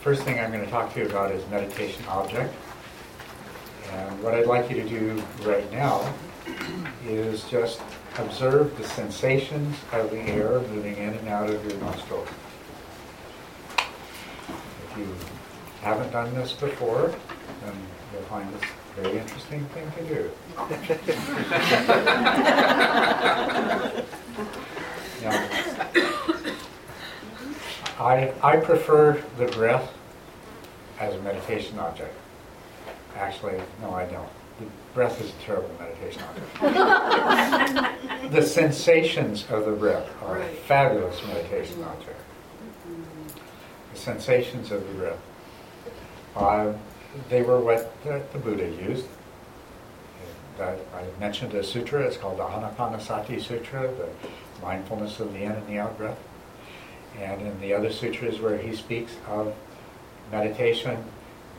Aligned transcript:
first 0.00 0.22
thing 0.22 0.40
I'm 0.40 0.50
going 0.50 0.64
to 0.64 0.70
talk 0.70 0.94
to 0.94 1.00
you 1.00 1.06
about 1.06 1.30
is 1.30 1.46
meditation 1.50 2.02
object. 2.08 2.54
And 3.92 4.22
what 4.22 4.34
I'd 4.34 4.46
like 4.46 4.70
you 4.70 4.76
to 4.76 4.88
do 4.88 5.22
right 5.42 5.70
now 5.70 6.14
is 7.06 7.44
just 7.44 7.82
observe 8.16 8.76
the 8.78 8.84
sensations 8.84 9.76
of 9.92 10.10
the 10.10 10.20
air 10.20 10.60
moving 10.60 10.96
in 10.96 11.12
and 11.14 11.28
out 11.28 11.50
of 11.50 11.62
your 11.70 11.78
nostrils. 11.80 12.28
If 14.48 14.98
you 14.98 15.14
haven't 15.82 16.12
done 16.12 16.34
this 16.34 16.54
before, 16.54 17.14
then 17.62 17.74
you'll 18.12 18.22
find 18.22 18.50
this 18.54 18.62
a 18.62 19.02
very 19.02 19.18
interesting 19.18 19.66
thing 19.66 19.92
to 19.98 20.04
do. 20.08 20.30
now, 25.22 25.69
I, 28.00 28.32
I 28.42 28.56
prefer 28.56 29.22
the 29.36 29.46
breath 29.46 29.92
as 30.98 31.14
a 31.14 31.20
meditation 31.20 31.78
object. 31.78 32.16
Actually, 33.14 33.60
no, 33.82 33.92
I 33.92 34.06
don't. 34.06 34.28
The 34.58 34.64
breath 34.94 35.20
is 35.20 35.28
a 35.28 35.32
terrible 35.44 35.70
meditation 35.78 36.22
object. 36.22 38.22
the 38.32 38.42
sensations 38.42 39.44
of 39.50 39.66
the 39.66 39.72
breath 39.72 40.08
are 40.22 40.40
a 40.40 40.48
fabulous 40.48 41.22
meditation 41.26 41.84
object. 41.84 42.18
The 43.92 43.98
sensations 43.98 44.72
of 44.72 44.88
the 44.88 44.94
breath. 44.94 45.20
Uh, 46.34 46.72
they 47.28 47.42
were 47.42 47.60
what 47.60 48.02
the, 48.02 48.22
the 48.32 48.38
Buddha 48.38 48.70
used. 48.82 49.06
I 50.58 51.04
mentioned 51.18 51.54
a 51.54 51.64
sutra, 51.64 52.02
it's 52.02 52.18
called 52.18 52.38
the 52.38 52.44
Anapanasati 52.44 53.40
Sutra, 53.40 53.90
the 53.94 54.08
mindfulness 54.62 55.18
of 55.18 55.32
the 55.32 55.42
in 55.42 55.52
and 55.52 55.66
the 55.66 55.78
out 55.78 55.96
breath. 55.96 56.18
And 57.18 57.42
in 57.42 57.60
the 57.60 57.74
other 57.74 57.90
sutras 57.92 58.40
where 58.40 58.58
he 58.58 58.74
speaks 58.74 59.12
of 59.28 59.54
meditation, 60.30 61.04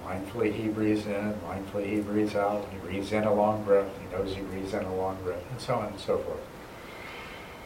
mindfully 0.05 0.53
he 0.53 0.67
breathes 0.67 1.05
in, 1.05 1.33
mindfully 1.45 1.87
he 1.87 2.01
breathes 2.01 2.35
out, 2.35 2.67
he 2.71 2.77
breathes 2.79 3.11
in 3.11 3.23
a 3.23 3.33
long 3.33 3.63
breath, 3.63 3.89
he 3.99 4.15
knows 4.15 4.35
he 4.35 4.41
breathes 4.41 4.73
in 4.73 4.83
a 4.83 4.95
long 4.95 5.21
breath, 5.23 5.43
and 5.51 5.59
so 5.59 5.75
on 5.75 5.87
and 5.87 5.99
so 5.99 6.17
forth. 6.17 6.41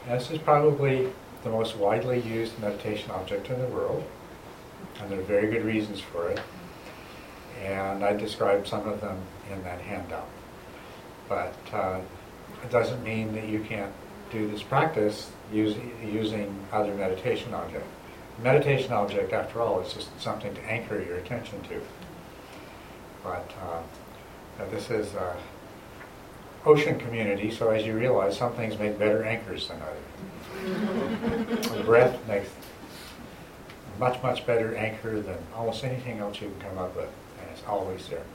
And 0.05 0.19
this 0.19 0.29
is 0.31 0.39
probably 0.39 1.11
the 1.43 1.49
most 1.49 1.77
widely 1.77 2.19
used 2.21 2.59
meditation 2.59 3.11
object 3.11 3.49
in 3.49 3.59
the 3.59 3.67
world, 3.67 4.03
and 4.99 5.09
there 5.09 5.19
are 5.19 5.23
very 5.23 5.51
good 5.51 5.63
reasons 5.63 5.99
for 5.99 6.29
it. 6.29 6.41
And 7.63 8.03
I 8.03 8.13
described 8.13 8.67
some 8.67 8.87
of 8.87 8.99
them 9.01 9.17
in 9.51 9.63
that 9.63 9.79
handout. 9.81 10.27
But 11.29 11.55
uh, 11.71 12.01
it 12.63 12.69
doesn't 12.69 13.03
mean 13.03 13.33
that 13.33 13.47
you 13.47 13.61
can't 13.61 13.93
do 14.31 14.47
this 14.47 14.63
practice 14.63 15.31
using, 15.51 15.91
using 16.03 16.55
other 16.71 16.93
meditation 16.93 17.53
object. 17.53 17.85
Meditation 18.43 18.91
object, 18.91 19.31
after 19.31 19.61
all, 19.61 19.79
is 19.79 19.93
just 19.93 20.19
something 20.19 20.53
to 20.53 20.61
anchor 20.65 21.01
your 21.01 21.17
attention 21.17 21.61
to. 21.63 21.81
But 23.23 23.51
uh, 23.61 24.65
this 24.69 24.89
is 24.89 25.13
a 25.13 25.35
ocean 26.65 26.99
community, 26.99 27.51
so 27.51 27.69
as 27.69 27.85
you 27.85 27.93
realize, 27.97 28.37
some 28.37 28.53
things 28.53 28.77
make 28.77 28.97
better 28.99 29.23
anchors 29.23 29.67
than 29.67 29.81
others. 29.81 31.69
the 31.69 31.83
breath 31.83 32.27
makes 32.27 32.49
much, 33.99 34.21
much 34.21 34.45
better 34.45 34.75
anchor 34.75 35.21
than 35.21 35.37
almost 35.55 35.83
anything 35.83 36.19
else 36.19 36.41
you 36.41 36.49
can 36.49 36.69
come 36.69 36.77
up 36.77 36.95
with, 36.95 37.09
and 37.39 37.49
it's 37.51 37.63
always 37.67 38.07
there. 38.09 38.25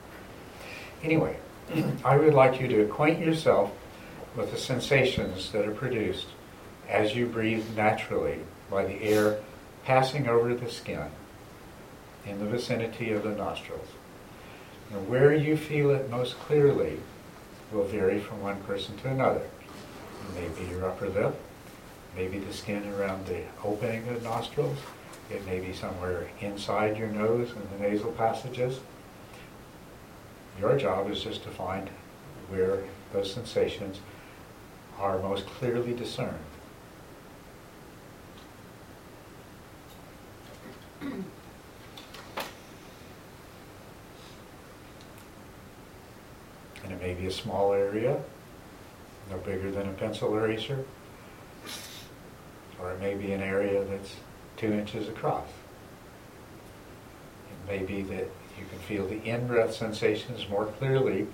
Anyway, 1.02 1.36
I 2.04 2.16
would 2.16 2.34
like 2.34 2.60
you 2.60 2.68
to 2.68 2.82
acquaint 2.82 3.18
yourself 3.18 3.72
with 4.36 4.50
the 4.50 4.58
sensations 4.58 5.50
that 5.52 5.66
are 5.66 5.74
produced 5.74 6.26
as 6.88 7.14
you 7.14 7.26
breathe 7.26 7.64
naturally 7.76 8.38
by 8.70 8.84
the 8.84 9.02
air 9.02 9.38
passing 9.84 10.28
over 10.28 10.54
the 10.54 10.70
skin 10.70 11.10
in 12.26 12.38
the 12.38 12.46
vicinity 12.46 13.12
of 13.12 13.22
the 13.22 13.30
nostrils. 13.30 13.88
And 14.92 15.08
where 15.08 15.34
you 15.34 15.56
feel 15.56 15.90
it 15.90 16.10
most 16.10 16.38
clearly 16.40 16.98
will 17.72 17.84
vary 17.84 18.18
from 18.18 18.42
one 18.42 18.60
person 18.62 18.96
to 18.98 19.08
another. 19.08 19.42
Maybe 20.34 20.70
your 20.70 20.86
upper 20.86 21.08
lip, 21.08 21.34
maybe 22.16 22.38
the 22.38 22.52
skin 22.52 22.86
around 22.94 23.26
the 23.26 23.42
opening 23.64 24.06
of 24.08 24.22
the 24.22 24.28
nostrils, 24.28 24.78
it 25.30 25.46
may 25.46 25.60
be 25.60 25.72
somewhere 25.72 26.28
inside 26.40 26.98
your 26.98 27.08
nose 27.08 27.50
and 27.52 27.68
the 27.70 27.88
nasal 27.88 28.12
passages. 28.12 28.80
Your 30.58 30.76
job 30.76 31.10
is 31.10 31.22
just 31.22 31.44
to 31.44 31.50
find 31.50 31.88
where 32.48 32.82
those 33.12 33.32
sensations 33.32 34.00
are 35.00 35.18
most 35.18 35.46
clearly 35.46 35.94
discerned. 35.94 36.36
and 41.00 41.24
it 46.90 47.00
may 47.00 47.14
be 47.14 47.26
a 47.26 47.32
small 47.32 47.72
area, 47.72 48.20
no 49.30 49.38
bigger 49.38 49.70
than 49.70 49.88
a 49.88 49.92
pencil 49.92 50.36
eraser, 50.36 50.84
or 52.78 52.92
it 52.92 53.00
may 53.00 53.14
be 53.14 53.32
an 53.32 53.40
area 53.40 53.82
that's 53.84 54.16
two 54.58 54.70
inches 54.72 55.08
across. 55.08 55.48
It 57.66 57.70
may 57.70 57.78
be 57.84 58.02
that 58.02 58.28
you 58.58 58.66
can 58.68 58.78
feel 58.80 59.06
the 59.06 59.22
in-breath 59.24 59.72
sensations 59.74 60.46
more 60.50 60.66
clearly 60.66 61.26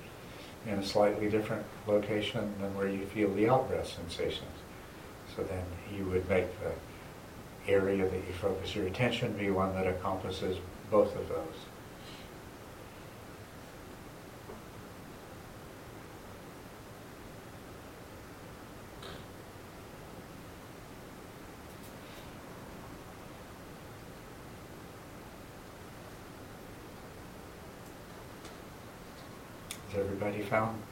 in 0.66 0.78
a 0.78 0.84
slightly 0.84 1.28
different 1.30 1.64
location 1.86 2.52
than 2.60 2.74
where 2.76 2.88
you 2.88 3.06
feel 3.06 3.32
the 3.34 3.48
out-breath 3.48 3.88
sensations. 3.88 4.50
So 5.36 5.42
then 5.44 5.64
you 5.96 6.04
would 6.06 6.28
make 6.28 6.46
the 6.60 7.72
area 7.72 8.08
that 8.08 8.16
you 8.16 8.32
focus 8.40 8.74
your 8.74 8.86
attention 8.86 9.32
be 9.34 9.50
one 9.50 9.74
that 9.74 9.86
encompasses 9.86 10.58
both 10.90 11.14
of 11.16 11.28
those. 11.28 11.56
Everybody 30.36 30.50
found 30.50 30.82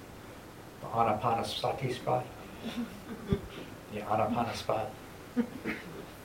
the 0.81 0.87
anapanasati 0.87 1.94
spot? 1.94 2.25
the 3.93 4.00
anapana 4.00 4.55
spot? 4.55 4.91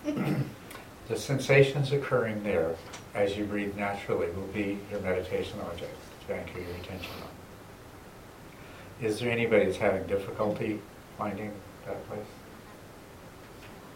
the 0.06 1.18
sensations 1.18 1.92
occurring 1.92 2.42
there 2.44 2.76
as 3.14 3.36
you 3.36 3.44
breathe 3.44 3.76
naturally 3.76 4.32
will 4.32 4.48
be 4.54 4.80
your 4.90 5.02
meditation 5.02 5.60
object 5.70 5.98
to 6.28 6.36
anchor 6.36 6.60
your 6.60 6.70
attention 6.82 7.12
on. 7.22 9.06
Is 9.06 9.20
there 9.20 9.32
anybody 9.32 9.66
that's 9.66 9.78
having 9.78 10.08
difficulty 10.08 10.80
finding 11.18 11.52
that 11.86 12.08
place? 12.08 12.22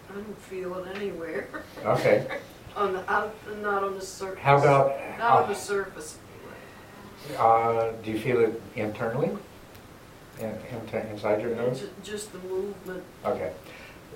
I 0.10 0.16
don't 0.16 0.42
feel 0.42 0.76
it 0.80 0.98
anywhere. 0.98 1.48
Okay. 1.86 2.28
on 2.76 2.92
the 2.92 3.10
out, 3.12 3.34
not 3.62 3.84
on 3.84 3.96
the 3.96 4.02
surface. 4.02 4.40
How 4.40 4.58
about 4.58 5.00
not 5.18 5.44
on 5.44 5.48
the 5.48 5.56
uh, 5.56 5.58
surface? 5.58 6.18
Uh, 7.38 7.92
do 8.04 8.12
you 8.12 8.20
feel 8.20 8.40
it 8.42 8.62
internally, 8.76 9.30
in, 10.40 10.46
in, 10.50 11.08
inside 11.08 11.42
your 11.42 11.56
nose? 11.56 11.86
Just 12.04 12.32
the 12.34 12.40
movement. 12.40 13.04
Okay. 13.26 13.54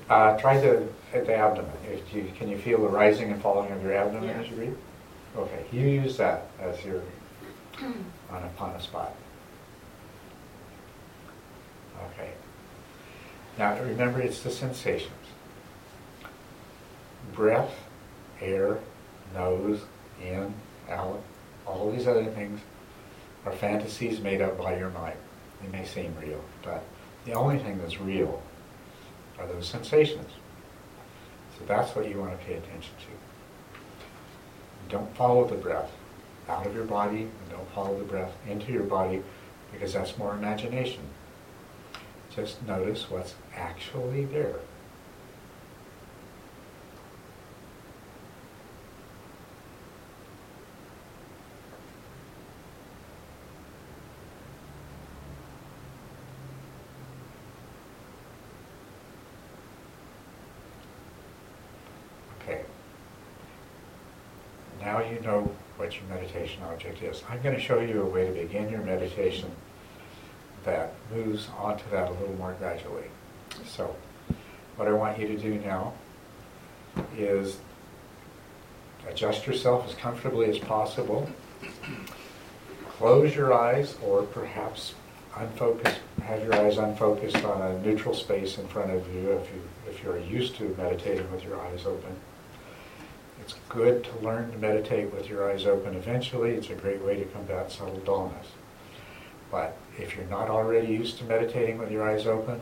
Uh, 0.10 0.38
try 0.38 0.60
the, 0.60 0.88
the 1.12 1.36
abdomen. 1.36 1.72
If 1.90 2.14
you, 2.14 2.32
can 2.38 2.50
you 2.50 2.58
feel 2.58 2.82
the 2.82 2.88
rising 2.88 3.32
and 3.32 3.42
falling 3.42 3.72
of 3.72 3.82
your 3.82 3.94
abdomen 3.94 4.30
yeah. 4.30 4.42
as 4.42 4.50
you 4.50 4.56
breathe? 4.56 4.78
Okay, 5.36 5.66
you 5.72 5.82
use 5.82 6.18
that 6.18 6.48
as 6.60 6.84
your 6.84 7.02
anapana 8.32 8.82
spot. 8.82 9.14
Okay. 12.12 12.32
Now 13.58 13.80
remember, 13.82 14.22
it's 14.22 14.42
the 14.42 14.52
sensations. 14.52 15.12
Breath, 17.34 17.74
air, 18.42 18.80
nose, 19.34 19.82
in, 20.24 20.54
out, 20.90 21.22
all 21.66 21.92
these 21.92 22.08
other 22.08 22.26
things 22.26 22.62
are 23.48 23.52
fantasies 23.54 24.20
made 24.20 24.42
up 24.42 24.58
by 24.58 24.78
your 24.78 24.90
mind. 24.90 25.16
They 25.62 25.70
may 25.70 25.86
seem 25.86 26.14
real, 26.22 26.44
but 26.64 26.84
the 27.26 27.32
only 27.34 27.58
thing 27.58 27.78
that's 27.78 28.00
real 28.00 28.42
are 29.40 29.48
those 29.48 29.68
sensations. 29.68 30.30
So 31.58 31.66
that's 31.66 31.96
what 31.96 32.10
you 32.10 32.20
want 32.20 32.38
to 32.38 32.46
pay 32.46 32.56
attention 32.56 32.94
to. 33.00 34.90
Don't 34.90 35.16
follow 35.16 35.48
the 35.48 35.56
breath 35.56 35.92
out 36.50 36.66
of 36.66 36.76
your 36.76 36.84
body, 36.84 37.22
and 37.22 37.50
don't 37.50 37.70
follow 37.74 37.98
the 37.98 38.04
breath 38.04 38.34
into 38.48 38.72
your 38.72 38.84
body, 38.84 39.24
because 39.72 39.94
that's 39.94 40.18
more 40.18 40.34
imagination. 40.34 41.02
Just 42.30 42.62
notice 42.68 43.10
what's 43.10 43.36
actually 43.56 44.26
there. 44.26 44.58
Now 64.98 65.12
you 65.12 65.20
know 65.20 65.52
what 65.78 65.96
your 65.96 66.06
meditation 66.10 66.64
object 66.64 67.02
is. 67.04 67.24
I'm 67.30 67.42
going 67.42 67.56
to 67.56 67.62
show 67.62 67.80
you 67.80 68.02
a 68.02 68.06
way 68.06 68.26
to 68.26 68.34
begin 68.34 68.70
your 68.70 68.82
meditation 68.82 69.52
that 70.64 70.94
moves 71.14 71.48
onto 71.58 71.84
that 71.92 72.10
a 72.10 72.12
little 72.12 72.36
more 72.36 72.54
gradually. 72.54 73.06
So, 73.66 73.96
what 74.76 74.88
I 74.88 74.94
want 74.94 75.20
you 75.20 75.28
to 75.28 75.38
do 75.38 75.60
now 75.60 75.94
is 77.16 77.58
adjust 79.08 79.46
yourself 79.46 79.88
as 79.88 79.96
comfortably 79.96 80.50
as 80.50 80.58
possible. 80.58 81.30
Close 82.90 83.36
your 83.36 83.54
eyes 83.54 83.96
or 84.04 84.24
perhaps 84.24 84.96
unfocus, 85.36 85.96
have 86.24 86.44
your 86.44 86.56
eyes 86.56 86.78
unfocused 86.78 87.44
on 87.44 87.62
a 87.62 87.80
neutral 87.82 88.16
space 88.16 88.58
in 88.58 88.68
front 88.68 88.90
of 88.90 89.14
you 89.14 89.32
if, 89.32 89.48
you 89.54 89.62
if 89.88 90.04
you're 90.04 90.18
used 90.18 90.56
to 90.56 90.76
meditating 90.78 91.32
with 91.32 91.44
your 91.44 91.62
eyes 91.62 91.86
open. 91.86 92.16
It's 93.48 93.56
good 93.70 94.04
to 94.04 94.20
learn 94.20 94.52
to 94.52 94.58
meditate 94.58 95.14
with 95.14 95.30
your 95.30 95.50
eyes 95.50 95.66
open 95.66 95.96
eventually. 95.96 96.52
It's 96.56 96.70
a 96.70 96.76
great 96.76 97.02
way 97.02 97.16
to 97.16 97.24
combat 97.24 97.72
subtle 97.72 97.96
dullness. 98.00 98.48
But 99.50 99.78
if 99.98 100.18
you're 100.18 100.26
not 100.26 100.50
already 100.50 100.90
used 100.90 101.18
to 101.20 101.24
meditating 101.24 101.78
with 101.78 101.90
your 101.90 102.06
eyes 102.06 102.28
open, 102.28 102.60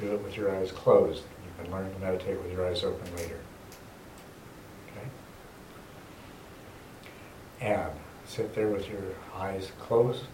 do 0.00 0.14
it 0.14 0.22
with 0.22 0.36
your 0.36 0.54
eyes 0.54 0.70
closed. 0.70 1.24
You 1.24 1.64
can 1.64 1.72
learn 1.72 1.92
to 1.92 1.98
meditate 1.98 2.40
with 2.40 2.52
your 2.52 2.64
eyes 2.64 2.84
open 2.84 3.12
later. 3.16 3.40
Okay? 4.86 5.08
And 7.60 7.90
sit 8.24 8.54
there 8.54 8.68
with 8.68 8.88
your 8.88 9.02
eyes 9.34 9.72
closed 9.80 10.26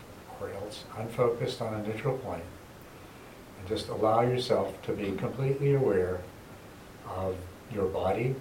or 0.43 0.51
else 0.51 0.85
unfocused 0.99 1.63
on 1.63 1.73
a 1.73 1.83
neutral 1.83 2.19
point 2.19 2.45
and 3.59 3.67
just 3.67 3.89
allow 3.89 4.21
yourself 4.21 4.75
to 4.83 4.93
be 4.93 5.13
completely 5.13 5.73
aware 5.73 6.21
of 7.09 7.35
your 7.73 7.87
body 7.87 8.37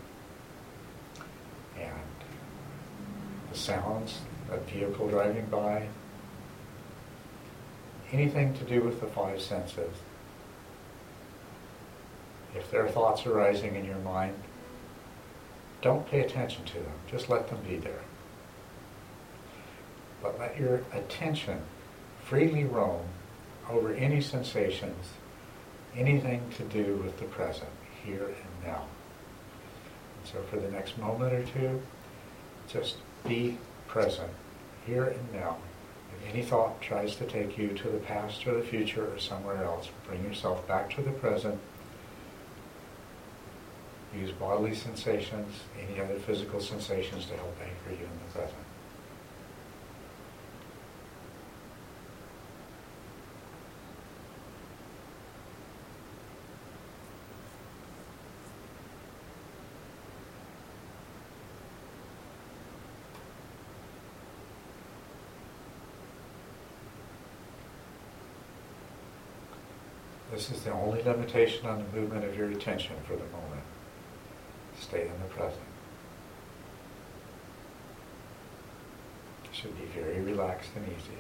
and 1.78 1.92
the 3.42 3.45
sounds, 3.56 4.20
a 4.52 4.58
vehicle 4.58 5.08
driving 5.08 5.46
by, 5.48 5.88
anything 8.12 8.54
to 8.54 8.64
do 8.64 8.82
with 8.82 9.02
the 9.02 9.08
five 9.08 9.42
senses. 9.42 9.94
If 12.56 12.72
there 12.72 12.86
are 12.86 12.90
thoughts 12.90 13.26
arising 13.26 13.76
in 13.76 13.86
your 13.86 13.98
mind, 13.98 14.36
don't 15.82 16.10
pay 16.10 16.22
attention 16.22 16.64
to 16.66 16.74
them, 16.74 16.94
just 17.10 17.30
let 17.30 17.50
them 17.50 17.60
be 17.68 17.78
there. 17.78 18.02
But 20.22 20.40
let 20.40 20.58
your 20.58 20.82
attention 20.94 21.62
freely 22.24 22.64
roam 22.64 23.06
over 23.70 23.94
any 23.94 24.22
sensations, 24.22 25.10
anything 25.96 26.42
to 26.58 26.64
do 26.64 26.96
with 27.04 27.20
the 27.20 27.26
present, 27.26 27.70
here 28.04 28.26
and 28.26 28.68
now. 28.68 28.86
And 30.18 30.32
so 30.34 30.42
for 30.50 30.58
the 30.58 30.72
next 30.72 30.98
moment 30.98 31.34
or 31.34 31.44
two, 31.44 31.82
just 32.68 32.96
be 33.28 33.58
present, 33.88 34.32
here 34.86 35.06
and 35.06 35.34
now. 35.34 35.58
If 36.18 36.34
any 36.34 36.44
thought 36.44 36.82
tries 36.82 37.16
to 37.18 37.26
take 37.26 37.58
you 37.58 37.70
to 37.70 37.90
the 37.90 38.00
past 38.00 38.46
or 38.48 38.56
the 38.56 38.66
future 38.66 39.14
or 39.14 39.20
somewhere 39.20 39.64
else, 39.64 39.90
bring 40.08 40.24
yourself 40.24 40.68
back 40.68 40.90
to 40.96 41.02
the 41.02 41.12
present. 41.12 41.60
Use 44.18 44.32
bodily 44.32 44.74
sensations, 44.74 45.54
any 45.78 46.00
other 46.00 46.16
physical 46.16 46.62
sensations 46.62 47.26
to 47.26 47.36
help 47.36 47.56
anchor 47.62 47.92
you 48.00 48.06
in 48.06 48.20
the 48.26 48.40
present. 48.40 48.55
This 70.48 70.60
is 70.60 70.64
the 70.64 70.74
only 70.74 71.02
limitation 71.02 71.66
on 71.66 71.80
the 71.80 72.00
movement 72.00 72.24
of 72.24 72.38
your 72.38 72.52
attention 72.52 72.96
for 73.08 73.14
the 73.14 73.24
moment. 73.24 73.64
Stay 74.80 75.02
in 75.02 75.08
the 75.08 75.34
present. 75.34 75.64
It 79.46 79.56
should 79.56 79.76
be 79.76 79.86
very 80.00 80.22
relaxed 80.22 80.70
and 80.76 80.86
easy. 80.86 81.18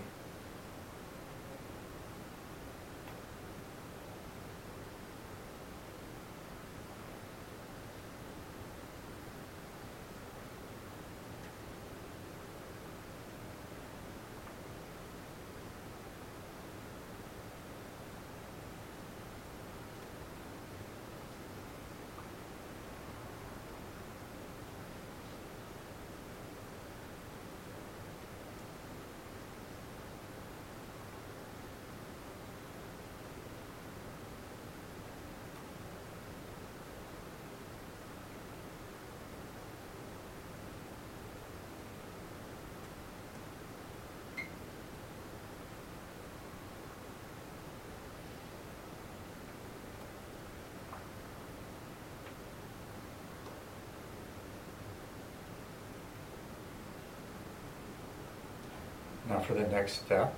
Now 59.30 59.39
for 59.39 59.54
the 59.54 59.68
next 59.68 60.06
step, 60.06 60.36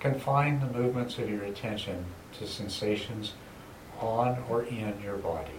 confine 0.00 0.60
the 0.60 0.78
movements 0.78 1.18
of 1.18 1.28
your 1.28 1.44
attention 1.44 2.04
to 2.38 2.46
sensations 2.46 3.32
on 4.00 4.42
or 4.48 4.64
in 4.64 5.00
your 5.02 5.16
body. 5.16 5.50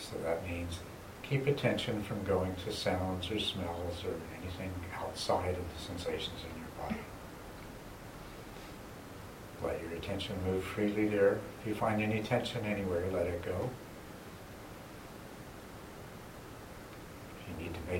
So 0.00 0.16
that 0.24 0.46
means 0.48 0.78
keep 1.22 1.46
attention 1.46 2.02
from 2.02 2.22
going 2.24 2.54
to 2.66 2.72
sounds 2.72 3.30
or 3.30 3.38
smells 3.38 4.04
or 4.04 4.14
anything 4.40 4.72
outside 4.94 5.56
of 5.56 5.64
the 5.74 5.80
sensations 5.80 6.40
in 6.50 6.60
your 6.60 6.68
body. 6.86 7.00
Let 9.62 9.80
your 9.80 9.98
attention 9.98 10.36
move 10.44 10.62
freely 10.62 11.08
there. 11.08 11.38
If 11.60 11.66
you 11.66 11.74
find 11.74 12.02
any 12.02 12.22
tension 12.22 12.64
anywhere, 12.64 13.06
let 13.10 13.26
it 13.26 13.42
go. 13.44 13.70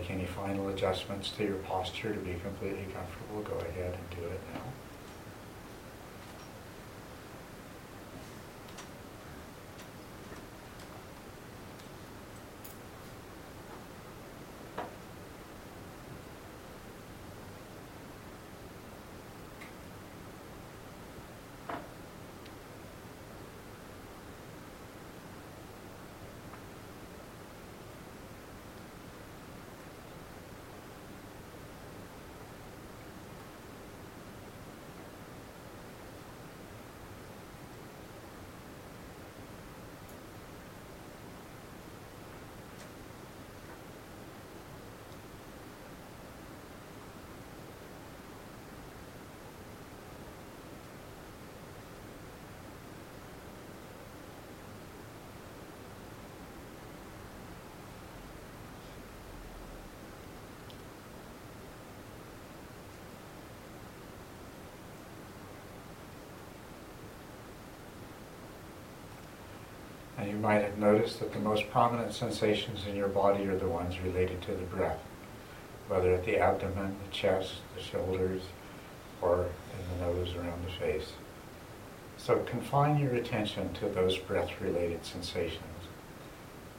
Make 0.04 0.10
any 0.18 0.26
final 0.26 0.68
adjustments 0.68 1.30
to 1.30 1.44
your 1.44 1.56
posture 1.56 2.12
to 2.12 2.20
be 2.20 2.34
completely 2.42 2.86
comfortable, 2.92 3.42
go 3.42 3.56
ahead 3.66 3.94
and 3.94 4.20
do 4.20 4.26
it 4.26 4.40
now. 4.52 4.83
You 70.34 70.40
might 70.40 70.62
have 70.62 70.78
noticed 70.78 71.20
that 71.20 71.32
the 71.32 71.38
most 71.38 71.70
prominent 71.70 72.12
sensations 72.12 72.86
in 72.88 72.96
your 72.96 73.06
body 73.06 73.46
are 73.46 73.56
the 73.56 73.68
ones 73.68 74.00
related 74.00 74.42
to 74.42 74.52
the 74.52 74.64
breath, 74.64 74.98
whether 75.86 76.12
at 76.12 76.24
the 76.24 76.38
abdomen, 76.38 76.96
the 77.04 77.12
chest, 77.12 77.58
the 77.76 77.82
shoulders, 77.82 78.42
or 79.22 79.42
in 79.44 80.00
the 80.00 80.06
nose 80.06 80.34
around 80.34 80.64
the 80.64 80.72
face. 80.72 81.12
So 82.16 82.38
confine 82.40 82.98
your 82.98 83.14
attention 83.14 83.72
to 83.74 83.88
those 83.88 84.18
breath-related 84.18 85.06
sensations. 85.06 85.62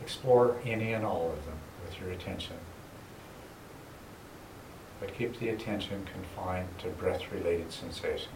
Explore 0.02 0.58
any 0.66 0.92
and 0.92 1.06
all 1.06 1.32
of 1.32 1.46
them 1.46 1.58
with 1.86 1.98
your 2.02 2.12
attention. 2.12 2.58
But 5.00 5.18
keep 5.18 5.40
the 5.40 5.50
attention 5.50 6.06
confined 6.12 6.78
to 6.80 6.90
breath-related 6.90 7.72
sensations. 7.72 8.32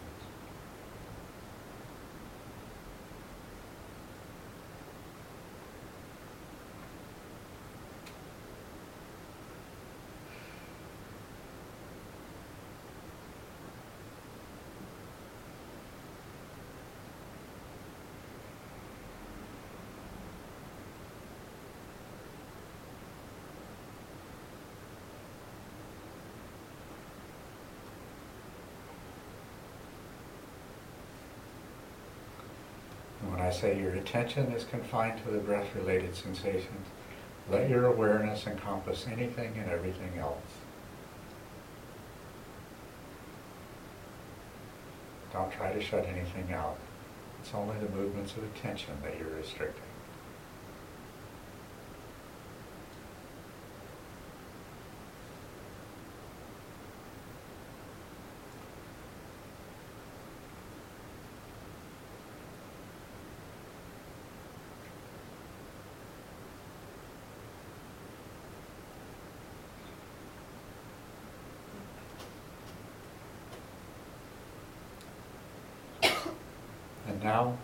And 33.22 33.32
when 33.32 33.40
I 33.40 33.49
say 33.60 33.78
your 33.78 33.92
attention 33.92 34.50
is 34.52 34.64
confined 34.64 35.22
to 35.22 35.30
the 35.30 35.38
breath-related 35.38 36.16
sensations, 36.16 36.86
let 37.50 37.68
your 37.68 37.86
awareness 37.86 38.46
encompass 38.46 39.06
anything 39.06 39.52
and 39.58 39.70
everything 39.70 40.18
else. 40.18 40.38
Don't 45.30 45.52
try 45.52 45.72
to 45.72 45.80
shut 45.80 46.06
anything 46.06 46.52
out. 46.54 46.78
It's 47.42 47.52
only 47.52 47.76
the 47.78 47.88
movements 47.90 48.32
of 48.32 48.44
attention 48.44 48.94
that 49.02 49.18
you're 49.18 49.36
restricting. 49.36 49.84
And 77.10 77.19
now, 77.30 77.56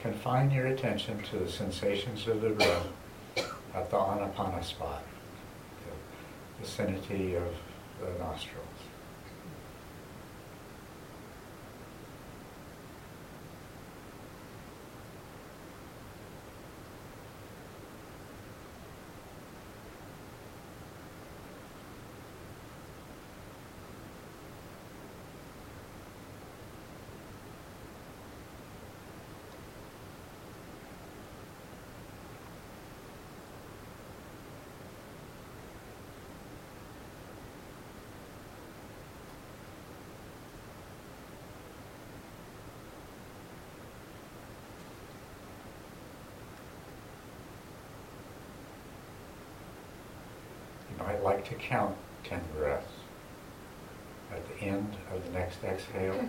confine 0.00 0.50
your 0.50 0.66
attention 0.66 1.18
to 1.30 1.38
the 1.38 1.48
sensations 1.50 2.28
of 2.28 2.42
the 2.42 2.50
breath 2.50 2.86
at 3.74 3.90
the 3.90 3.96
anapana 3.96 4.62
spot, 4.62 5.02
the 5.86 6.62
vicinity 6.62 7.34
of 7.36 7.54
the 8.02 8.18
nostrils. 8.22 8.66
You 50.92 51.04
might 51.06 51.11
like 51.22 51.48
to 51.48 51.54
count 51.54 51.96
10 52.24 52.40
breaths. 52.56 52.86
At 54.32 54.42
the 54.48 54.64
end 54.64 54.96
of 55.12 55.24
the 55.24 55.30
next 55.30 55.62
exhale, 55.62 56.28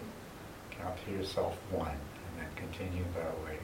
count 0.71 0.95
to 1.05 1.11
yourself 1.11 1.57
one 1.71 1.89
and 1.89 2.37
then 2.37 2.49
continue 2.55 3.03
that 3.15 3.33
way. 3.43 3.57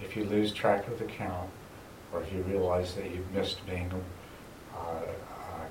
If 0.00 0.16
you 0.16 0.24
lose 0.24 0.52
track 0.52 0.86
of 0.88 0.98
the 0.98 1.04
count, 1.04 1.50
or 2.12 2.22
if 2.22 2.32
you 2.32 2.42
realize 2.42 2.94
that 2.94 3.10
you've 3.10 3.30
missed 3.32 3.64
being 3.66 3.90
uh, 4.74 4.78
uh, 4.78 5.02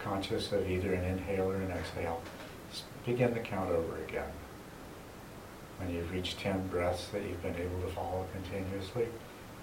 conscious 0.03 0.51
of 0.51 0.69
either 0.69 0.93
an 0.93 1.05
inhale 1.05 1.49
or 1.49 1.55
an 1.55 1.71
exhale, 1.71 2.21
begin 3.05 3.33
the 3.33 3.39
count 3.39 3.69
over 3.69 3.97
again. 4.07 4.29
When 5.77 5.93
you've 5.93 6.11
reached 6.11 6.39
10 6.39 6.67
breaths 6.67 7.07
that 7.07 7.23
you've 7.23 7.41
been 7.41 7.55
able 7.55 7.81
to 7.81 7.87
follow 7.93 8.25
continuously, 8.33 9.07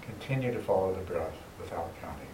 continue 0.01 0.51
to 0.51 0.59
follow 0.59 0.93
the 0.93 1.01
breath 1.01 1.35
without 1.59 1.91
counting. 2.01 2.27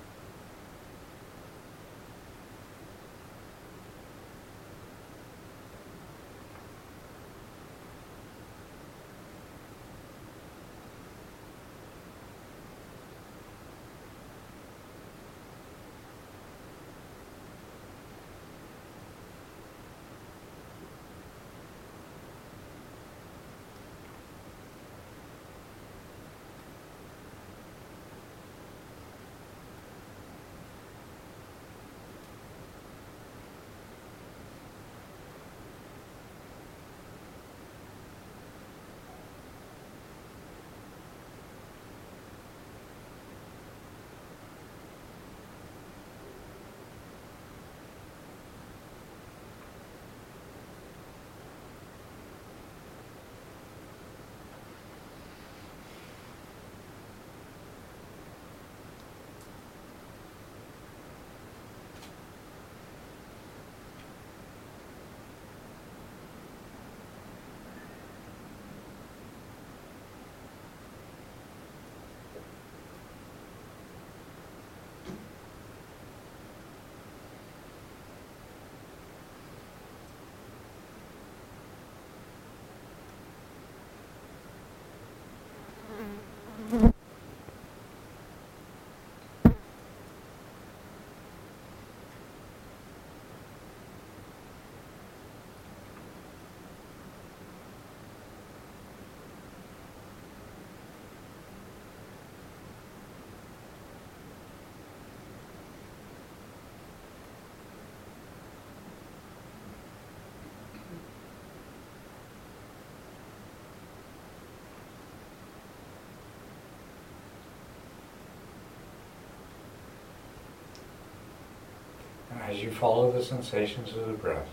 As 122.47 122.63
you 122.63 122.71
follow 122.71 123.11
the 123.11 123.23
sensations 123.23 123.93
of 123.93 124.07
the 124.07 124.13
breath, 124.13 124.47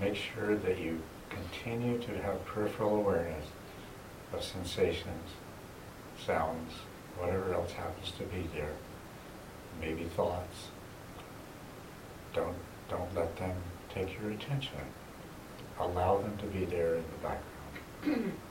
make 0.00 0.14
sure 0.14 0.54
that 0.56 0.78
you 0.78 1.00
continue 1.28 1.98
to 1.98 2.16
have 2.22 2.44
peripheral 2.46 2.96
awareness 2.96 3.46
of 4.32 4.42
sensations, 4.42 5.30
sounds, 6.24 6.72
whatever 7.18 7.52
else 7.52 7.72
happens 7.72 8.12
to 8.12 8.24
be 8.24 8.48
there. 8.54 8.72
Maybe 9.80 10.04
thoughts. 10.04 10.68
Don't, 12.32 12.56
don't 12.88 13.14
let 13.14 13.36
them 13.36 13.56
take 13.92 14.16
your 14.20 14.30
attention. 14.30 14.78
Allow 15.80 16.18
them 16.18 16.36
to 16.38 16.46
be 16.46 16.64
there 16.64 16.94
in 16.94 17.02
the 17.02 17.28
background. 17.28 18.32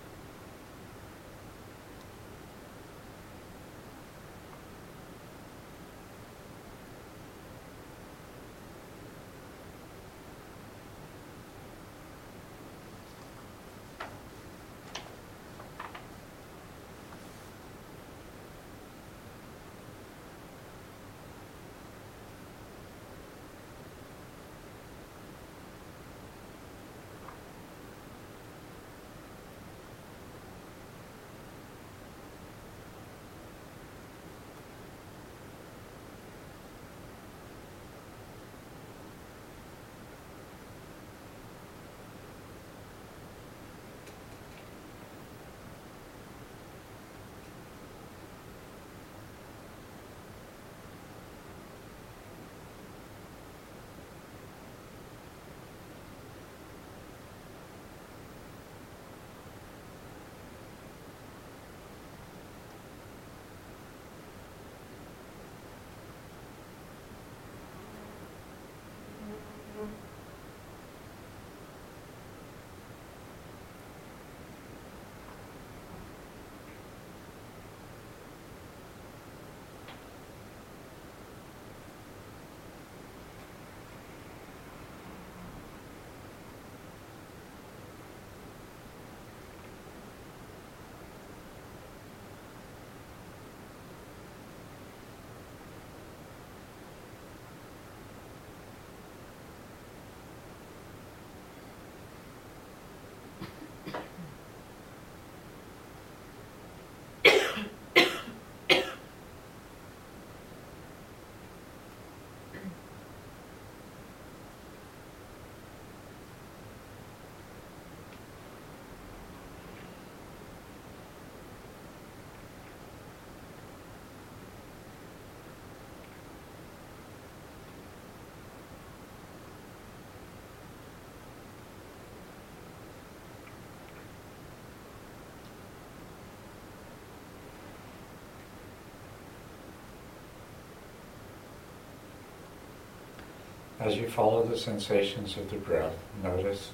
As 143.86 143.96
you 143.98 144.10
follow 144.10 144.44
the 144.44 144.58
sensations 144.58 145.38
of 145.38 145.52
the 145.52 145.58
breath, 145.58 145.94
notice 146.24 146.72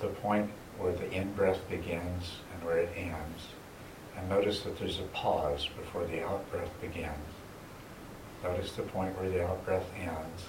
the 0.00 0.08
point 0.08 0.50
where 0.78 0.92
the 0.92 1.08
in-breath 1.12 1.60
begins 1.70 2.38
and 2.52 2.64
where 2.64 2.78
it 2.78 2.90
ends. 2.96 3.46
And 4.16 4.28
notice 4.28 4.62
that 4.62 4.76
there's 4.76 4.98
a 4.98 5.04
pause 5.04 5.68
before 5.78 6.04
the 6.06 6.24
out-breath 6.24 6.72
begins. 6.80 7.14
Notice 8.42 8.72
the 8.72 8.82
point 8.82 9.16
where 9.16 9.30
the 9.30 9.46
out-breath 9.46 9.86
ends. 9.96 10.42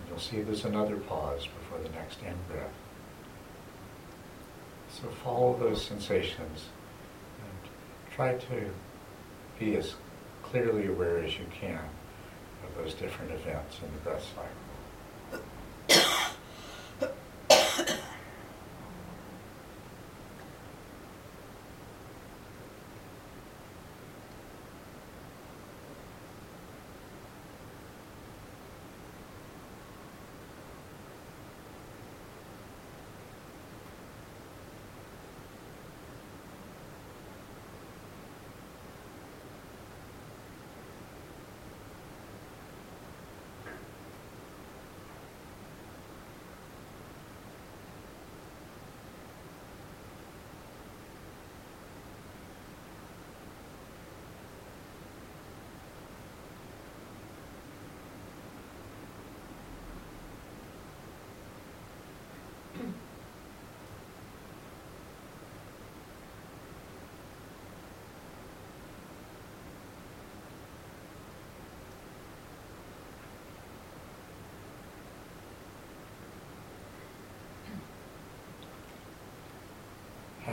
And 0.00 0.08
you'll 0.08 0.18
see 0.18 0.42
there's 0.42 0.64
another 0.64 0.96
pause 0.96 1.46
before 1.46 1.78
the 1.78 1.90
next 1.90 2.18
in-breath. 2.18 2.74
So 4.88 5.06
follow 5.22 5.56
those 5.56 5.86
sensations 5.86 6.70
and 7.38 7.70
try 8.12 8.34
to 8.34 8.70
be 9.60 9.76
as 9.76 9.94
clearly 10.42 10.88
aware 10.88 11.18
as 11.18 11.38
you 11.38 11.46
can 11.52 11.78
of 12.64 12.82
those 12.82 12.94
different 12.94 13.30
events 13.30 13.78
in 13.78 13.92
the 13.92 14.10
breath 14.10 14.24
cycle. 14.24 14.63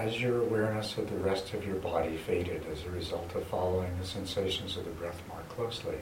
Has 0.02 0.20
your 0.20 0.42
awareness 0.42 0.98
of 0.98 1.12
the 1.12 1.18
rest 1.18 1.54
of 1.54 1.64
your 1.64 1.76
body 1.76 2.18
faded 2.18 2.66
as 2.72 2.84
a 2.86 2.90
result 2.90 3.36
of 3.36 3.46
following 3.46 3.96
the 4.00 4.08
sensations 4.08 4.76
of 4.76 4.86
the 4.86 4.90
breath 4.90 5.22
more 5.28 5.44
closely? 5.50 5.94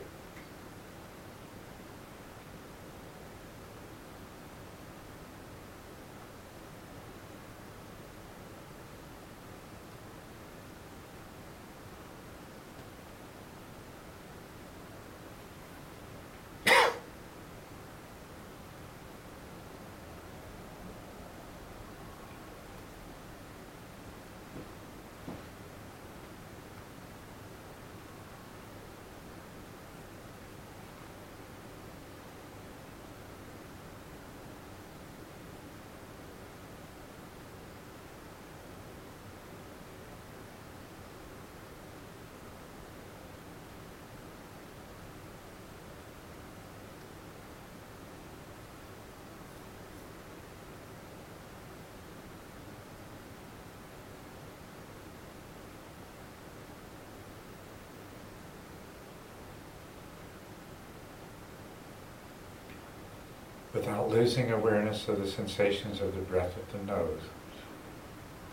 Without 63.80 64.10
losing 64.10 64.52
awareness 64.52 65.08
of 65.08 65.18
the 65.20 65.28
sensations 65.28 66.02
of 66.02 66.14
the 66.14 66.20
breath 66.22 66.54
at 66.58 66.70
the 66.70 66.86
nose. 66.86 67.22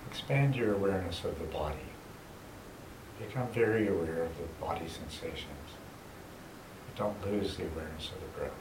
Expand 0.08 0.54
your 0.54 0.74
awareness 0.74 1.24
of 1.24 1.36
the 1.40 1.44
body. 1.46 1.90
Become 3.18 3.48
very 3.48 3.88
aware 3.88 4.22
of 4.22 4.30
the 4.38 4.44
body 4.64 4.86
sensations. 4.86 5.68
But 6.86 6.96
don't 6.96 7.32
lose 7.32 7.56
the 7.56 7.64
awareness 7.64 8.10
of 8.14 8.20
the 8.20 8.38
breath. 8.38 8.52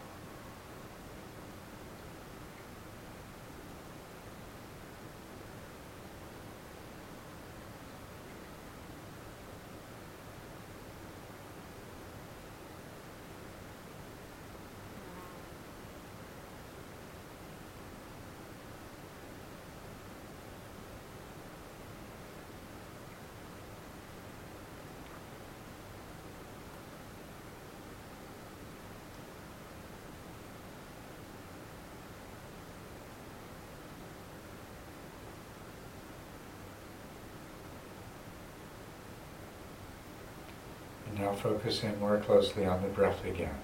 Now 41.18 41.25
focus 41.36 41.84
in 41.84 42.00
more 42.00 42.18
closely 42.20 42.66
on 42.66 42.82
the 42.82 42.88
breath 42.90 43.24
again. 43.26 43.56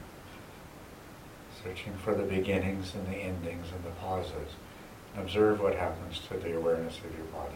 Searching 1.63 1.93
for 2.03 2.13
the 2.15 2.23
beginnings 2.23 2.93
and 2.95 3.07
the 3.07 3.17
endings 3.17 3.67
and 3.73 3.83
the 3.83 3.95
pauses. 4.01 4.51
Observe 5.17 5.59
what 5.59 5.75
happens 5.75 6.19
to 6.27 6.37
the 6.37 6.55
awareness 6.55 6.97
of 6.97 7.15
your 7.15 7.27
body. 7.27 7.55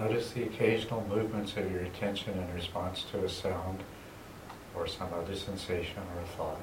Notice 0.00 0.30
the 0.30 0.44
occasional 0.44 1.06
movements 1.10 1.58
of 1.58 1.70
your 1.70 1.82
attention 1.82 2.32
in 2.32 2.54
response 2.54 3.04
to 3.10 3.22
a 3.22 3.28
sound 3.28 3.82
or 4.74 4.86
some 4.86 5.12
other 5.12 5.36
sensation 5.36 6.02
or 6.16 6.24
thought. 6.38 6.60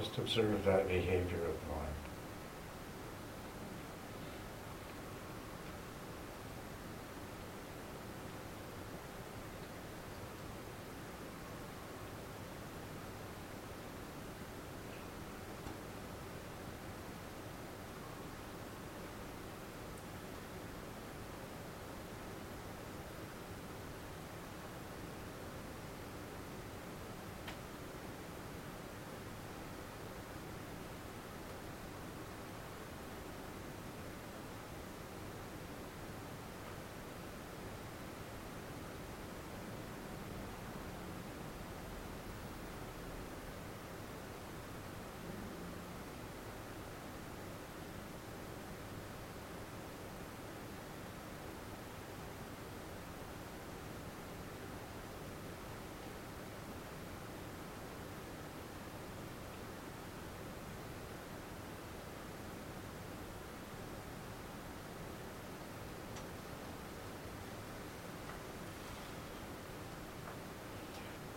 Just 0.00 0.16
observe 0.16 0.64
that 0.64 0.88
behavior 0.88 1.44
of 1.44 1.68
mind. 1.68 2.01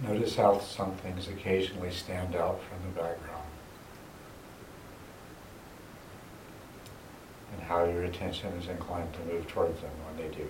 Notice 0.02 0.36
how 0.36 0.60
some 0.60 0.94
things 0.98 1.28
occasionally 1.28 1.92
stand 1.92 2.36
out 2.36 2.60
from 2.64 2.78
the 2.84 3.02
background. 3.02 3.48
And 7.54 7.62
how 7.64 7.86
your 7.86 8.04
attention 8.04 8.52
is 8.54 8.68
inclined 8.68 9.14
to 9.14 9.20
move 9.34 9.48
towards 9.48 9.80
them 9.82 9.92
when 10.06 10.18
they 10.18 10.36
do. 10.36 10.50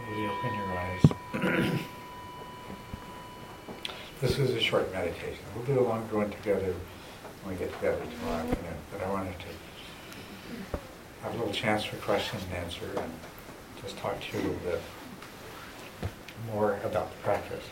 Open 0.00 0.54
your 0.54 0.78
eyes. 0.78 1.02
this 4.20 4.38
is 4.38 4.50
a 4.50 4.60
short 4.60 4.92
meditation. 4.92 5.44
We'll 5.54 5.64
do 5.64 5.80
a 5.80 5.86
longer 5.86 6.16
one 6.16 6.30
together 6.30 6.74
when 7.42 7.54
we 7.54 7.58
get 7.58 7.72
together 7.74 8.02
tomorrow 8.18 8.38
afternoon. 8.38 8.74
But 8.90 9.02
I 9.02 9.10
wanted 9.10 9.34
to 9.38 9.46
have 11.22 11.34
a 11.34 11.38
little 11.38 11.52
chance 11.52 11.84
for 11.84 11.96
question 11.96 12.38
and 12.48 12.64
answer 12.64 12.86
and 12.96 13.12
just 13.82 13.96
talk 13.98 14.20
to 14.20 14.36
you 14.36 14.42
a 14.42 14.44
little 14.44 14.60
bit 14.64 14.80
more 16.52 16.78
about 16.84 17.10
the 17.10 17.16
practice. 17.18 17.64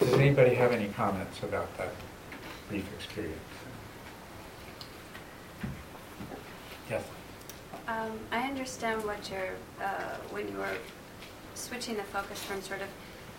Does 0.00 0.12
anybody 0.14 0.54
have 0.54 0.72
any 0.72 0.87
comments 0.98 1.40
about 1.44 1.68
that 1.78 1.92
brief 2.68 2.84
experience? 2.94 3.38
Yes? 6.90 7.04
Um, 7.86 8.18
I 8.32 8.40
understand 8.40 9.04
what 9.04 9.30
you're, 9.30 9.54
uh, 9.80 10.16
when 10.30 10.48
you 10.48 10.58
were 10.58 10.76
switching 11.54 11.96
the 11.96 12.02
focus 12.02 12.42
from 12.42 12.60
sort 12.62 12.80
of 12.80 12.88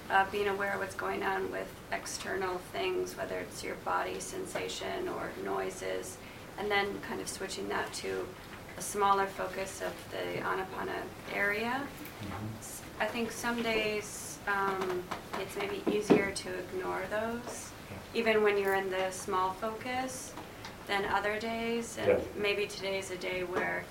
uh, 0.09 0.25
being 0.31 0.47
aware 0.47 0.73
of 0.73 0.79
what's 0.79 0.95
going 0.95 1.21
on 1.21 1.51
with 1.51 1.67
external 1.91 2.59
things, 2.71 3.17
whether 3.17 3.37
it's 3.39 3.61
your 3.61 3.75
body 3.83 4.21
sensation 4.21 5.09
or 5.09 5.29
noises, 5.43 6.17
and 6.59 6.71
then 6.71 6.87
kind 7.01 7.19
of 7.19 7.27
switching 7.27 7.67
that 7.67 7.91
to 7.91 8.25
a 8.77 8.81
smaller 8.81 9.25
focus 9.25 9.81
of 9.81 9.91
the 10.11 10.39
Anapana 10.43 11.01
area. 11.33 11.81
I 13.01 13.05
think 13.05 13.33
some 13.33 13.61
days 13.61 14.28
um, 14.49 15.03
it's 15.39 15.55
maybe 15.57 15.81
easier 15.91 16.31
to 16.31 16.49
ignore 16.59 17.03
those, 17.09 17.71
even 18.13 18.43
when 18.43 18.57
you're 18.57 18.75
in 18.75 18.89
the 18.89 19.09
small 19.11 19.53
focus, 19.53 20.33
than 20.87 21.05
other 21.05 21.39
days. 21.39 21.97
And 21.99 22.07
Yes. 22.07 22.21
maybe 22.35 22.65
today's 22.65 23.11
a 23.11 23.17
day 23.17 23.43
where 23.43 23.83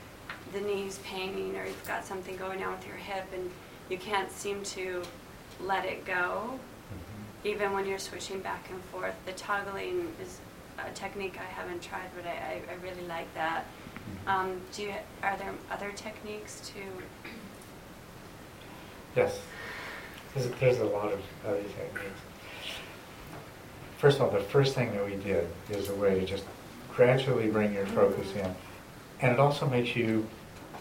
the 0.53 0.61
knee's 0.61 0.99
paining 1.05 1.57
or 1.57 1.65
you've 1.65 1.87
got 1.87 2.05
something 2.05 2.37
going 2.37 2.65
on 2.65 2.73
with 2.73 2.87
your 2.87 2.97
hip 2.97 3.25
and 3.33 3.51
you 3.89 3.99
can't 3.99 4.31
seem 4.33 4.63
to 4.65 5.03
let 5.61 5.85
it 5.85 6.05
go. 6.05 6.59
Mhm. 6.93 7.47
Even 7.47 7.73
when 7.73 7.87
you're 7.87 7.99
switching 7.99 8.41
back 8.41 8.69
and 8.71 8.83
forth, 8.87 9.15
the 9.27 9.33
toggling 9.33 10.13
is 10.21 10.41
a 10.79 10.91
technique 10.93 11.39
I 11.39 11.45
haven't 11.45 11.83
tried, 11.83 12.11
but 12.17 12.27
I, 12.27 12.31
I, 12.69 12.73
I 12.73 12.75
really 12.83 13.07
like 13.07 13.33
that. 13.35 13.65
Mhm. 14.27 14.29
Um, 14.33 14.61
do 14.73 14.83
you, 14.83 14.95
are 15.23 15.37
there 15.37 15.55
other 15.71 15.93
techniques 15.93 16.61
to, 16.71 16.81
Yes. 19.17 19.41
There's, 20.35 20.51
there's 20.61 20.79
a 20.79 20.85
lot 20.85 21.13
of 21.13 21.21
other 21.47 21.63
techniques. 21.63 22.21
First 23.99 24.21
of 24.21 24.23
all, 24.23 24.31
the 24.31 24.45
first 24.45 24.75
thing 24.75 24.93
that 24.93 25.05
we 25.05 25.17
did 25.17 25.49
is 25.71 25.89
a 25.89 25.95
way 25.95 26.21
to 26.21 26.27
just 26.27 26.45
gradually 26.95 27.49
bring 27.49 27.75
your 27.75 27.87
focus 27.87 28.33
in. 28.35 28.55
And 29.21 29.33
it 29.33 29.41
also 29.41 29.69
makes 29.69 29.97
you 29.97 30.27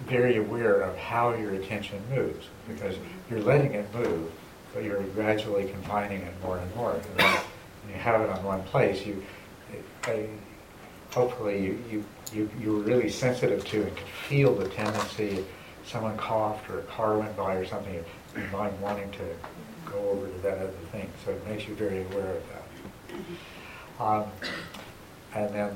very 0.05 0.37
aware 0.37 0.81
of 0.81 0.95
how 0.97 1.33
your 1.33 1.53
attention 1.55 1.99
moves 2.13 2.45
because 2.67 2.95
you're 3.29 3.41
letting 3.41 3.73
it 3.73 3.91
move, 3.95 4.31
but 4.73 4.83
you're 4.83 5.01
gradually 5.01 5.67
confining 5.69 6.21
it 6.21 6.33
more 6.43 6.59
and 6.59 6.75
more. 6.75 6.93
And 6.93 7.03
when 7.21 7.93
you 7.93 7.99
have 7.99 8.21
it 8.21 8.29
on 8.29 8.43
one 8.43 8.63
place, 8.63 9.05
you, 9.05 9.23
hopefully 11.11 11.63
you, 11.63 11.83
you, 11.89 12.05
you, 12.33 12.49
you 12.61 12.71
were 12.73 12.79
really 12.79 13.09
sensitive 13.09 13.65
to 13.65 13.83
and 13.83 13.95
could 13.95 14.07
feel 14.07 14.53
the 14.53 14.69
tendency, 14.69 15.43
someone 15.85 16.15
coughed 16.17 16.69
or 16.69 16.79
a 16.79 16.83
car 16.83 17.17
went 17.17 17.35
by 17.35 17.55
or 17.55 17.65
something, 17.65 18.03
your 18.37 18.47
mind 18.49 18.79
wanting 18.81 19.11
to 19.11 19.35
go 19.85 19.97
over 20.09 20.27
to 20.27 20.37
that 20.39 20.57
other 20.57 20.71
thing. 20.91 21.09
So 21.25 21.31
it 21.31 21.47
makes 21.47 21.67
you 21.67 21.75
very 21.75 22.03
aware 22.05 22.35
of 22.35 22.43
that. 22.49 24.03
Um, 24.03 24.25
and 25.33 25.53
then 25.53 25.75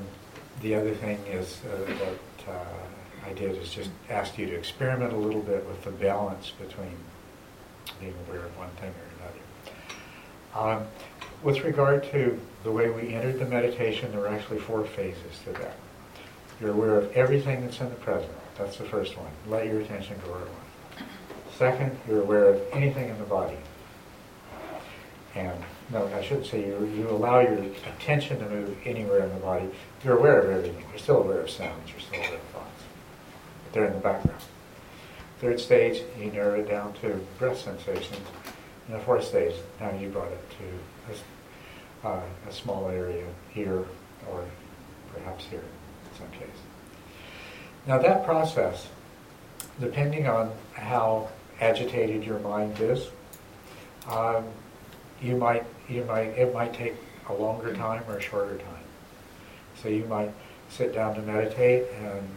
the 0.60 0.74
other 0.74 0.94
thing 0.94 1.18
is 1.26 1.60
uh, 1.64 1.84
that 1.86 2.52
uh, 2.52 3.28
I 3.28 3.32
did 3.32 3.56
is 3.56 3.70
just 3.70 3.90
ask 4.08 4.38
you 4.38 4.46
to 4.46 4.54
experiment 4.54 5.12
a 5.12 5.16
little 5.16 5.40
bit 5.40 5.66
with 5.66 5.82
the 5.82 5.90
balance 5.90 6.50
between 6.50 6.96
being 8.00 8.14
aware 8.28 8.44
of 8.44 8.56
one 8.56 8.70
thing 8.80 8.90
or 8.92 10.54
another. 10.60 10.80
Um, 10.80 10.86
with 11.42 11.64
regard 11.64 12.04
to 12.12 12.38
the 12.62 12.70
way 12.70 12.90
we 12.90 13.14
entered 13.14 13.38
the 13.38 13.46
meditation, 13.46 14.12
there 14.12 14.20
were 14.20 14.28
actually 14.28 14.60
four 14.60 14.84
phases 14.84 15.40
to 15.44 15.52
that. 15.54 15.76
You're 16.60 16.70
aware 16.70 16.96
of 16.96 17.10
everything 17.12 17.62
that's 17.62 17.80
in 17.80 17.88
the 17.88 17.96
present. 17.96 18.32
That's 18.56 18.76
the 18.76 18.84
first 18.84 19.16
one. 19.16 19.30
Let 19.48 19.66
your 19.66 19.80
attention 19.80 20.16
go 20.24 20.32
where. 20.32 20.61
Second, 21.58 21.98
you're 22.08 22.22
aware 22.22 22.46
of 22.46 22.62
anything 22.72 23.08
in 23.08 23.18
the 23.18 23.24
body. 23.24 23.56
And 25.34 25.58
no, 25.90 26.06
I 26.14 26.22
shouldn't 26.22 26.46
say 26.46 26.66
you, 26.66 26.90
you 26.96 27.08
allow 27.08 27.40
your 27.40 27.58
attention 27.96 28.38
to 28.38 28.48
move 28.48 28.76
anywhere 28.84 29.24
in 29.24 29.30
the 29.30 29.40
body. 29.40 29.68
You're 30.04 30.18
aware 30.18 30.40
of 30.40 30.50
everything. 30.50 30.84
You're 30.90 30.98
still 30.98 31.22
aware 31.22 31.40
of 31.40 31.50
sounds. 31.50 31.90
You're 31.90 32.00
still 32.00 32.20
aware 32.20 32.34
of 32.34 32.40
thoughts. 32.40 32.82
But 33.64 33.72
they're 33.72 33.86
in 33.86 33.92
the 33.94 33.98
background. 34.00 34.40
Third 35.40 35.60
stage, 35.60 36.02
you 36.18 36.30
narrow 36.30 36.60
it 36.60 36.68
down 36.68 36.92
to 37.02 37.20
breath 37.38 37.58
sensations. 37.58 38.26
And 38.86 38.96
the 38.96 39.04
fourth 39.04 39.24
stage, 39.24 39.54
now 39.80 39.92
you 39.98 40.08
brought 40.08 40.32
it 40.32 40.40
to 40.58 42.08
a, 42.08 42.08
uh, 42.08 42.22
a 42.48 42.52
small 42.52 42.88
area 42.88 43.26
here 43.50 43.84
or 44.30 44.44
perhaps 45.14 45.44
here 45.44 45.60
in 45.60 46.18
some 46.18 46.30
case. 46.30 46.48
Now 47.86 47.98
that 47.98 48.24
process, 48.24 48.88
depending 49.80 50.26
on 50.26 50.52
how 50.74 51.28
agitated 51.62 52.24
your 52.24 52.40
mind 52.40 52.78
is, 52.80 53.08
um, 54.08 54.44
you 55.22 55.36
might, 55.36 55.64
you 55.88 56.04
might, 56.04 56.26
it 56.36 56.52
might 56.52 56.74
take 56.74 56.94
a 57.28 57.32
longer 57.32 57.72
time 57.74 58.02
or 58.08 58.18
a 58.18 58.20
shorter 58.20 58.58
time. 58.58 58.84
So 59.80 59.88
you 59.88 60.04
might 60.06 60.32
sit 60.68 60.92
down 60.92 61.14
to 61.14 61.22
meditate 61.22 61.86
and 62.00 62.28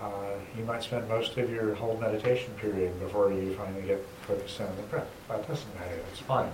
uh, 0.00 0.34
you 0.56 0.64
might 0.64 0.82
spend 0.82 1.08
most 1.08 1.36
of 1.36 1.50
your 1.50 1.74
whole 1.74 1.96
meditation 1.98 2.52
period 2.54 2.98
before 3.00 3.32
you 3.32 3.54
finally 3.54 3.82
get 3.82 4.04
focused 4.26 4.60
on 4.60 4.74
the 4.76 4.82
breath. 4.82 5.08
That 5.28 5.46
doesn't 5.48 5.74
matter, 5.74 5.98
it's 6.12 6.20
fine. 6.20 6.50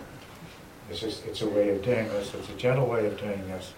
It's 0.88 1.00
just, 1.00 1.26
it's 1.26 1.42
a 1.42 1.48
way 1.48 1.68
of 1.68 1.82
doing 1.82 2.08
this, 2.08 2.32
it's 2.34 2.48
a 2.48 2.54
gentle 2.54 2.86
way 2.86 3.06
of 3.06 3.18
doing 3.18 3.46
this 3.48 3.74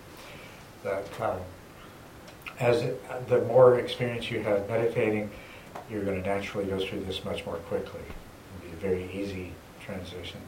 that 0.84 1.20
um, 1.20 1.38
as 2.60 2.82
it, 2.82 3.28
the 3.28 3.40
more 3.42 3.78
experience 3.78 4.30
you 4.30 4.40
have 4.42 4.68
meditating, 4.68 5.30
you're 5.90 6.04
going 6.04 6.22
to 6.22 6.28
naturally 6.28 6.66
go 6.66 6.78
through 6.78 7.04
this 7.04 7.24
much 7.24 7.44
more 7.44 7.56
quickly. 7.56 8.00
It'll 8.00 8.70
be 8.70 8.76
a 8.76 8.90
very 8.90 9.12
easy 9.12 9.52
transition. 9.84 10.40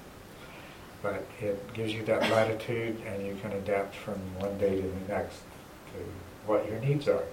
But 1.03 1.27
it 1.41 1.75
gives 1.75 1.93
you 1.93 2.03
that 2.05 2.23
latitude 2.31 3.01
and 3.07 3.27
you 3.27 3.37
can 3.43 3.53
adapt 3.53 3.95
from 3.95 4.15
one 4.39 4.57
day 4.59 4.77
to 4.77 4.83
the 4.83 5.13
next 5.13 5.37
to 5.93 6.01
what 6.47 6.67
your 6.69 6.79
needs 6.81 7.09
are. 7.09 7.25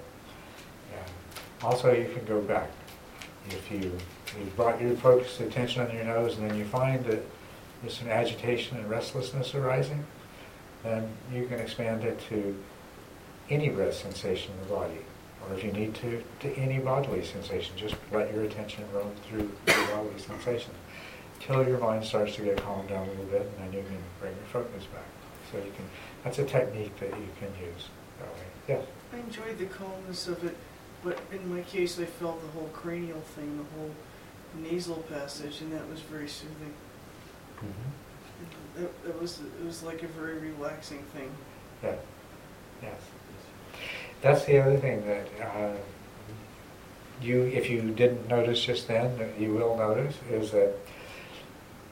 And 0.93 1.11
also 1.63 1.93
you 1.93 2.09
can 2.13 2.25
go 2.25 2.41
back. 2.41 2.69
If 3.49 3.71
you, 3.71 3.97
you've 4.37 4.55
brought 4.55 4.81
your 4.81 4.95
focused 4.97 5.39
attention 5.39 5.87
on 5.87 5.95
your 5.95 6.03
nose 6.03 6.37
and 6.37 6.49
then 6.49 6.57
you 6.57 6.65
find 6.65 7.03
that 7.05 7.23
there's 7.81 7.97
some 7.97 8.09
agitation 8.09 8.77
and 8.77 8.89
restlessness 8.89 9.55
arising, 9.55 10.05
then 10.83 11.09
you 11.33 11.45
can 11.47 11.59
expand 11.59 12.03
it 12.03 12.19
to 12.29 12.55
any 13.49 13.69
breath 13.69 13.95
sensation 13.95 14.51
in 14.53 14.67
the 14.67 14.75
body. 14.75 14.99
Or 15.47 15.55
if 15.55 15.63
you 15.63 15.71
need 15.71 15.95
to, 15.95 16.23
to 16.41 16.53
any 16.55 16.79
bodily 16.79 17.23
sensation. 17.23 17.75
Just 17.75 17.95
let 18.11 18.33
your 18.33 18.43
attention 18.43 18.83
roam 18.93 19.11
through 19.27 19.51
the 19.65 19.87
bodily 19.91 20.19
sensation 20.19 20.71
till 21.39 21.67
your 21.67 21.79
mind 21.79 22.03
starts 22.03 22.35
to 22.35 22.43
get 22.43 22.61
calmed 22.61 22.89
down 22.89 23.07
a 23.07 23.09
little 23.11 23.25
bit, 23.25 23.41
and 23.41 23.65
then 23.65 23.73
you 23.73 23.85
can 23.87 23.97
bring 24.19 24.33
your 24.35 24.45
focus 24.51 24.85
back. 24.85 25.03
So 25.51 25.57
you 25.57 25.71
can, 25.75 25.85
that's 26.23 26.39
a 26.39 26.45
technique 26.45 26.97
that 26.99 27.09
you 27.09 27.27
can 27.39 27.49
use 27.59 27.89
that 28.19 28.27
way. 28.27 28.45
Yes? 28.67 28.85
I 29.13 29.17
enjoyed 29.17 29.57
the 29.57 29.65
calmness 29.65 30.27
of 30.27 30.43
it, 30.45 30.55
but 31.03 31.19
in 31.31 31.53
my 31.53 31.61
case, 31.61 31.99
I 31.99 32.05
felt 32.05 32.41
the 32.41 32.59
whole 32.59 32.69
cranial 32.73 33.21
thing, 33.21 33.57
the 33.57 33.79
whole 33.79 33.91
nasal 34.55 34.97
passage, 35.09 35.61
and 35.61 35.73
that 35.73 35.89
was 35.89 35.99
very 36.01 36.27
soothing. 36.27 36.73
Mm-hmm. 37.57 38.83
It, 38.83 38.93
it 39.07 39.21
was 39.21 39.39
it 39.39 39.65
was 39.65 39.83
like 39.83 40.01
a 40.03 40.07
very 40.07 40.37
relaxing 40.37 41.03
thing. 41.13 41.29
Yeah. 41.83 41.95
Yes. 42.81 42.99
That's 44.21 44.45
the 44.45 44.59
other 44.59 44.77
thing 44.77 45.05
that 45.07 45.27
uh, 45.41 45.73
you, 47.21 47.43
if 47.43 47.69
you 47.69 47.81
didn't 47.91 48.27
notice 48.27 48.63
just 48.63 48.87
then, 48.87 49.33
you 49.39 49.53
will 49.53 49.75
notice, 49.77 50.15
is 50.29 50.51
that 50.51 50.73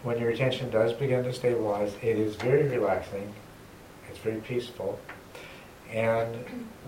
when 0.03 0.19
your 0.19 0.29
attention 0.29 0.69
does 0.69 0.93
begin 0.93 1.23
to 1.23 1.33
stabilize, 1.33 1.93
it 2.01 2.17
is 2.17 2.35
very 2.35 2.67
relaxing, 2.67 3.33
it's 4.09 4.19
very 4.19 4.39
peaceful, 4.41 4.99
and 5.91 6.35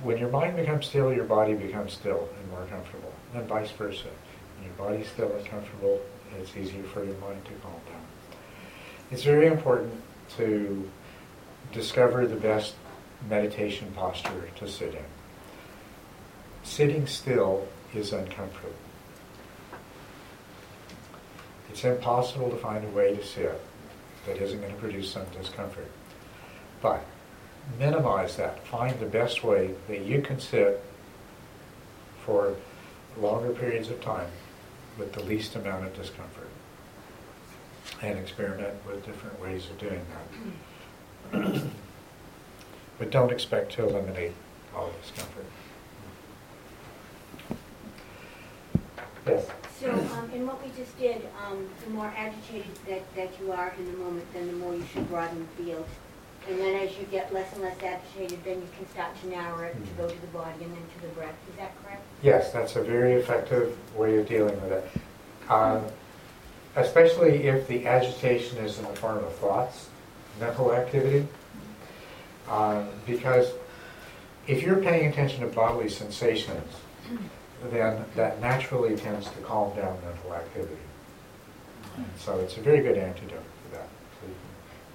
when 0.04 0.18
your 0.18 0.30
mind 0.30 0.56
becomes 0.56 0.86
still, 0.86 1.12
your 1.12 1.26
body 1.26 1.56
becomes 1.56 1.94
still 1.94 2.30
and 2.40 2.52
more 2.52 2.66
comfortable, 2.68 3.14
and 3.34 3.48
vice 3.48 3.72
versa. 3.72 4.10
When 4.58 4.66
your 4.66 4.74
body's 4.74 5.08
still 5.08 5.32
and 5.36 5.46
comfortable, 5.46 6.00
it's 6.40 6.56
easier 6.56 6.84
for 6.84 7.04
your 7.04 7.18
mind 7.18 7.44
to 7.46 7.52
calm 7.64 7.74
down. 7.90 8.06
It's 9.10 9.24
very 9.24 9.48
important 9.48 10.02
to 10.38 10.90
discover 11.74 12.28
the 12.28 12.36
best 12.36 12.76
meditation 13.28 13.92
posture 13.96 14.50
to 14.58 14.68
sit 14.68 14.94
in. 14.94 15.21
Sitting 16.64 17.08
still 17.08 17.68
is 17.94 18.14
uncomfortable. 18.14 18.74
It's 21.70 21.84
impossible 21.84 22.50
to 22.50 22.58
find 22.58 22.84
a 22.84 22.90
way 22.90 23.16
to 23.16 23.24
sit 23.24 23.60
that 24.26 24.38
isn't 24.38 24.60
going 24.60 24.74
to 24.74 24.80
produce 24.80 25.12
some 25.12 25.26
discomfort. 25.38 25.90
But 26.82 27.04
minimize 27.80 28.36
that. 28.38 28.66
Find 28.68 29.00
the 29.00 29.06
best 29.06 29.44
way 29.44 29.74
that 29.88 30.02
you 30.02 30.22
can 30.22 30.40
sit 30.40 30.84
for 32.26 32.56
longer 33.18 33.52
periods 33.52 33.90
of 33.90 34.02
time 34.02 34.28
with 34.98 35.14
the 35.14 35.24
least 35.24 35.56
amount 35.56 35.86
of 35.86 35.96
discomfort. 35.96 36.50
And 38.02 38.18
experiment 38.20 38.74
with 38.86 39.06
different 39.06 39.40
ways 39.40 39.68
of 39.70 39.78
doing 39.80 40.02
that. 41.32 41.64
but 43.00 43.12
don't 43.12 43.32
expect 43.32 43.72
to 43.74 43.88
eliminate 43.88 44.34
all 44.76 44.92
discomfort. 45.02 45.46
Yes? 49.26 49.48
So, 49.80 49.92
um, 49.92 50.32
in 50.34 50.48
what 50.48 50.64
we 50.64 50.72
just 50.76 50.98
did, 50.98 51.28
um, 51.46 51.68
the 51.84 51.92
more 51.92 52.12
agitated 52.18 52.72
that, 52.88 53.16
that 53.16 53.30
you 53.40 53.52
are 53.52 53.74
in 53.78 53.92
the 53.92 53.98
moment, 53.98 54.26
then 54.34 54.48
the 54.48 54.54
more 54.54 54.74
you 54.74 54.86
should 54.94 55.08
broaden 55.10 55.48
the 55.58 55.64
field. 55.64 55.86
And 56.50 56.60
then 56.60 56.88
as 56.88 56.98
you 56.98 57.06
get 57.12 57.32
less 57.34 57.54
and 57.54 57.62
less 57.62 57.78
agitated, 57.84 58.44
then 58.44 58.62
you 58.62 58.68
can 58.76 58.90
start 58.90 59.20
to 59.22 59.30
narrow 59.30 59.64
it 59.64 59.74
to 59.74 59.92
go 60.02 60.10
to 60.10 60.22
the 60.22 60.28
body 60.28 60.64
and 60.64 60.74
then 60.74 60.84
to 60.96 61.02
the 61.02 61.14
breath. 61.14 61.36
Is 61.52 61.58
that 61.58 61.72
correct? 61.84 62.02
Yes, 62.24 62.52
that's 62.52 62.76
a 62.76 62.82
very 62.82 63.14
effective 63.14 63.78
way 63.96 64.18
of 64.18 64.28
dealing 64.28 64.60
with 64.62 64.72
it. 64.72 64.90
Um, 65.50 65.84
especially 66.76 67.44
if 67.44 67.68
the 67.68 67.86
agitation 67.86 68.58
is 68.60 68.80
in 68.80 68.86
the 68.86 68.96
form 68.96 69.18
of 69.18 69.36
thoughts, 69.36 69.90
mental 70.40 70.74
activity. 70.74 71.28
Um, 72.50 72.90
because 73.06 73.52
if 74.48 74.64
you're 74.64 74.82
paying 74.82 75.12
attention 75.12 75.42
to 75.42 75.48
bodily 75.48 75.90
sensations, 75.90 76.74
then 77.70 78.06
that 78.16 78.42
naturally 78.42 78.96
tends 78.96 79.30
to 79.30 79.38
calm 79.42 79.76
down 79.76 79.98
mental 80.04 80.34
activity. 80.34 80.82
And 81.98 82.06
so 82.18 82.40
it's 82.40 82.58
a 82.58 82.62
very 82.62 82.82
good 82.82 82.98
antidote 82.98 83.44
for 83.64 83.76
that. 83.76 83.88
So 84.20 84.28
you 84.28 84.36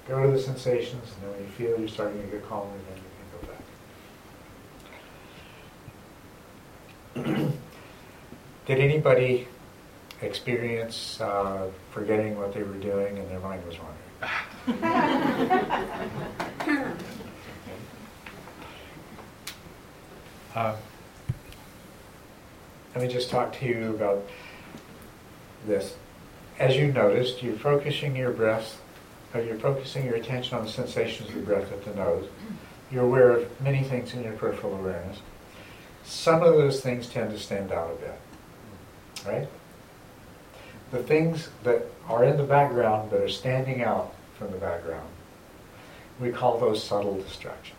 can 0.07 0.17
go 0.17 0.23
to 0.27 0.33
the 0.37 0.43
sensations, 0.43 1.13
and 1.15 1.23
then 1.23 1.31
when 1.33 1.41
you 1.41 1.49
feel 1.51 1.79
you're 1.79 1.89
starting 1.89 2.21
to 2.21 2.27
get 2.27 2.49
calmer, 2.49 2.73
then 2.89 2.97
you 2.97 3.11
can 7.15 7.25
go 7.25 7.35
back. 7.37 7.53
Did 8.67 8.79
anybody 8.81 9.47
experience 10.23 11.21
uh, 11.21 11.71
forgetting 11.93 12.39
what 12.39 12.55
they 12.55 12.63
were 12.63 12.75
doing 12.75 13.19
and 13.19 13.31
their 13.31 13.41
mind 13.41 13.63
was 13.67 13.77
wandering? 13.79 14.03
Uh, 20.57 20.75
let 22.97 23.03
me 23.03 23.13
just 23.13 23.29
talk 23.29 23.53
to 23.53 23.67
you 23.67 23.91
about 23.91 24.25
this. 25.67 25.97
As 26.59 26.77
you 26.77 26.91
noticed, 26.91 27.43
you're 27.43 27.55
focusing 27.57 28.17
your 28.17 28.31
breath, 28.31 28.81
or 29.35 29.43
you're 29.43 29.59
focusing 29.59 30.07
your 30.07 30.15
attention 30.15 30.57
on 30.57 30.65
the 30.65 30.71
sensations 30.71 31.29
of 31.29 31.35
the 31.35 31.43
breath 31.43 31.71
at 31.71 31.85
the 31.85 31.95
nose. 31.95 32.27
You're 32.91 33.05
aware 33.05 33.33
of 33.33 33.61
many 33.61 33.83
things 33.83 34.15
in 34.15 34.25
your 34.25 34.33
peripheral 34.33 34.77
awareness. 34.77 35.19
Some 36.05 36.43
of 36.43 36.55
those 36.55 36.81
things 36.81 37.07
tend 37.07 37.33
to 37.33 37.39
stand 37.39 37.71
out 37.71 37.91
a 37.91 37.97
bit, 37.97 38.21
right? 39.27 39.49
The 40.91 41.03
things 41.03 41.51
that 41.65 41.83
are 42.09 42.25
in 42.25 42.39
the 42.39 42.45
background 42.45 43.11
but 43.11 43.21
are 43.21 43.29
standing 43.29 43.83
out 43.83 44.15
from 44.39 44.51
the 44.53 44.57
background, 44.57 45.07
we 46.19 46.31
call 46.31 46.59
those 46.59 46.83
subtle 46.83 47.21
distractions. 47.21 47.77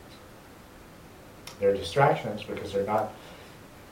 They're 1.60 1.73
distractions 1.73 2.43
because 2.43 2.71
they're 2.71 2.86
not, 2.86 3.12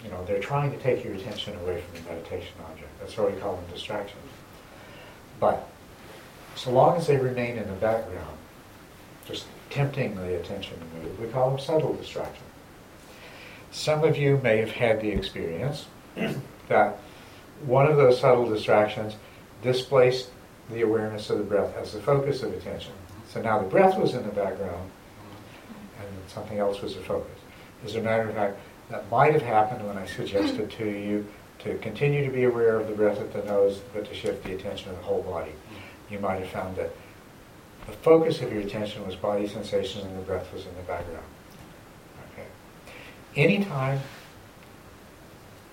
you 0.06 0.12
know, 0.12 0.24
they're 0.26 0.40
trying 0.40 0.72
to 0.72 0.78
take 0.78 1.04
your 1.04 1.16
attention 1.16 1.56
away 1.56 1.82
from 1.82 2.04
the 2.04 2.10
meditation 2.10 2.54
object. 2.70 2.90
That's 3.00 3.18
why 3.18 3.26
we 3.26 3.40
call 3.40 3.56
them 3.56 3.66
distractions. 3.74 4.22
But 5.40 5.68
so 6.56 6.72
long 6.72 6.98
as 6.98 7.08
they 7.08 7.18
remain 7.18 7.58
in 7.58 7.68
the 7.68 7.74
background, 7.74 8.38
just 9.26 9.48
tempting 9.72 10.16
the 10.16 10.40
attention 10.40 10.80
to 10.80 10.86
move, 10.98 11.20
we 11.20 11.28
call 11.28 11.50
them 11.50 11.60
subtle 11.60 11.94
distractions. 11.94 12.44
Some 13.72 14.04
of 14.04 14.16
you 14.16 14.40
may 14.44 14.58
have 14.58 14.72
had 14.72 15.02
the 15.02 15.10
experience 15.10 15.88
that 16.70 17.00
one 17.66 17.88
of 17.88 17.98
those 17.98 18.20
subtle 18.20 18.48
distractions 18.48 19.16
displaced 19.64 20.30
the 20.70 20.82
awareness 20.82 21.30
of 21.30 21.40
the 21.40 21.44
breath 21.44 21.76
as 21.76 21.94
the 21.94 22.00
focus 22.00 22.44
of 22.44 22.54
attention. 22.54 22.94
So 23.28 23.42
now 23.42 23.60
the 23.60 23.68
breath 23.68 23.98
was 23.98 24.14
in 24.14 24.24
the 24.24 24.32
background 24.32 24.90
and 26.00 26.08
something 26.28 26.60
else 26.60 26.82
was 26.82 26.96
the 26.96 27.02
focus. 27.02 27.32
As 27.84 27.96
a 27.96 28.02
matter 28.02 28.30
of 28.30 28.36
fact, 28.36 28.58
that 28.90 29.10
might 29.10 29.34
have 29.34 29.42
happened 29.42 29.86
when 29.86 29.98
I 29.98 30.06
suggested 30.06 30.72
to 30.72 30.86
you 30.86 31.26
to 31.60 31.78
continue 31.80 32.24
to 32.26 32.32
be 32.32 32.44
aware 32.44 32.80
of 32.80 32.88
the 32.88 32.94
breath 32.94 33.20
at 33.20 33.34
the 33.34 33.44
nose, 33.44 33.82
but 33.94 34.06
to 34.06 34.14
shift 34.14 34.44
the 34.44 34.54
attention 34.54 34.90
to 34.90 34.96
the 34.96 35.04
whole 35.04 35.24
body. 35.24 35.54
You 36.10 36.20
might 36.20 36.40
have 36.40 36.50
found 36.50 36.76
that 36.76 36.92
the 37.88 37.94
focus 37.94 38.42
of 38.42 38.52
your 38.52 38.62
attention 38.62 39.06
was 39.06 39.16
body 39.16 39.48
sensations 39.48 40.04
and 40.04 40.18
the 40.18 40.22
breath 40.22 40.52
was 40.54 40.66
in 40.66 40.76
the 40.76 40.82
background. 40.84 41.26
Okay. 42.34 42.48
Anytime 43.36 44.00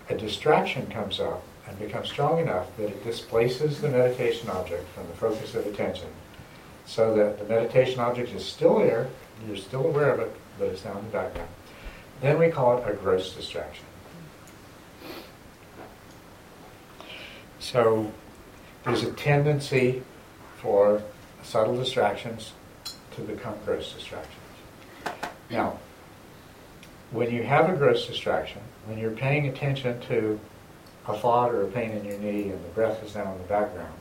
a 0.08 0.16
distraction 0.16 0.86
comes 0.86 1.20
up 1.20 1.42
and 1.68 1.78
becomes 1.78 2.08
strong 2.08 2.40
enough 2.40 2.74
that 2.76 2.88
it 2.88 3.04
displaces 3.04 3.80
the 3.80 3.88
meditation 3.88 4.48
object 4.50 4.88
from 4.94 5.06
the 5.08 5.14
focus 5.14 5.54
of 5.54 5.66
attention, 5.66 6.08
so 6.86 7.14
that 7.14 7.38
the 7.38 7.44
meditation 7.44 8.00
object 8.00 8.30
is 8.32 8.44
still 8.44 8.78
there, 8.78 9.08
you're 9.46 9.56
still 9.56 9.86
aware 9.86 10.12
of 10.12 10.20
it, 10.20 10.34
but 10.58 10.68
it's 10.68 10.84
now 10.84 10.98
in 10.98 11.04
the 11.04 11.10
background. 11.10 11.48
Then 12.22 12.38
we 12.38 12.48
call 12.50 12.78
it 12.78 12.88
a 12.88 12.94
gross 12.94 13.34
distraction. 13.34 13.84
So 17.58 18.10
there's 18.84 19.02
a 19.02 19.10
tendency 19.12 20.02
for 20.58 21.02
subtle 21.42 21.76
distractions 21.76 22.52
to 23.16 23.22
become 23.22 23.54
gross 23.64 23.92
distractions. 23.92 24.36
Now, 25.50 25.78
when 27.10 27.32
you 27.32 27.42
have 27.42 27.68
a 27.68 27.76
gross 27.76 28.06
distraction, 28.06 28.62
when 28.86 28.98
you're 28.98 29.10
paying 29.10 29.48
attention 29.48 30.00
to 30.02 30.38
a 31.08 31.18
thought 31.18 31.52
or 31.52 31.64
a 31.64 31.68
pain 31.68 31.90
in 31.90 32.04
your 32.04 32.18
knee 32.18 32.50
and 32.50 32.64
the 32.64 32.68
breath 32.68 33.02
is 33.02 33.16
now 33.16 33.32
in 33.32 33.38
the 33.38 33.48
background, 33.48 33.92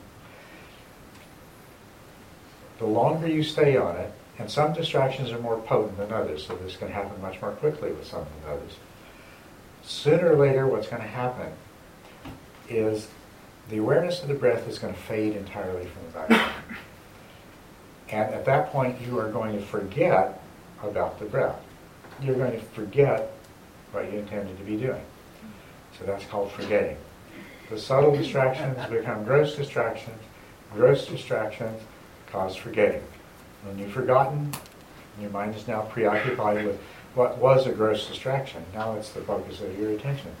the 2.78 2.86
longer 2.86 3.26
you 3.26 3.42
stay 3.42 3.76
on 3.76 3.96
it, 3.96 4.12
and 4.42 4.50
some 4.50 4.72
distractions 4.72 5.30
are 5.30 5.38
more 5.38 5.56
potent 5.60 5.96
than 5.96 6.12
others, 6.12 6.44
so 6.44 6.56
this 6.56 6.76
can 6.76 6.90
happen 6.90 7.22
much 7.22 7.40
more 7.40 7.52
quickly 7.52 7.92
with 7.92 8.04
some 8.04 8.26
than 8.42 8.52
others. 8.52 8.72
Sooner 9.84 10.32
or 10.32 10.36
later, 10.36 10.66
what's 10.66 10.88
going 10.88 11.00
to 11.00 11.06
happen 11.06 11.52
is 12.68 13.06
the 13.70 13.78
awareness 13.78 14.20
of 14.20 14.26
the 14.26 14.34
breath 14.34 14.66
is 14.66 14.80
going 14.80 14.92
to 14.92 14.98
fade 14.98 15.36
entirely 15.36 15.86
from 15.86 16.02
the 16.06 16.18
background. 16.18 16.52
and 18.08 18.34
at 18.34 18.44
that 18.44 18.72
point, 18.72 19.00
you 19.00 19.16
are 19.16 19.30
going 19.30 19.52
to 19.52 19.64
forget 19.64 20.42
about 20.82 21.20
the 21.20 21.24
breath. 21.24 21.62
You're 22.20 22.34
going 22.34 22.58
to 22.58 22.66
forget 22.66 23.32
what 23.92 24.12
you 24.12 24.18
intended 24.18 24.58
to 24.58 24.64
be 24.64 24.76
doing. 24.76 25.04
So 25.96 26.04
that's 26.04 26.24
called 26.24 26.50
forgetting. 26.50 26.96
The 27.70 27.78
subtle 27.78 28.16
distractions 28.16 28.76
become 28.90 29.22
gross 29.22 29.54
distractions. 29.54 30.20
Gross 30.74 31.06
distractions 31.06 31.80
cause 32.26 32.56
forgetting. 32.56 33.04
When 33.64 33.78
you've 33.78 33.92
forgotten, 33.92 34.52
your 35.20 35.30
mind 35.30 35.54
is 35.54 35.68
now 35.68 35.82
preoccupied 35.82 36.64
with 36.64 36.80
what 37.14 37.38
was 37.38 37.66
a 37.66 37.72
gross 37.72 38.08
distraction. 38.08 38.64
Now 38.74 38.94
it's 38.94 39.10
the 39.10 39.20
focus 39.20 39.60
of 39.60 39.78
your 39.78 39.90
attention. 39.90 40.32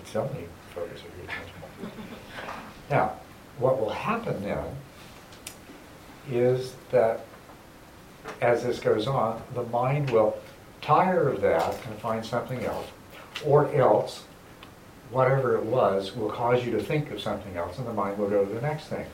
It's 0.00 0.12
the 0.12 0.20
only 0.22 0.48
focus 0.74 1.00
of 1.00 1.16
your 1.16 1.26
attention. 1.26 1.54
Now, 2.90 3.12
what 3.58 3.78
will 3.78 3.90
happen 3.90 4.42
then 4.42 4.64
is 6.30 6.74
that 6.90 7.24
as 8.40 8.62
this 8.62 8.78
goes 8.78 9.06
on, 9.06 9.42
the 9.54 9.64
mind 9.64 10.10
will 10.10 10.36
tire 10.80 11.28
of 11.28 11.40
that 11.40 11.74
and 11.86 11.98
find 11.98 12.24
something 12.24 12.64
else, 12.64 12.86
or 13.44 13.72
else, 13.74 14.24
whatever 15.10 15.56
it 15.56 15.64
was, 15.64 16.14
will 16.14 16.30
cause 16.30 16.64
you 16.64 16.72
to 16.72 16.82
think 16.82 17.10
of 17.10 17.20
something 17.20 17.56
else, 17.56 17.78
and 17.78 17.86
the 17.86 17.92
mind 17.92 18.18
will 18.18 18.28
go 18.28 18.44
to 18.44 18.54
the 18.54 18.60
next 18.60 18.86
thing. 18.86 19.06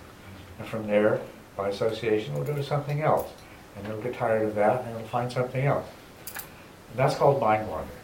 And 0.59 0.69
from 0.69 0.87
there, 0.87 1.21
by 1.57 1.69
association, 1.69 2.35
go 2.35 2.55
to 2.55 2.63
something 2.63 3.03
else. 3.03 3.29
And 3.77 3.87
it'll 3.87 4.01
get 4.01 4.15
tired 4.15 4.43
of 4.43 4.55
that, 4.55 4.85
and 4.85 4.95
it'll 4.95 5.09
find 5.09 5.31
something 5.31 5.65
else. 5.65 5.87
And 6.29 6.97
that's 6.97 7.17
called 7.17 7.41
mind 7.41 7.69
wandering. 7.69 7.99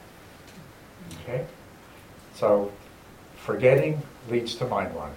Okay? 1.22 1.46
So, 2.34 2.72
forgetting 3.36 4.02
leads 4.28 4.54
to 4.56 4.66
mind 4.66 4.94
wandering. 4.94 5.16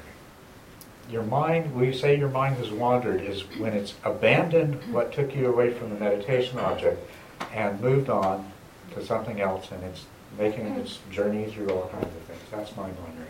Your 1.09 1.23
mind, 1.23 1.75
we 1.75 1.91
say 1.91 2.17
your 2.17 2.29
mind 2.29 2.57
has 2.57 2.71
wandered, 2.71 3.21
is 3.21 3.41
when 3.57 3.73
it's 3.73 3.93
abandoned 4.03 4.75
what 4.93 5.11
took 5.11 5.35
you 5.35 5.47
away 5.47 5.73
from 5.73 5.89
the 5.89 5.99
meditation 5.99 6.59
object 6.59 6.99
and 7.51 7.79
moved 7.81 8.09
on 8.09 8.51
to 8.93 9.05
something 9.05 9.41
else, 9.41 9.71
and 9.71 9.83
it's 9.83 10.05
making 10.37 10.65
its 10.67 10.99
journey 11.11 11.45
through 11.51 11.69
all 11.69 11.87
kinds 11.89 12.05
of 12.05 12.21
things. 12.23 12.41
That's 12.51 12.75
mind 12.75 12.95
wandering. 12.99 13.27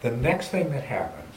The 0.00 0.10
next 0.12 0.48
thing 0.48 0.70
that 0.70 0.84
happens 0.84 1.34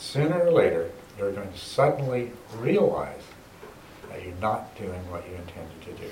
sooner 0.00 0.46
or 0.46 0.50
later, 0.50 0.90
you're 1.18 1.30
going 1.30 1.52
to 1.52 1.58
suddenly 1.58 2.32
realize 2.56 3.22
that 4.08 4.24
you're 4.24 4.34
not 4.40 4.76
doing 4.76 5.00
what 5.10 5.28
you 5.28 5.34
intended 5.34 5.80
to 5.82 5.92
do. 5.92 6.10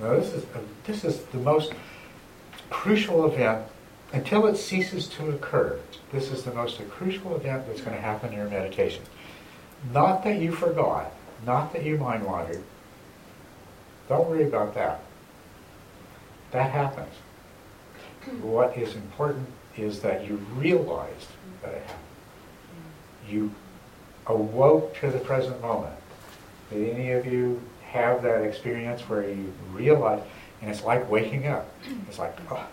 Now, 0.00 0.18
this 0.18 0.34
is, 0.34 0.42
a, 0.42 0.60
this 0.84 1.04
is 1.04 1.22
the 1.26 1.38
most 1.38 1.72
crucial 2.68 3.24
event 3.26 3.64
until 4.12 4.46
it 4.46 4.56
ceases 4.56 5.06
to 5.08 5.30
occur. 5.30 5.78
This 6.12 6.30
is 6.30 6.42
the 6.42 6.52
most 6.52 6.80
crucial 6.90 7.36
event 7.36 7.66
that's 7.66 7.80
going 7.80 7.96
to 7.96 8.02
happen 8.02 8.32
in 8.32 8.38
your 8.38 8.50
meditation. 8.50 9.02
Not 9.92 10.24
that 10.24 10.40
you 10.40 10.52
forgot, 10.52 11.12
not 11.46 11.72
that 11.72 11.84
you 11.84 11.96
mind 11.96 12.24
wandered. 12.26 12.62
Don't 14.08 14.28
worry 14.28 14.44
about 14.44 14.74
that. 14.74 15.00
That 16.50 16.70
happens. 16.70 17.14
What 18.42 18.76
is 18.76 18.94
important 18.96 19.46
is 19.76 20.00
that 20.00 20.26
you 20.26 20.36
realized 20.56 21.28
happened. 21.62 21.84
You 23.28 23.52
awoke 24.26 24.96
to 25.00 25.10
the 25.10 25.18
present 25.18 25.60
moment. 25.60 25.94
Did 26.70 26.94
any 26.94 27.12
of 27.12 27.26
you 27.26 27.60
have 27.90 28.22
that 28.22 28.42
experience 28.42 29.02
where 29.02 29.28
you 29.28 29.52
realize, 29.72 30.22
and 30.60 30.70
it's 30.70 30.82
like 30.82 31.08
waking 31.10 31.46
up? 31.46 31.68
It's 32.08 32.18
like, 32.18 32.36
oh, 32.50 32.66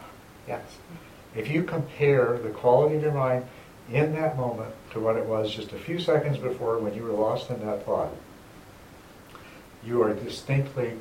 yes. 0.48 0.64
If 1.36 1.48
you 1.48 1.64
compare 1.64 2.40
the 2.42 2.50
quality 2.50 2.96
of 2.96 3.04
your 3.04 3.12
mind 3.12 3.46
in 3.92 4.14
that 4.14 4.38
moment 4.38 4.74
to 4.92 5.00
what 5.00 5.16
it 5.16 5.26
was 5.26 5.54
just 5.54 5.72
a 5.72 5.78
few 5.78 6.00
seconds 6.00 6.38
before 6.38 6.80
when 6.80 6.94
you 6.94 7.04
were 7.04 7.12
lost 7.12 7.50
in 7.50 7.66
that 7.66 7.86
thought, 7.86 8.12
you 9.84 10.02
are 10.02 10.14
distinctly 10.14 10.94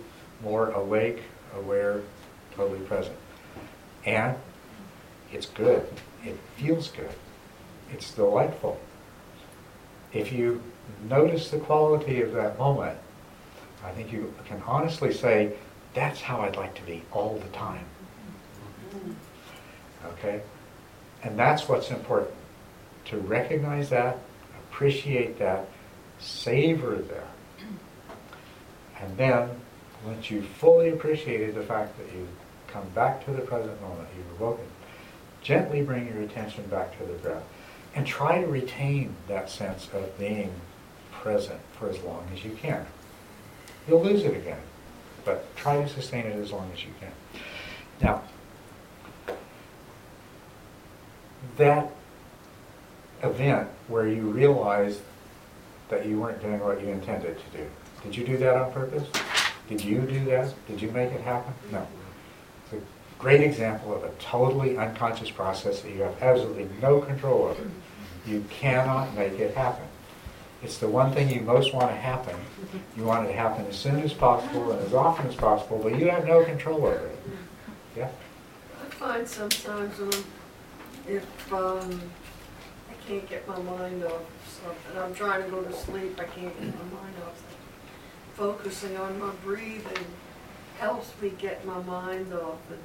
more 0.43 0.70
awake, 0.70 1.22
aware, 1.57 2.01
totally 2.57 2.80
present. 2.80 3.16
And 4.05 4.37
it's 5.33 5.47
good. 5.47 5.87
It 6.24 6.37
feels 6.57 6.89
good. 6.89 7.11
It's 7.93 8.12
delightful. 8.12 8.80
If 10.12 10.32
you 10.32 10.62
notice 11.09 11.51
the 11.51 11.59
quality 11.59 12.22
of 12.22 12.32
that 12.32 12.59
moment, 12.59 12.99
I 13.84 13.90
think 13.93 14.12
you 14.12 14.34
can 14.47 14.62
honestly 14.66 15.12
say, 15.12 15.53
that's 15.95 16.20
how 16.20 16.40
I'd 16.40 16.57
like 16.57 16.74
to 16.74 16.82
be 16.82 17.03
all 17.12 17.38
the 17.38 17.49
time. 17.49 17.84
Okay? 20.07 20.43
And 21.22 21.38
that's 21.38 21.68
what's 21.68 21.90
important. 21.90 22.34
To 23.07 23.18
recognize 23.18 23.90
that, 23.90 24.18
appreciate 24.70 25.38
that, 25.38 25.68
savor 26.18 26.97
that. 26.97 27.26
And 29.01 29.16
then, 29.16 29.51
once 30.07 30.30
you've 30.30 30.47
fully 30.47 30.90
appreciated 30.90 31.55
the 31.55 31.62
fact 31.62 31.99
that 31.99 32.07
you've 32.16 32.28
come 32.68 32.88
back 32.95 33.24
to 33.24 33.32
the 33.32 33.43
present 33.43 33.80
moment, 33.82 34.09
you've 34.16 34.40
awoken, 34.40 34.64
gently 35.43 35.82
bring 35.82 36.07
your 36.07 36.22
attention 36.22 36.64
back 36.68 36.97
to 36.99 37.05
the 37.05 37.14
breath. 37.14 37.43
And 37.95 38.07
try 38.07 38.40
to 38.40 38.47
retain 38.47 39.14
that 39.28 39.51
sense 39.51 39.88
of 39.93 40.18
being 40.18 40.53
present 41.11 41.61
for 41.78 41.88
as 41.88 42.01
long 42.01 42.26
as 42.34 42.45
you 42.45 42.53
can. 42.53 42.86
You'll 43.86 44.03
lose 44.03 44.24
it 44.24 44.34
again, 44.34 44.61
but 45.24 45.55
try 45.57 45.82
to 45.82 45.88
sustain 45.88 46.26
it 46.26 46.36
as 46.36 46.53
long 46.53 46.70
as 46.72 46.84
you 46.84 46.90
can. 47.01 47.12
Now, 48.01 48.22
that 51.57 51.90
event 53.22 53.68
where 53.88 54.09
you 54.09 54.22
realized 54.22 55.01
that 55.88 56.07
you 56.07 56.18
weren't 56.18 56.40
doing 56.40 56.61
what 56.61 56.80
you 56.80 56.88
intended 56.88 57.38
to 57.38 57.59
do, 57.59 57.66
did 58.03 58.16
you 58.16 58.24
do 58.24 58.36
that 58.38 58.57
on 58.57 58.72
purpose? 58.72 59.07
Did 59.68 59.84
you 59.84 60.01
do 60.01 60.24
that? 60.26 60.55
Did 60.66 60.80
you 60.80 60.90
make 60.90 61.12
it 61.12 61.20
happen? 61.20 61.53
No. 61.70 61.86
Great 63.22 63.40
example 63.40 63.94
of 63.94 64.02
a 64.02 64.10
totally 64.18 64.76
unconscious 64.76 65.30
process 65.30 65.80
that 65.82 65.92
you 65.92 66.02
have 66.02 66.20
absolutely 66.20 66.68
no 66.80 67.00
control 67.00 67.44
over. 67.44 67.70
You 68.26 68.44
cannot 68.50 69.14
make 69.14 69.38
it 69.38 69.54
happen. 69.54 69.86
It's 70.60 70.78
the 70.78 70.88
one 70.88 71.12
thing 71.12 71.30
you 71.30 71.40
most 71.40 71.72
want 71.72 71.90
to 71.90 71.94
happen. 71.94 72.34
You 72.96 73.04
want 73.04 73.28
it 73.28 73.32
to 73.32 73.38
happen 73.38 73.64
as 73.66 73.76
soon 73.76 74.00
as 74.00 74.12
possible 74.12 74.72
and 74.72 74.84
as 74.84 74.92
often 74.92 75.28
as 75.28 75.36
possible, 75.36 75.78
but 75.80 75.96
you 76.00 76.10
have 76.10 76.26
no 76.26 76.44
control 76.44 76.84
over 76.84 77.06
it. 77.06 77.18
Yeah? 77.96 78.10
I 78.80 78.90
find 78.90 79.28
sometimes 79.28 80.00
I'm, 80.00 80.24
if, 81.06 81.52
um, 81.52 82.00
I 82.90 82.94
can't 83.06 83.30
get 83.30 83.46
my 83.46 83.58
mind 83.60 84.02
off 84.02 84.22
something, 84.64 85.00
I'm 85.00 85.14
trying 85.14 85.44
to 85.44 85.48
go 85.48 85.62
to 85.62 85.72
sleep, 85.72 86.18
I 86.18 86.24
can't 86.24 86.58
get 86.58 86.74
my 86.76 87.00
mind 87.00 87.14
off 87.24 87.36
something. 87.36 87.56
Focusing 88.34 88.96
on 88.96 89.20
my 89.20 89.30
breathing 89.44 90.06
helps 90.80 91.12
me 91.22 91.30
get 91.38 91.64
my 91.64 91.80
mind 91.82 92.34
off 92.34 92.58
it. 92.72 92.80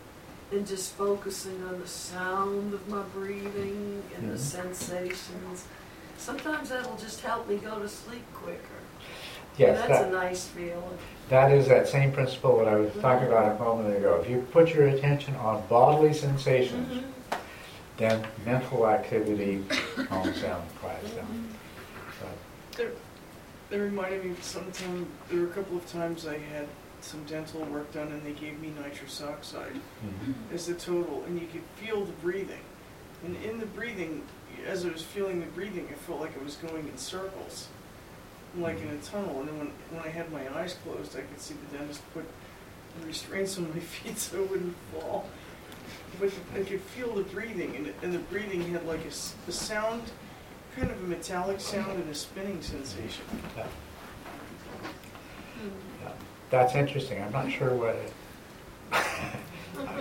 And 0.52 0.66
just 0.66 0.94
focusing 0.94 1.62
on 1.64 1.80
the 1.82 1.88
sound 1.88 2.74
of 2.74 2.88
my 2.88 3.02
breathing 3.14 4.02
and 4.18 4.32
the 4.32 4.38
sensations. 4.38 5.66
Sometimes 6.18 6.70
that'll 6.70 6.96
just 6.96 7.20
help 7.22 7.50
me 7.50 7.58
go 7.58 7.80
to 7.80 7.90
sleep 7.90 8.24
quicker. 8.34 8.60
Yes, 9.58 9.82
And 9.82 9.92
that's 9.94 10.06
a 10.06 10.10
nice 10.12 10.46
feeling. 10.48 10.98
that 11.30 11.52
is 11.52 11.68
that 11.68 11.88
same 11.88 12.12
principle 12.14 12.60
that 12.60 12.68
I 12.70 12.76
was 12.76 12.92
talking 13.02 13.28
about 13.28 13.56
a 13.60 13.64
moment 13.64 13.98
ago. 13.98 14.22
If 14.24 14.30
you 14.30 14.48
put 14.52 14.74
your 14.74 14.88
attention 14.88 15.36
on 15.36 15.64
bodily 15.68 16.14
sensations, 16.14 17.04
Mhm. 17.04 17.38
then 17.98 18.26
mental 18.46 18.88
activity 18.88 19.66
calms 20.08 20.42
down, 20.42 20.64
quiets 20.80 21.10
down. 21.12 21.50
But, 22.22 22.78
There, 22.78 22.92
that 23.70 23.80
reminded 23.80 24.24
me 24.26 24.32
of 24.32 24.44
sometime, 24.44 25.08
there 25.30 25.42
were 25.42 25.48
a 25.48 25.50
couple 25.50 25.78
of 25.78 25.92
times 25.92 26.26
I 26.26 26.38
had 26.38 26.68
some 27.08 27.24
dental 27.24 27.62
work 27.66 27.92
done 27.94 28.10
and 28.10 28.24
they 28.24 28.34
gave 28.34 28.60
me 28.60 28.72
nitrous 28.82 29.22
oxide 29.22 29.80
mhm. 30.06 30.34
as 30.54 30.68
the 30.68 30.74
total, 30.74 31.24
and 31.26 31.40
you 31.40 31.48
could 31.48 31.64
feel 31.76 32.04
the 32.04 32.12
breathing. 32.14 32.62
And 33.24 33.36
in 33.44 33.60
the 33.60 33.66
breathing, 33.66 34.22
as 34.68 34.86
I 34.86 34.90
was 34.90 35.02
feeling 35.02 35.40
the 35.40 35.46
breathing, 35.48 35.88
I 35.90 35.96
felt 35.96 36.20
like 36.20 36.40
I 36.40 36.44
was 36.44 36.56
going 36.56 36.88
in 36.88 36.98
circles, 36.98 37.68
like 38.58 38.80
in 38.82 38.90
a 38.90 38.98
tunnel. 38.98 39.40
And 39.40 39.50
then 39.50 39.58
when, 39.58 39.72
when 39.92 40.04
I 40.04 40.10
had 40.10 40.32
my 40.32 40.48
eyes 40.60 40.76
closed, 40.84 41.18
I 41.18 41.22
could 41.22 41.40
see 41.40 41.56
the 41.72 41.78
dentist 41.78 42.02
put 42.14 42.26
restraints 43.06 43.58
on 43.58 43.70
my 43.70 43.80
feet 43.80 44.18
so 44.18 44.38
I 44.38 44.46
wouldn't 44.46 44.76
fall. 44.94 45.30
But 46.20 46.32
I 46.56 46.64
could 46.64 46.82
feel 46.82 47.14
the 47.14 47.24
breathing, 47.24 47.76
and, 47.76 47.94
and 48.02 48.14
the 48.14 48.20
breathing 48.20 48.62
had 48.72 48.86
like 48.86 49.02
a 49.06 49.52
sound, 49.52 50.04
kind 50.76 50.92
of 50.92 51.02
a 51.04 51.08
metallic 51.08 51.60
sound 51.60 52.00
and 52.00 52.10
a 52.10 52.16
spinning 52.16 52.62
sensation. 52.62 53.26
That's 56.50 56.76
interesting. 56.76 57.22
I'm 57.22 57.32
not 57.32 57.52
sure 57.52 57.74
what 57.74 57.96
it, 57.96 58.14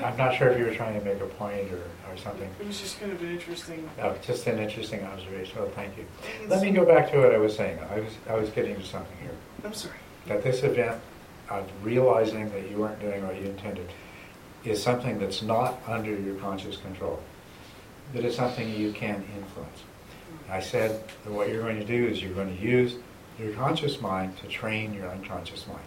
I'm 0.05 0.17
not 0.17 0.35
sure 0.35 0.49
if 0.49 0.59
you 0.59 0.65
were 0.65 0.75
trying 0.75 0.99
to 0.99 1.05
make 1.05 1.21
a 1.21 1.27
point 1.27 1.73
or, 1.73 1.83
or 2.11 2.17
something. 2.17 2.49
It 2.61 2.67
was 2.67 2.81
just 2.81 3.01
kind 3.01 3.13
of 3.13 3.21
an 3.21 3.33
interesting. 3.33 3.89
No, 3.99 4.17
just 4.23 4.47
an 4.47 4.59
interesting 4.59 5.05
observation. 5.05 5.59
Well, 5.59 5.71
thank 5.71 5.97
you. 5.97 6.07
Let 6.49 6.63
me 6.63 6.71
go 6.71 6.85
back 6.85 7.11
to 7.11 7.19
what 7.19 7.35
I 7.35 7.39
was 7.39 7.57
saying. 7.57 7.79
I 7.91 8.01
was, 8.01 8.13
I 8.29 8.35
was 8.35 8.51
getting 8.51 8.77
to 8.77 8.85
something 8.85 9.17
here. 9.21 9.35
I'm 9.65 9.75
sorry. 9.75 9.97
That 10.27 10.43
this 10.43 10.63
event 10.63 11.01
of 11.51 11.69
realizing 11.83 12.51
that 12.51 12.71
you 12.71 12.79
weren't 12.79 13.01
doing 13.01 13.27
what 13.27 13.41
you 13.41 13.47
intended 13.47 13.89
is 14.65 14.83
something 14.83 15.19
that's 15.19 15.43
not 15.43 15.81
under 15.87 16.17
your 16.17 16.35
conscious 16.37 16.77
control. 16.77 17.21
That 18.13 18.25
is 18.25 18.37
something 18.37 18.69
you 18.69 18.93
can 18.93 19.25
influence. 19.37 19.83
I 20.49 20.61
said 20.61 21.03
that 21.25 21.33
what 21.33 21.49
you're 21.49 21.63
going 21.63 21.81
to 21.81 21.87
do 21.87 22.07
is 22.07 22.23
you're 22.23 22.33
going 22.33 22.57
to 22.57 22.63
use 22.63 22.97
your 23.39 23.53
conscious 23.53 24.01
mind 24.01 24.37
to 24.39 24.47
train 24.47 24.95
your 24.95 25.11
unconscious 25.11 25.67
mind. 25.67 25.81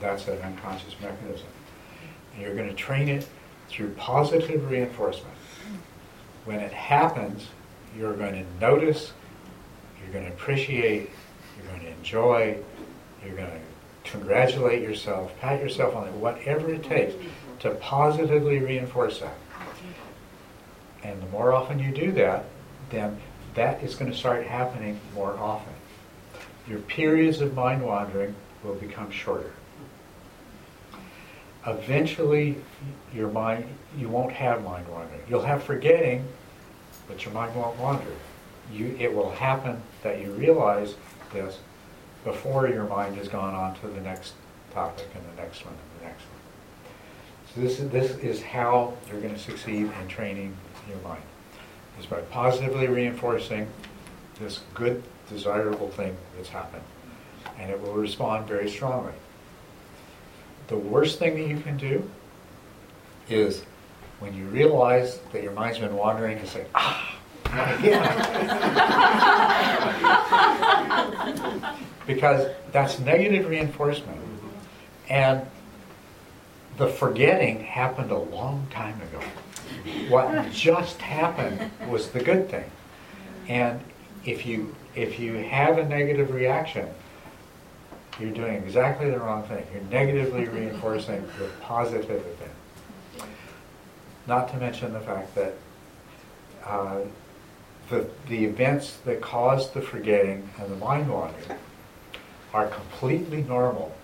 That's 0.00 0.26
an 0.28 0.40
unconscious 0.40 0.94
mechanism. 1.00 1.46
And 2.32 2.42
you're 2.42 2.54
going 2.54 2.68
to 2.68 2.74
train 2.74 3.08
it 3.08 3.28
through 3.68 3.92
positive 3.92 4.70
reinforcement. 4.70 5.34
When 6.44 6.60
it 6.60 6.72
happens, 6.72 7.46
you're 7.96 8.14
going 8.14 8.32
to 8.32 8.60
notice, 8.60 9.12
you're 10.00 10.12
going 10.12 10.24
to 10.24 10.32
appreciate, 10.32 11.10
you're 11.56 11.66
going 11.66 11.80
to 11.80 11.90
enjoy, 11.90 12.56
you're 13.24 13.36
going 13.36 13.50
to 13.50 14.10
congratulate 14.10 14.82
yourself, 14.82 15.38
pat 15.40 15.60
yourself 15.60 15.94
on 15.94 16.08
it, 16.08 16.14
whatever 16.14 16.72
it 16.72 16.82
takes 16.82 17.14
to 17.60 17.70
positively 17.72 18.58
reinforce 18.58 19.20
that. 19.20 19.36
And 21.02 21.20
the 21.22 21.26
more 21.26 21.52
often 21.52 21.78
you 21.78 21.92
do 21.92 22.12
that, 22.12 22.46
then 22.90 23.18
that 23.54 23.82
is 23.82 23.94
going 23.94 24.10
to 24.10 24.16
start 24.16 24.46
happening 24.46 24.98
more 25.14 25.36
often. 25.38 25.72
Your 26.68 26.80
periods 26.80 27.40
of 27.40 27.54
mind 27.54 27.82
wandering 27.82 28.34
will 28.62 28.74
become 28.74 29.10
shorter. 29.10 29.52
Eventually, 31.66 32.56
your 33.14 33.28
mind, 33.28 33.66
you 33.98 34.08
won't 34.08 34.32
have 34.32 34.64
mind 34.64 34.88
wandering. 34.88 35.20
You'll 35.28 35.42
have 35.42 35.62
forgetting, 35.62 36.26
but 37.06 37.24
your 37.24 37.34
mind 37.34 37.54
won't 37.54 37.76
wander. 37.78 38.12
You, 38.72 38.96
it 38.98 39.12
will 39.12 39.30
happen 39.30 39.82
that 40.02 40.20
you 40.20 40.30
realize 40.32 40.94
this 41.32 41.58
before 42.24 42.68
your 42.68 42.84
mind 42.84 43.16
has 43.16 43.28
gone 43.28 43.54
on 43.54 43.74
to 43.80 43.88
the 43.88 44.00
next 44.00 44.34
topic 44.72 45.08
and 45.14 45.24
the 45.36 45.42
next 45.42 45.64
one 45.64 45.74
and 45.74 46.00
the 46.00 46.06
next 46.06 46.22
one. 46.22 46.40
So 47.54 47.60
this 47.60 47.80
is, 47.80 47.90
this 47.90 48.22
is 48.22 48.42
how 48.42 48.94
you're 49.08 49.20
going 49.20 49.34
to 49.34 49.40
succeed 49.40 49.90
in 50.00 50.08
training 50.08 50.56
your 50.88 50.98
mind, 50.98 51.22
is 51.98 52.06
by 52.06 52.20
positively 52.20 52.86
reinforcing 52.86 53.66
this 54.38 54.60
good, 54.74 55.02
desirable 55.28 55.88
thing 55.90 56.16
that's 56.36 56.48
happened. 56.48 56.84
And 57.58 57.70
it 57.70 57.80
will 57.80 57.94
respond 57.94 58.46
very 58.46 58.70
strongly. 58.70 59.12
The 60.70 60.76
worst 60.76 61.18
thing 61.18 61.34
that 61.34 61.48
you 61.48 61.58
can 61.60 61.76
do 61.76 62.08
is 63.28 63.64
when 64.20 64.32
you 64.34 64.44
realize 64.46 65.18
that 65.32 65.42
your 65.42 65.50
mind's 65.52 65.80
been 65.80 65.96
wandering 65.96 66.38
and 66.38 66.48
say, 66.48 66.64
ah, 66.76 67.18
not 67.52 67.78
again. 67.80 68.06
because 72.06 72.46
that's 72.70 73.00
negative 73.00 73.48
reinforcement. 73.48 74.16
And 75.08 75.44
the 76.76 76.86
forgetting 76.86 77.64
happened 77.64 78.12
a 78.12 78.18
long 78.18 78.68
time 78.70 79.00
ago. 79.02 79.20
What 80.08 80.52
just 80.52 81.00
happened 81.00 81.68
was 81.88 82.10
the 82.10 82.20
good 82.20 82.48
thing. 82.48 82.70
And 83.48 83.80
if 84.24 84.46
you 84.46 84.76
if 84.94 85.18
you 85.18 85.34
have 85.34 85.78
a 85.78 85.84
negative 85.84 86.32
reaction, 86.32 86.88
you're 88.18 88.32
doing 88.32 88.54
exactly 88.54 89.10
the 89.10 89.18
wrong 89.18 89.42
thing. 89.44 89.64
You're 89.72 89.82
negatively 89.84 90.44
reinforcing 90.46 91.22
the 91.38 91.48
positive 91.60 92.10
event. 92.10 93.30
Not 94.26 94.50
to 94.50 94.56
mention 94.58 94.92
the 94.92 95.00
fact 95.00 95.34
that 95.34 95.54
uh, 96.64 97.00
the, 97.88 98.06
the 98.28 98.44
events 98.44 98.98
that 99.04 99.20
cause 99.20 99.70
the 99.70 99.80
forgetting 99.80 100.48
and 100.58 100.70
the 100.70 100.76
mind 100.76 101.10
wandering 101.10 101.58
are 102.52 102.66
completely 102.68 103.42
normal, 103.42 103.94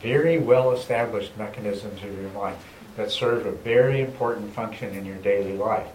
very 0.00 0.38
well 0.38 0.72
established 0.72 1.36
mechanisms 1.36 2.02
of 2.02 2.20
your 2.20 2.30
mind 2.30 2.56
that 2.96 3.10
serve 3.10 3.46
a 3.46 3.52
very 3.52 4.00
important 4.00 4.52
function 4.52 4.94
in 4.94 5.04
your 5.04 5.16
daily 5.16 5.56
life. 5.56 5.86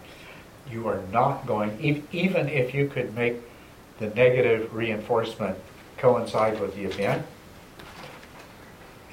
You 0.72 0.88
are 0.88 1.02
not 1.12 1.46
going, 1.46 1.78
e- 1.82 2.04
even 2.12 2.48
if 2.50 2.74
you 2.74 2.88
could 2.88 3.14
make 3.16 3.36
the 4.00 4.08
negative 4.10 4.74
reinforcement 4.74 5.58
coincide 5.98 6.60
with 6.60 6.76
the 6.76 6.86
event, 6.86 7.26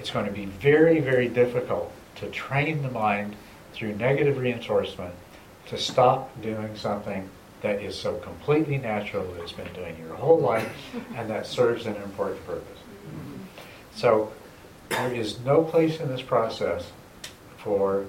it's 0.01 0.11
going 0.11 0.25
to 0.25 0.33
be 0.33 0.47
very, 0.47 0.99
very 1.01 1.29
difficult 1.29 1.93
to 2.17 2.27
train 2.31 2.83
the 2.83 2.91
mind 2.91 3.37
through 3.75 3.95
negative 3.97 4.39
reinforcement 4.39 5.15
to 5.67 5.77
stop 5.77 6.41
doing 6.41 6.75
something 6.75 7.29
that 7.61 7.83
is 7.83 7.97
so 7.97 8.15
completely 8.17 8.79
natural 8.79 9.23
that 9.25 9.43
it's 9.43 9.53
been 9.53 9.71
doing 9.75 9.95
your 9.99 10.17
whole 10.17 10.41
life 10.41 10.75
and 11.17 11.29
that 11.29 11.47
serves 11.47 11.85
an 11.85 11.97
important 11.97 12.45
purpose. 12.47 12.79
So 13.95 14.33
there 14.89 15.13
is 15.13 15.39
no 15.41 15.63
place 15.63 16.01
in 16.01 16.09
this 16.09 16.23
process 16.23 16.91
for 17.59 18.07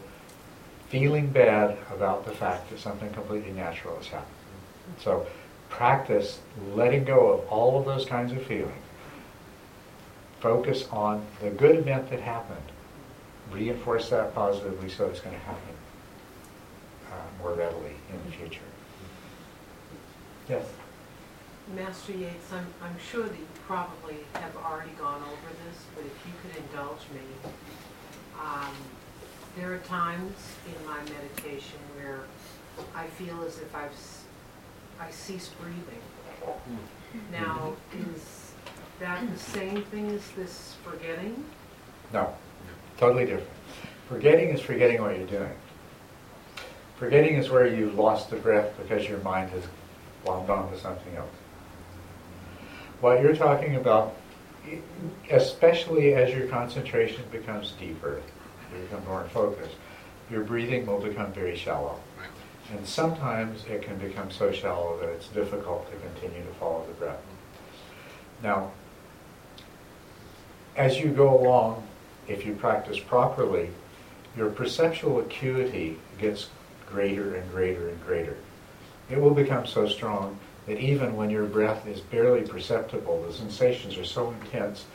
feeling 0.87 1.27
bad 1.27 1.77
about 1.93 2.25
the 2.25 2.31
fact 2.31 2.69
that 2.69 2.79
something 2.79 3.11
completely 3.11 3.51
natural 3.51 3.97
has 3.97 4.07
happened. 4.07 4.31
So 4.99 5.27
practice 5.69 6.39
letting 6.73 7.03
go 7.03 7.33
of 7.33 7.47
all 7.49 7.77
of 7.77 7.85
those 7.85 8.05
kinds 8.05 8.31
of 8.31 8.43
feelings. 8.43 8.71
Focus 10.41 10.87
on 10.91 11.25
the 11.41 11.51
good 11.51 11.75
event 11.75 12.09
that 12.09 12.19
happened. 12.19 12.59
Reinforce 13.51 14.09
that 14.09 14.33
positively 14.33 14.89
so 14.89 15.05
it's 15.05 15.19
going 15.19 15.35
to 15.35 15.41
happen 15.41 15.75
uh, 17.11 17.43
more 17.43 17.53
readily 17.53 17.93
in 18.11 18.19
the 18.25 18.35
future. 18.37 18.61
Yes? 20.49 20.65
Master 21.75 22.13
Yates, 22.13 22.51
I'm, 22.51 22.65
I'm 22.81 22.95
sure 23.11 23.23
that 23.23 23.37
you 23.37 23.47
probably 23.67 24.17
have 24.33 24.55
already 24.57 24.91
gone 24.99 25.21
over 25.21 25.53
this, 25.67 25.83
but 25.95 26.03
if 26.05 26.17
you 26.25 26.33
could 26.41 26.57
indulge 26.63 27.01
me. 27.13 27.21
Um, 28.41 28.73
there 29.57 29.73
are 29.73 29.77
times 29.79 30.33
in 30.65 30.85
my 30.87 30.97
meditation 31.03 31.77
where 31.97 32.21
I 32.95 33.05
feel 33.07 33.43
as 33.43 33.59
if 33.59 33.75
I've, 33.75 33.91
s- 33.91 34.23
I 34.99 35.11
cease 35.11 35.51
breathing. 35.61 36.01
Now, 37.31 37.73
is 37.93 38.40
that 39.01 39.33
the 39.33 39.39
same 39.39 39.83
thing 39.85 40.11
as 40.11 40.21
this 40.37 40.75
forgetting? 40.83 41.43
No, 42.13 42.33
totally 42.97 43.25
different. 43.25 43.49
Forgetting 44.07 44.49
is 44.49 44.61
forgetting 44.61 45.01
what 45.01 45.17
you're 45.17 45.27
doing. 45.27 45.51
Forgetting 46.97 47.35
is 47.35 47.49
where 47.49 47.65
you've 47.65 47.95
lost 47.95 48.29
the 48.29 48.35
breath 48.35 48.73
because 48.77 49.09
your 49.09 49.17
mind 49.19 49.49
has 49.49 49.63
wound 50.23 50.49
on 50.49 50.71
to 50.71 50.79
something 50.79 51.15
else. 51.15 51.29
What 52.99 53.23
you're 53.23 53.35
talking 53.35 53.75
about, 53.75 54.15
especially 55.31 56.13
as 56.13 56.31
your 56.31 56.47
concentration 56.47 57.23
becomes 57.31 57.71
deeper, 57.79 58.21
you 58.71 58.83
become 58.83 59.03
more 59.05 59.27
focused, 59.29 59.75
your 60.29 60.43
breathing 60.43 60.85
will 60.85 60.99
become 60.99 61.33
very 61.33 61.55
shallow. 61.55 61.99
And 62.71 62.85
sometimes 62.85 63.65
it 63.65 63.81
can 63.81 63.97
become 63.97 64.29
so 64.29 64.51
shallow 64.51 64.99
that 64.99 65.09
it's 65.09 65.27
difficult 65.29 65.91
to 65.91 65.97
continue 65.97 66.45
to 66.45 66.53
follow 66.59 66.85
the 66.87 66.93
breath. 66.93 67.19
Now, 68.43 68.71
as 70.75 70.99
you 70.99 71.09
go 71.09 71.39
along, 71.39 71.87
if 72.27 72.45
you 72.45 72.53
practice 72.53 72.99
properly, 72.99 73.69
your 74.37 74.49
perceptual 74.49 75.19
acuity 75.19 75.97
gets 76.17 76.49
greater 76.87 77.35
and 77.35 77.51
greater 77.51 77.89
and 77.89 78.01
greater. 78.05 78.37
It 79.09 79.19
will 79.19 79.33
become 79.33 79.65
so 79.65 79.87
strong 79.87 80.37
that 80.67 80.79
even 80.79 81.15
when 81.15 81.29
your 81.29 81.45
breath 81.45 81.85
is 81.87 81.99
barely 81.99 82.41
perceptible, 82.41 83.23
the 83.23 83.33
sensations 83.33 83.97
are 83.97 84.05
so 84.05 84.31
intense, 84.41 84.85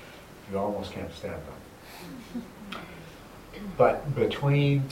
you 0.51 0.59
almost 0.59 0.93
can't 0.93 1.12
stand 1.14 1.35
them. 1.35 2.43
But 3.79 4.14
between 4.14 4.85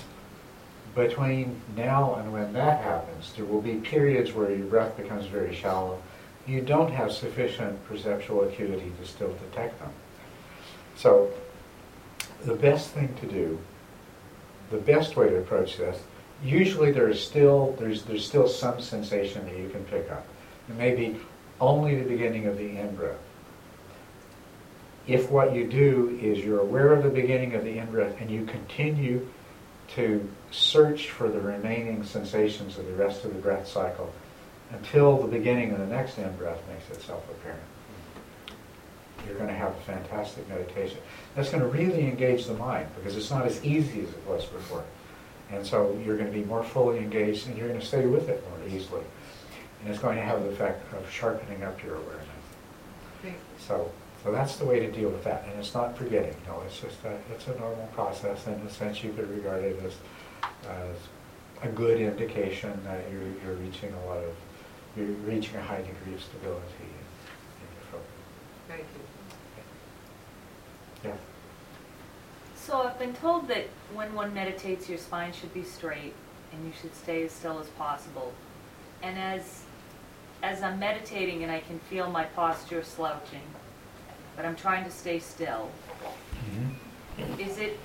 between 0.95 1.61
now 1.76 2.14
and 2.14 2.32
when 2.32 2.53
that 2.53 2.82
happens, 2.82 3.32
there 3.35 3.45
will 3.45 3.61
be 3.61 3.74
periods 3.74 4.32
where 4.32 4.55
your 4.55 4.66
breath 4.66 4.97
becomes 4.97 5.26
very 5.26 5.55
shallow. 5.55 6.01
You 6.47 6.61
don't 6.61 6.93
have 6.93 7.12
sufficient 7.12 7.85
perceptual 7.89 8.43
acuity 8.43 8.93
to 9.01 9.07
still 9.07 9.35
detect 9.51 9.80
them. 9.80 9.91
So, 10.97 11.30
the 12.45 12.55
best 12.55 12.90
thing 12.90 13.14
to 13.20 13.26
do, 13.26 13.59
the 14.70 14.78
best 14.78 15.16
way 15.16 15.28
to 15.28 15.38
approach 15.38 15.76
this, 15.76 16.01
usually 16.42 16.92
there 16.92 17.09
is 17.09 17.22
still 17.22 17.76
there's 17.78 18.03
there's 18.05 18.26
still 18.26 18.49
some 18.49 18.80
sensation 18.80 19.45
that 19.47 19.57
you 19.57 19.68
can 19.68 19.84
pick 19.84 20.11
up. 20.11 20.26
It 20.68 20.76
may 20.76 20.95
be 20.95 21.18
only 21.61 21.97
the 21.97 22.09
beginning 22.09 22.47
of 22.47 22.59
the 22.59 22.76
in-breath. 22.78 23.18
If 25.07 25.30
what 25.30 25.55
you 25.55 25.66
do 25.66 26.18
is 26.20 26.38
you're 26.38 26.61
aware 26.61 26.92
of 26.92 27.03
the 27.03 27.11
beginning 27.11 27.55
of 27.55 27.64
the 27.64 27.78
in-breath 27.78 28.20
and 28.20 28.30
you 28.30 28.45
continue 28.47 29.26
to 29.95 30.28
search 30.51 31.11
for 31.11 31.28
the 31.28 31.40
remaining 31.40 32.03
sensations 32.05 32.78
of 32.78 32.86
the 32.86 32.95
rest 32.95 33.24
of 33.24 33.34
the 33.34 33.40
breath 33.40 33.68
cycle 33.68 34.12
until 34.70 35.18
the 35.18 35.28
beginning 35.28 35.72
of 35.72 35.78
the 35.78 35.86
next 35.86 36.16
in-breath 36.18 36.59
makes 36.68 36.88
itself 36.90 37.22
apparent. 37.30 37.61
You're 39.27 39.37
going 39.37 39.49
to 39.49 39.55
have 39.55 39.72
a 39.72 39.81
fantastic 39.81 40.49
meditation. 40.49 40.99
That's 41.35 41.51
going 41.51 41.62
to 41.62 41.68
really 41.68 42.07
engage 42.07 42.47
the 42.47 42.55
mind 42.55 42.89
because 42.97 43.16
it's 43.16 43.31
not 43.31 43.47
as 43.47 43.64
easy 43.64 44.03
as 44.03 44.09
it 44.09 44.27
was 44.27 44.45
before. 44.45 44.85
And 45.51 45.66
so 45.66 45.99
you're 46.05 46.16
going 46.16 46.33
to 46.33 46.37
be 46.37 46.45
more 46.45 46.62
fully 46.64 46.99
engaged 46.99 47.47
and 47.47 47.57
you're 47.57 47.68
going 47.68 47.81
to 47.81 47.87
stay 47.87 48.07
with 48.07 48.29
it 48.29 48.43
more 48.51 48.68
easily. 48.68 49.03
And 49.81 49.91
it's 49.91 50.01
going 50.01 50.16
to 50.16 50.22
have 50.22 50.43
the 50.43 50.51
effect 50.51 50.93
of 50.95 51.11
sharpening 51.11 51.62
up 51.62 51.83
your 51.83 51.97
awareness. 51.97 52.29
So, 53.59 53.91
so 54.22 54.33
that's 54.33 54.57
the 54.57 54.64
way 54.64 54.81
to 54.81 54.91
deal 54.91 55.11
with 55.11 55.25
that. 55.25 55.45
And 55.49 55.59
it's 55.59 55.75
not 55.75 55.97
forgetting. 55.97 56.35
No, 56.47 56.62
it's 56.66 56.81
just 56.81 56.97
a, 57.05 57.16
it's 57.33 57.47
a 57.47 57.59
normal 57.59 57.87
process. 57.93 58.47
In 58.47 58.55
a 58.55 58.70
sense, 58.70 59.05
you 59.05 59.12
could 59.12 59.29
regard 59.31 59.62
it 59.64 59.79
as, 59.85 59.95
as 60.68 60.97
a 61.62 61.68
good 61.68 62.01
indication 62.01 62.79
that 62.85 63.05
you're, 63.12 63.22
you're 63.45 63.61
reaching 63.62 63.93
a 63.93 64.07
lot 64.07 64.18
of, 64.18 64.35
you're 64.97 65.07
reaching 65.07 65.57
a 65.57 65.62
high 65.62 65.83
degree 65.83 66.14
of 66.14 66.22
stability 66.22 66.64
in, 66.81 66.87
in 66.87 67.68
your 67.75 67.87
focus. 67.93 68.07
Thank 68.68 68.81
you. 68.81 69.01
Yeah. 71.05 71.12
So 72.57 72.82
I've 72.82 72.98
been 72.98 73.14
told 73.14 73.48
that 73.48 73.66
when 73.92 74.14
one 74.14 74.32
meditates, 74.32 74.88
your 74.88 74.98
spine 74.98 75.32
should 75.32 75.52
be 75.52 75.62
straight 75.64 76.14
and 76.52 76.64
you 76.64 76.72
should 76.80 76.94
stay 76.94 77.24
as 77.24 77.32
still 77.32 77.59
as 77.59 77.68
possible. 77.70 78.32
And 79.02 79.18
as 79.18 79.64
as 80.42 80.62
I'm 80.62 80.78
meditating 80.78 81.42
and 81.42 81.50
I 81.50 81.61
can 81.61 81.78
feel 81.78 82.11
my 82.11 82.24
posture 82.24 82.82
slouching, 82.82 83.40
but 84.36 84.44
I'm 84.44 84.57
trying 84.57 84.84
to 84.84 84.90
stay 84.90 85.18
still, 85.18 85.70
is 87.38 87.59
it 87.59 87.78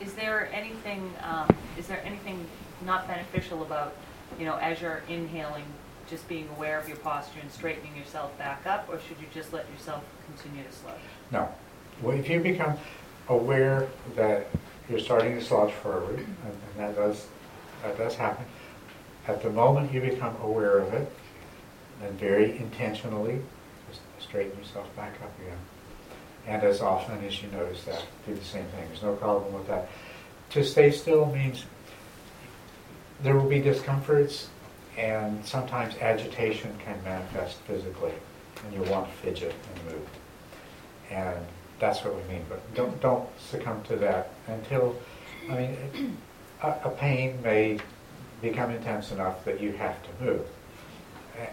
is 0.00 0.14
there 0.14 0.48
anything 0.52 1.12
um, 1.22 1.48
is 1.78 1.86
there 1.86 2.02
anything 2.04 2.46
not 2.84 3.06
beneficial 3.08 3.62
about 3.62 3.94
you 4.38 4.44
know 4.44 4.56
as 4.56 4.80
you're 4.80 5.02
inhaling 5.08 5.64
just 6.08 6.28
being 6.28 6.48
aware 6.56 6.78
of 6.78 6.86
your 6.88 6.98
posture 6.98 7.40
and 7.40 7.50
straightening 7.50 7.96
yourself 7.96 8.36
back 8.38 8.64
up 8.66 8.88
or 8.88 9.00
should 9.00 9.18
you 9.20 9.26
just 9.34 9.52
let 9.52 9.68
yourself 9.72 10.04
continue 10.26 10.62
to 10.62 10.72
slouch 10.72 11.00
No. 11.32 11.48
Well, 12.02 12.16
if 12.16 12.28
you 12.28 12.40
become 12.40 12.76
aware 13.28 13.88
that 14.14 14.48
you're 14.88 15.00
starting 15.00 15.34
to 15.38 15.44
slouch 15.44 15.72
forward, 15.72 16.18
and, 16.18 16.28
and 16.44 16.78
that 16.78 16.96
does 16.96 17.26
that 17.82 17.96
does 17.96 18.16
happen, 18.16 18.44
at 19.26 19.42
the 19.42 19.50
moment 19.50 19.92
you 19.92 20.00
become 20.00 20.36
aware 20.42 20.78
of 20.78 20.92
it, 20.94 21.10
then 22.00 22.12
very 22.14 22.56
intentionally 22.58 23.40
just 23.88 24.00
straighten 24.18 24.58
yourself 24.58 24.94
back 24.96 25.14
up 25.22 25.32
again. 25.40 25.58
And 26.46 26.62
as 26.62 26.80
often 26.80 27.24
as 27.24 27.42
you 27.42 27.48
notice 27.50 27.84
that, 27.84 28.04
do 28.26 28.34
the 28.34 28.44
same 28.44 28.64
thing. 28.66 28.86
There's 28.88 29.02
no 29.02 29.14
problem 29.14 29.52
with 29.52 29.66
that. 29.68 29.88
To 30.50 30.64
stay 30.64 30.90
still 30.92 31.26
means 31.26 31.64
there 33.22 33.36
will 33.36 33.48
be 33.48 33.60
discomforts, 33.60 34.48
and 34.96 35.44
sometimes 35.44 35.96
agitation 35.98 36.76
can 36.84 37.02
manifest 37.02 37.58
physically, 37.60 38.12
and 38.64 38.74
you'll 38.74 38.90
want 38.90 39.08
to 39.08 39.16
fidget 39.16 39.54
and 39.74 39.92
move. 39.92 40.08
And 41.10 41.46
that's 41.78 42.04
what 42.04 42.14
we 42.14 42.22
mean. 42.32 42.44
But 42.48 42.74
don't 42.74 43.00
don't 43.00 43.28
succumb 43.38 43.82
to 43.84 43.96
that 43.96 44.30
until, 44.46 44.96
I 45.50 45.54
mean, 45.56 46.16
a, 46.62 46.68
a 46.84 46.90
pain 46.90 47.40
may 47.42 47.78
become 48.42 48.70
intense 48.70 49.12
enough 49.12 49.44
that 49.44 49.60
you 49.60 49.72
have 49.72 49.96
to 50.02 50.24
move. 50.24 50.46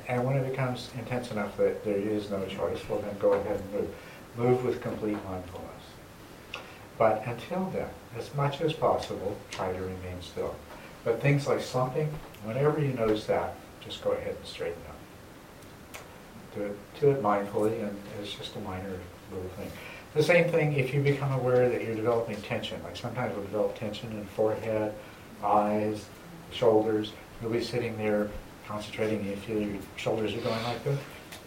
And 0.07 0.23
when 0.23 0.37
it 0.37 0.49
becomes 0.49 0.89
intense 0.97 1.31
enough 1.31 1.57
that 1.57 1.83
there 1.83 1.97
is 1.97 2.29
no 2.29 2.45
choice, 2.45 2.79
well 2.87 2.99
then 2.99 3.17
go 3.19 3.33
ahead 3.33 3.59
and 3.59 3.73
move. 3.73 3.95
Move 4.37 4.63
with 4.65 4.81
complete 4.81 5.17
mindfulness. 5.29 5.69
But 6.97 7.23
until 7.27 7.69
then, 7.73 7.89
as 8.17 8.33
much 8.35 8.61
as 8.61 8.73
possible, 8.73 9.37
try 9.51 9.71
to 9.73 9.79
remain 9.81 10.21
still. 10.21 10.55
But 11.03 11.21
things 11.21 11.47
like 11.47 11.61
slumping, 11.61 12.09
whenever 12.43 12.79
you 12.79 12.93
notice 12.93 13.25
that, 13.25 13.55
just 13.81 14.01
go 14.03 14.11
ahead 14.11 14.35
and 14.35 14.45
straighten 14.45 14.81
up. 14.87 15.99
do 16.55 16.61
it, 16.63 16.99
do 16.99 17.11
it 17.11 17.21
mindfully, 17.21 17.83
and 17.83 17.97
it's 18.21 18.33
just 18.33 18.55
a 18.55 18.59
minor 18.59 18.97
little 19.31 19.49
thing. 19.57 19.71
The 20.13 20.21
same 20.23 20.49
thing 20.49 20.73
if 20.73 20.93
you 20.93 21.01
become 21.01 21.31
aware 21.31 21.69
that 21.69 21.83
you're 21.83 21.95
developing 21.95 22.39
tension. 22.41 22.81
Like 22.83 22.95
sometimes 22.95 23.35
we'll 23.35 23.45
develop 23.45 23.75
tension 23.77 24.11
in 24.11 24.25
forehead, 24.27 24.93
eyes, 25.43 26.05
shoulders. 26.51 27.13
You'll 27.41 27.51
be 27.51 27.63
sitting 27.63 27.97
there 27.97 28.29
concentrating, 28.67 29.19
and 29.21 29.29
you 29.29 29.35
feel 29.37 29.59
your 29.61 29.81
shoulders 29.95 30.33
are 30.35 30.41
going 30.41 30.63
like 30.63 30.83
this. 30.83 30.99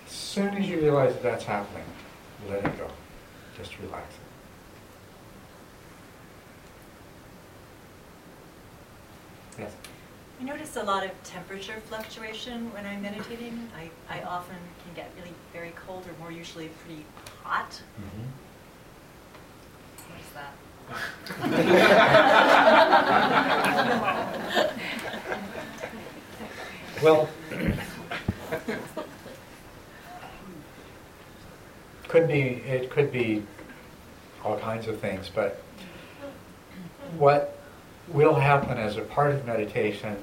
As 0.05 0.13
soon 0.13 0.55
as 0.57 0.69
you 0.69 0.81
realize 0.81 1.15
that 1.15 1.23
that's 1.23 1.45
happening, 1.45 1.85
let 2.51 2.65
it 2.65 2.77
go. 2.77 2.89
Just 3.57 3.79
relax 3.79 4.13
it. 4.15 4.21
Yes. 9.61 9.73
I 10.41 10.45
notice 10.45 10.77
a 10.77 10.83
lot 10.83 11.05
of 11.05 11.11
temperature 11.25 11.81
fluctuation 11.89 12.71
when 12.75 12.85
I'm 12.85 13.01
meditating. 13.01 13.71
I, 13.79 13.89
I 14.15 14.23
often 14.25 14.57
can 14.85 14.95
get 14.95 15.11
really 15.19 15.33
very 15.53 15.73
cold 15.87 16.05
or 16.07 16.13
more 16.21 16.31
usually 16.31 16.69
pretty 16.85 17.07
hot. 17.43 17.81
Mhm. 17.99 18.27
That? 20.37 20.53
Well, 27.03 27.29
could 32.09 32.27
be, 32.27 32.41
it 32.41 32.91
could 32.91 33.13
be 33.13 33.43
all 34.43 34.59
kinds 34.59 34.87
of 34.89 34.99
things, 34.99 35.31
but 35.33 35.63
what 37.19 37.59
will 38.09 38.35
happen 38.35 38.79
as 38.79 38.97
a 38.97 39.03
part 39.03 39.35
of 39.35 39.45
meditation 39.47 40.17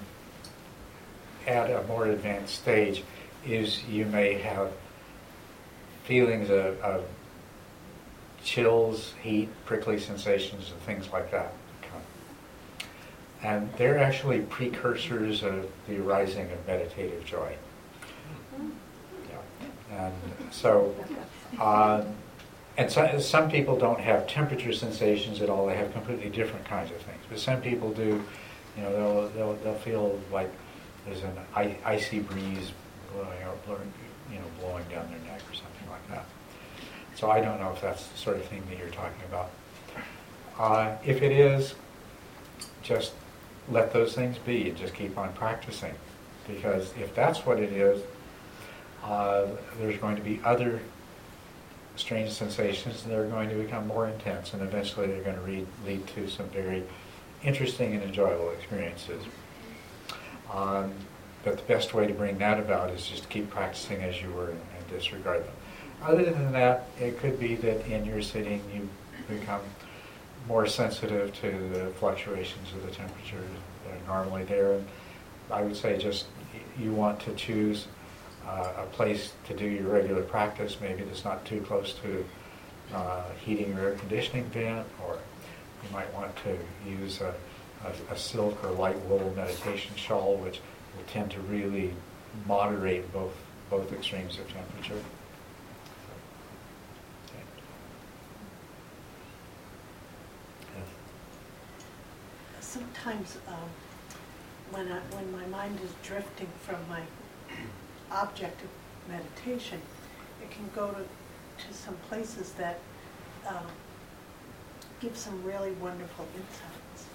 at 1.46 1.70
a 1.70 1.84
more 1.84 2.08
advanced 2.08 2.56
stage 2.56 3.04
is 3.46 3.84
you 3.86 4.06
may 4.06 4.34
have 4.36 4.72
feelings 6.06 6.50
of, 6.50 6.80
of 6.82 7.06
chills, 8.44 9.14
heat, 9.22 9.50
prickly 9.66 10.00
sensations, 10.00 10.72
and 10.72 10.80
things 10.82 11.12
like 11.12 11.32
that. 11.32 11.54
And 13.42 13.70
they're 13.78 13.98
actually 13.98 14.40
precursors 14.40 15.44
of 15.44 15.70
the 15.88 16.00
arising 16.00 16.50
of 16.50 16.66
meditative 16.66 17.26
joy. 17.26 17.56
Yeah. 19.30 20.06
And 20.06 20.14
so, 20.50 20.96
um, 21.60 22.06
and 22.78 22.90
so, 22.90 23.20
some 23.20 23.52
people 23.52 23.78
don't 23.78 24.00
have 24.00 24.28
temperature 24.28 24.72
sensations 24.72 25.42
at 25.42 25.50
all. 25.50 25.68
They 25.68 25.76
have 25.76 25.92
completely 25.92 26.30
different 26.30 26.66
kinds 26.66 26.90
of 26.92 26.98
things. 26.98 27.20
But 27.30 27.40
some 27.40 27.62
people 27.62 27.92
do. 27.92 28.24
You 28.78 28.84
know, 28.84 28.92
they'll 28.92 29.30
they'll, 29.30 29.54
they'll 29.64 29.80
feel 29.82 30.20
like 30.32 30.50
there's 31.06 31.22
an 31.24 31.38
icy 31.54 32.20
breeze 32.20 32.72
blowing 33.12 33.44
or 33.44 33.56
blowing, 33.66 33.94
you 34.32 34.40
know, 34.40 34.46
blowing 34.62 34.86
down 34.86 35.10
their 35.12 35.20
neck 35.32 35.42
or 35.50 35.54
something 35.54 35.90
like 35.90 36.08
that. 36.10 36.26
So 37.16 37.30
I 37.30 37.42
don't 37.42 37.60
know 37.60 37.72
if 37.72 37.82
that's 37.82 38.08
the 38.08 38.18
sort 38.18 38.38
of 38.38 38.46
thing 38.46 38.64
that 38.70 38.78
you're 38.78 38.90
talking 38.90 39.24
about. 39.28 39.50
Uh, 40.58 40.96
if 41.06 41.22
it 41.22 41.32
is, 41.32 41.76
just 42.82 43.14
let 43.70 43.94
those 43.94 44.14
things 44.14 44.38
be 44.38 44.70
and 44.70 44.78
just 44.78 44.94
keep 44.94 45.18
on 45.18 45.32
practicing. 45.34 45.94
Because 46.48 46.94
if 47.00 47.16
that's 47.16 47.46
what 47.46 47.60
it 47.60 47.72
is, 47.72 48.02
uh, 49.04 49.48
there's 49.80 49.98
going 49.98 50.16
to 50.16 50.22
be 50.22 50.40
other 50.44 50.80
strange 51.96 52.32
sensations 52.32 53.04
and 53.04 53.12
they're 53.12 53.28
going 53.28 53.50
to 53.50 53.56
become 53.56 53.88
more 53.88 54.08
intense 54.08 54.54
and 54.54 54.62
eventually 54.64 55.08
they're 55.08 55.24
going 55.24 55.36
to 55.36 55.44
lead, 55.44 55.68
lead 55.86 56.06
to 56.08 56.28
some 56.28 56.48
very 56.50 56.84
interesting 57.44 57.94
and 57.94 58.04
enjoyable 58.04 58.52
experiences. 58.52 59.24
Um, 60.52 60.94
but 61.44 61.58
the 61.58 61.64
best 61.64 61.94
way 61.94 62.08
to 62.08 62.14
bring 62.14 62.38
that 62.38 62.60
about 62.60 62.90
is 62.92 63.06
just 63.06 63.24
to 63.24 63.30
keep 63.30 63.50
practicing 63.50 64.02
as 64.02 64.22
you 64.22 64.32
were 64.32 64.50
and, 64.50 64.62
and 64.78 64.88
disregard 64.90 65.44
them. 65.44 65.54
Other 66.04 66.26
than 66.26 66.52
that, 66.52 66.88
it 67.00 67.18
could 67.20 67.40
be 67.40 67.56
that 67.56 67.88
in 67.88 68.06
your 68.06 68.22
sitting 68.22 68.62
you 68.74 68.90
become 69.28 69.62
more 70.48 70.68
sensitive 70.68 71.34
to 71.36 71.52
the 71.72 71.94
fluctuations 71.98 72.74
of 72.74 72.86
the 72.86 72.92
temperature 72.92 73.42
that 73.86 73.94
are 73.94 74.24
normally 74.24 74.44
there. 74.44 74.74
And 74.74 74.88
I 75.50 75.62
would 75.62 75.78
say 75.78 75.98
just 75.98 76.26
you 76.78 76.92
want 76.92 77.22
to 77.22 77.34
choose 77.36 77.88
uh, 78.46 78.74
a 78.78 78.86
place 78.88 79.32
to 79.48 79.56
do 79.56 79.66
your 79.66 79.88
regular 79.88 80.24
practice, 80.24 80.78
maybe 80.82 81.04
that's 81.04 81.24
not 81.24 81.46
too 81.46 81.62
close 81.62 81.94
to 82.04 82.26
uh, 82.94 83.24
heating 83.46 83.78
or 83.78 83.82
air 83.82 83.96
conditioning 83.96 84.44
vent, 84.46 84.86
or 85.06 85.18
you 85.84 85.90
might 85.92 86.12
want 86.14 86.36
to 86.38 86.58
use 86.86 87.22
a, 87.22 87.34
a, 87.86 88.14
a 88.14 88.18
silk 88.18 88.64
or 88.64 88.72
light 88.72 89.00
wool 89.06 89.34
meditation 89.36 89.96
shawl, 89.96 90.38
which 90.38 90.60
will 90.96 91.04
tend 91.08 91.32
to 91.32 91.40
really 91.42 91.94
moderate 92.46 93.12
both 93.14 93.34
both 93.70 93.92
extremes 93.94 94.38
of 94.38 94.52
temperature. 94.52 95.00
Okay. 97.26 97.44
Yes. 100.76 100.88
Sometimes, 103.04 103.38
um, 103.50 103.70
when 104.72 104.88
I, 104.90 105.00
when 105.16 105.30
my 105.34 105.46
mind 105.48 105.78
is 105.84 105.92
drifting 106.04 106.48
from 106.62 106.78
my 106.88 107.02
object 108.12 108.62
of 108.62 108.70
meditation, 109.12 109.82
it 110.42 110.50
can 110.52 110.70
go 110.74 110.88
to, 110.92 111.04
to 111.68 111.74
some 111.74 111.96
places 112.08 112.54
that, 112.54 112.80
um, 113.46 113.66
give 115.02 115.18
some 115.18 115.44
really 115.44 115.72
wonderful 115.72 116.26
insights. 116.36 117.08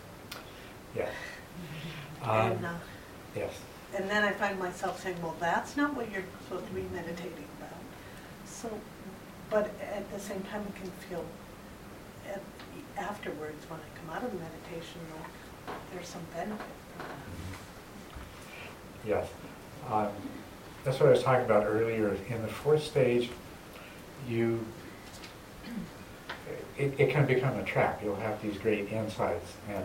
Yes. 0.95 1.11
And, 2.23 2.59
Um, 2.59 2.65
uh, 2.65 2.79
Yes. 3.35 3.53
and 3.97 4.11
then 4.11 4.25
I 4.25 4.33
find 4.33 4.59
myself 4.59 5.03
saying, 5.03 5.23
well, 5.23 5.37
that's 5.41 5.75
not 5.77 5.95
what 5.95 6.11
you're 6.11 6.25
supposed 6.45 6.67
to 6.67 6.73
be 6.75 6.83
meditating 6.93 7.47
about. 7.59 7.81
So, 8.45 8.69
but 9.49 9.71
at 9.81 10.11
the 10.13 10.21
same 10.21 10.43
time, 10.43 10.67
it 10.69 10.75
can 10.77 10.91
feel, 11.09 11.25
at, 12.29 12.43
afterwards, 12.99 13.65
when 13.71 13.81
I 13.81 13.99
come 13.99 14.15
out 14.15 14.23
of 14.25 14.33
the 14.33 14.39
meditation, 14.39 15.01
well, 15.15 15.25
there's 15.93 16.09
some 16.09 16.23
benefit 16.35 16.67
from 16.97 17.07
that. 17.07 17.15
Yes. 19.07 19.29
Um, 19.91 20.09
That's 20.85 21.01
what 21.01 21.09
I 21.09 21.13
was 21.13 21.23
talking 21.23 21.45
about 21.45 21.67
earlier. 21.67 22.17
In 22.29 22.43
the 22.43 22.49
fourth 22.49 22.85
stage, 22.85 23.31
you, 24.29 24.65
it, 26.77 26.95
it 26.99 27.11
can 27.11 27.27
become 27.27 27.57
a 27.59 27.65
trap. 27.65 28.01
You'll 28.03 28.17
have 28.17 28.41
these 28.43 28.59
great 28.59 28.93
insights. 28.93 29.53
And 29.69 29.85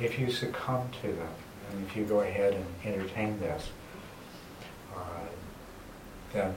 if 0.00 0.18
you 0.18 0.30
succumb 0.30 0.88
to 1.02 1.08
them, 1.08 1.28
and 1.70 1.86
if 1.86 1.96
you 1.96 2.04
go 2.04 2.20
ahead 2.20 2.54
and 2.54 2.66
entertain 2.84 3.38
this, 3.40 3.68
uh, 4.94 5.00
then 6.32 6.54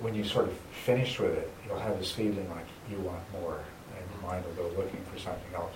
when 0.00 0.14
you 0.14 0.24
sort 0.24 0.48
of 0.48 0.54
finish 0.84 1.18
with 1.18 1.32
it, 1.32 1.50
you'll 1.66 1.78
have 1.78 1.98
this 1.98 2.12
feeling 2.12 2.48
like 2.50 2.66
you 2.90 2.98
want 2.98 3.20
more, 3.32 3.60
and 3.96 4.04
your 4.10 4.30
mind 4.30 4.44
will 4.44 4.54
go 4.54 4.68
looking 4.76 5.00
for 5.12 5.18
something 5.18 5.54
else. 5.54 5.74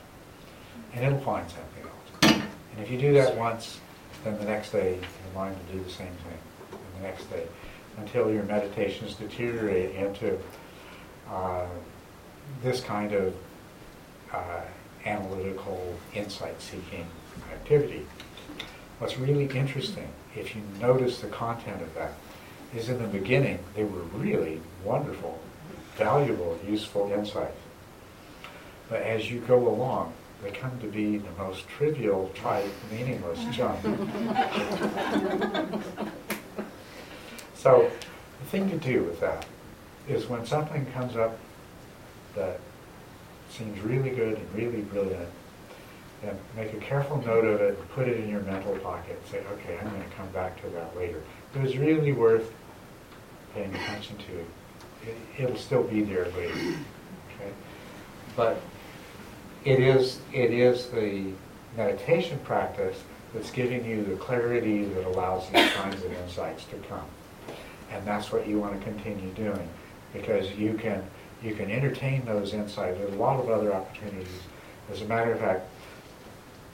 And 0.97 1.05
it'll 1.05 1.21
find 1.21 1.47
something 1.51 1.85
else. 1.85 2.43
And 2.73 2.83
if 2.83 2.91
you 2.91 2.99
do 2.99 3.13
that 3.13 3.37
once, 3.37 3.79
then 4.25 4.39
the 4.39 4.47
next 4.47 4.71
day, 4.73 4.95
your 4.95 5.35
mind 5.35 5.55
will 5.57 5.79
do 5.79 5.85
the 5.85 5.91
same 5.91 6.09
thing, 6.09 6.39
and 6.73 7.03
the 7.03 7.07
next 7.07 7.31
day, 7.31 7.47
until 7.99 8.33
your 8.33 8.45
meditations 8.45 9.15
deteriorate 9.15 9.95
into 9.95 10.39
uh, 11.31 11.67
this 12.63 12.81
kind 12.81 13.13
of 13.13 13.35
uh, 14.33 14.63
analytical, 15.05 15.95
insight-seeking 16.15 17.07
activity. 17.53 18.07
What's 18.99 19.19
really 19.19 19.45
interesting, 19.55 20.09
if 20.35 20.57
you 20.57 20.63
notice 20.81 21.21
the 21.21 21.29
content 21.29 21.83
of 21.83 21.95
that, 21.95 22.13
is 22.75 22.89
in 22.89 22.99
the 23.01 23.09
beginning, 23.09 23.59
they 23.75 23.85
were 23.85 24.03
really 24.15 24.63
wonderful, 24.83 25.39
valuable, 25.97 26.59
useful 26.67 27.13
insights. 27.13 27.61
But 28.89 29.03
as 29.03 29.31
you 29.31 29.41
go 29.41 29.69
along, 29.69 30.15
they 30.43 30.51
come 30.51 30.79
to 30.81 30.87
be 30.87 31.19
the 31.19 31.31
most 31.39 31.69
trivial, 31.69 32.31
trite, 32.35 32.71
meaningless 32.91 33.43
junk. 33.55 33.81
so, 37.55 37.91
the 38.41 38.47
thing 38.47 38.69
to 38.71 38.77
do 38.77 39.03
with 39.03 39.21
that 39.21 39.47
is 40.09 40.27
when 40.29 40.45
something 40.47 40.87
comes 40.93 41.17
up 41.17 41.39
that 42.35 42.61
seems 43.51 43.81
really 43.81 44.11
good 44.11 44.39
and 44.39 44.55
really 44.55 44.83
brilliant, 44.83 45.29
then 46.23 46.39
make 46.55 46.73
a 46.73 46.79
careful 46.79 47.21
note 47.23 47.45
of 47.45 47.61
it 47.61 47.79
and 47.79 47.89
put 47.91 48.07
it 48.09 48.21
in 48.21 48.29
your 48.29 48.41
mental 48.43 48.77
pocket. 48.79 49.21
Say, 49.31 49.43
okay, 49.53 49.79
I'm 49.79 49.89
going 49.91 50.03
to 50.03 50.11
come 50.17 50.29
back 50.29 50.61
to 50.63 50.69
that 50.71 50.97
later. 50.97 51.23
It 51.55 51.63
was 51.63 51.77
really 51.77 52.13
worth 52.13 52.53
paying 53.55 53.75
attention 53.75 54.17
to. 54.19 55.09
It, 55.09 55.17
it'll 55.39 55.57
still 55.57 55.83
be 55.83 56.03
there 56.03 56.27
later. 56.27 56.55
Okay? 56.55 57.53
But 58.37 58.61
it 59.67 59.81
is, 59.81 60.21
it 60.33 60.53
is 60.53 60.87
the 60.91 61.33
meditation 61.77 62.39
practice 62.45 63.03
that's 63.35 63.51
giving 63.51 63.85
you 63.85 64.05
the 64.05 64.15
clarity 64.15 64.85
that 64.85 65.05
allows 65.07 65.51
these 65.51 65.71
kinds 65.73 66.03
of 66.05 66.13
insights 66.13 66.65
to 66.67 66.77
come. 66.89 67.05
And 67.91 68.07
that's 68.07 68.31
what 68.31 68.47
you 68.47 68.61
want 68.61 68.79
to 68.79 68.85
continue 68.85 69.31
doing 69.33 69.69
because 70.13 70.51
you 70.53 70.75
can, 70.75 71.03
you 71.43 71.55
can 71.55 71.71
entertain 71.71 72.25
those 72.25 72.55
insights. 72.55 72.97
There's 72.99 73.13
a 73.13 73.17
lot 73.17 73.41
of 73.41 73.51
other 73.51 73.75
opportunities. 73.75 74.29
As 74.91 75.03
a 75.03 75.05
matter 75.07 75.33
of 75.33 75.41
fact, 75.41 75.67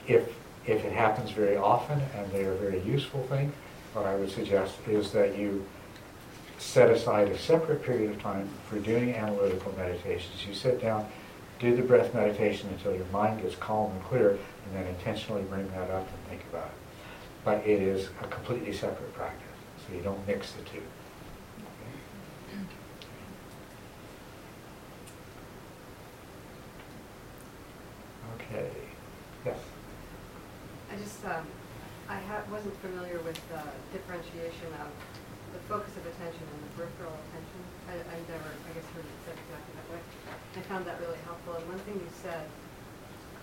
if, 0.07 0.28
if 0.66 0.84
it 0.84 0.93
happens 0.93 1.30
very 1.30 1.57
often 1.57 1.99
and 2.14 2.30
they're 2.30 2.53
a 2.53 2.59
very 2.59 2.82
useful 2.82 3.22
thing, 3.24 3.53
what 3.95 4.05
I 4.05 4.14
would 4.16 4.30
suggest 4.30 4.74
is 4.86 5.12
that 5.12 5.38
you 5.38 5.64
set 6.59 6.90
aside 6.90 7.28
a 7.28 7.38
separate 7.38 7.82
period 7.82 8.11
of 8.11 8.22
time 8.22 8.49
for 8.68 8.78
doing 8.78 9.14
analytical 9.14 9.74
meditations. 9.76 10.47
You 10.47 10.55
sit 10.55 10.80
down, 10.80 11.07
do 11.63 11.77
the 11.77 11.83
breath 11.83 12.13
meditation 12.13 12.69
until 12.71 12.93
your 12.93 13.07
mind 13.13 13.41
gets 13.41 13.55
calm 13.55 13.93
and 13.93 14.03
clear, 14.03 14.31
and 14.31 14.75
then 14.75 14.85
intentionally 14.89 15.43
bring 15.43 15.71
that 15.71 15.89
up 15.91 16.09
and 16.11 16.19
think 16.29 16.43
about 16.51 16.67
it. 16.67 16.75
But 17.45 17.65
it 17.65 17.81
is 17.81 18.09
a 18.21 18.27
completely 18.27 18.73
separate 18.73 19.15
practice, 19.15 19.47
so 19.87 19.95
you 19.95 20.03
don't 20.03 20.27
mix 20.27 20.51
the 20.53 20.63
two. 20.65 20.83
Okay, 28.35 28.71
yes. 29.47 29.59
I 30.91 30.97
just, 30.97 31.25
um, 31.25 31.47
I 32.09 32.19
ha- 32.27 32.43
wasn't 32.51 32.75
familiar 32.83 33.21
with 33.23 33.39
the 33.49 33.63
differentiation 33.95 34.67
of 34.83 34.91
the 35.55 35.63
focus 35.71 35.95
of 35.95 36.05
attention 36.11 36.43
and 36.43 36.61
the 36.67 36.71
peripheral 36.75 37.15
attention. 37.31 37.61
I, 37.87 37.95
I 38.03 38.19
never, 38.27 38.51
I 38.51 38.71
guess, 38.75 38.89
heard 38.99 39.07
it 39.07 39.19
said 39.25 39.39
exactly 39.39 39.73
that 39.79 39.87
way. 39.95 40.03
I 40.57 40.61
found 40.68 40.84
that 40.84 41.00
really 41.00 41.18
helpful, 41.24 41.55
and 41.57 41.64
one 41.68 41.78
thing 41.88 41.94
you 41.94 42.12
said 42.12 42.44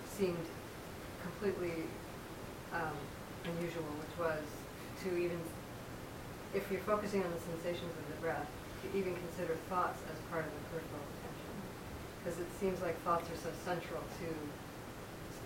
seemed 0.06 0.46
completely, 1.22 1.90
um, 2.72 2.94
unusual, 3.44 3.82
which 3.98 4.14
was 4.14 4.46
to 5.02 5.18
even, 5.18 5.38
if 6.54 6.70
you're 6.70 6.86
focusing 6.86 7.22
on 7.24 7.30
the 7.34 7.42
sensations 7.42 7.90
of 7.90 8.06
the 8.14 8.18
breath, 8.22 8.46
to 8.82 8.86
even 8.96 9.14
consider 9.14 9.58
thoughts 9.68 9.98
as 10.06 10.16
part 10.30 10.46
of 10.46 10.52
the 10.54 10.62
peripheral 10.70 11.02
attention. 11.18 11.54
Because 12.22 12.38
it 12.38 12.46
seems 12.62 12.80
like 12.80 12.94
thoughts 13.02 13.26
are 13.26 13.40
so 13.42 13.50
central 13.64 14.00
to 14.22 14.28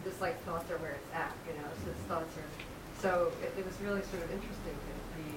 just 0.05 0.21
like 0.21 0.37
thoughts 0.45 0.69
are 0.71 0.77
where 0.85 0.93
it's 1.01 1.11
at, 1.17 1.33
you 1.49 1.57
know, 1.57 1.69
so 1.81 1.89
thoughts 2.13 2.37
are, 2.37 2.51
so 3.01 3.33
it, 3.41 3.57
it 3.57 3.65
was 3.65 3.73
really 3.81 4.05
sort 4.13 4.21
of 4.21 4.29
interesting 4.29 4.77
to 4.77 4.95
be, 5.17 5.31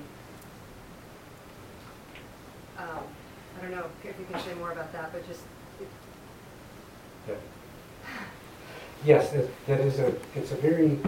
um, 2.83 3.05
I 3.55 3.61
don't 3.63 3.71
know 3.71 3.87
if 4.03 4.19
you 4.19 4.27
can 4.27 4.43
say 4.43 4.53
more 4.59 4.75
about 4.75 4.91
that, 4.91 5.13
but 5.13 5.23
just, 5.25 5.47
Yes, 9.05 9.33
it, 9.33 9.49
that 9.67 9.79
is 9.79 9.99
a, 9.99 10.13
it's 10.35 10.51
a 10.51 10.55
very, 10.55 10.99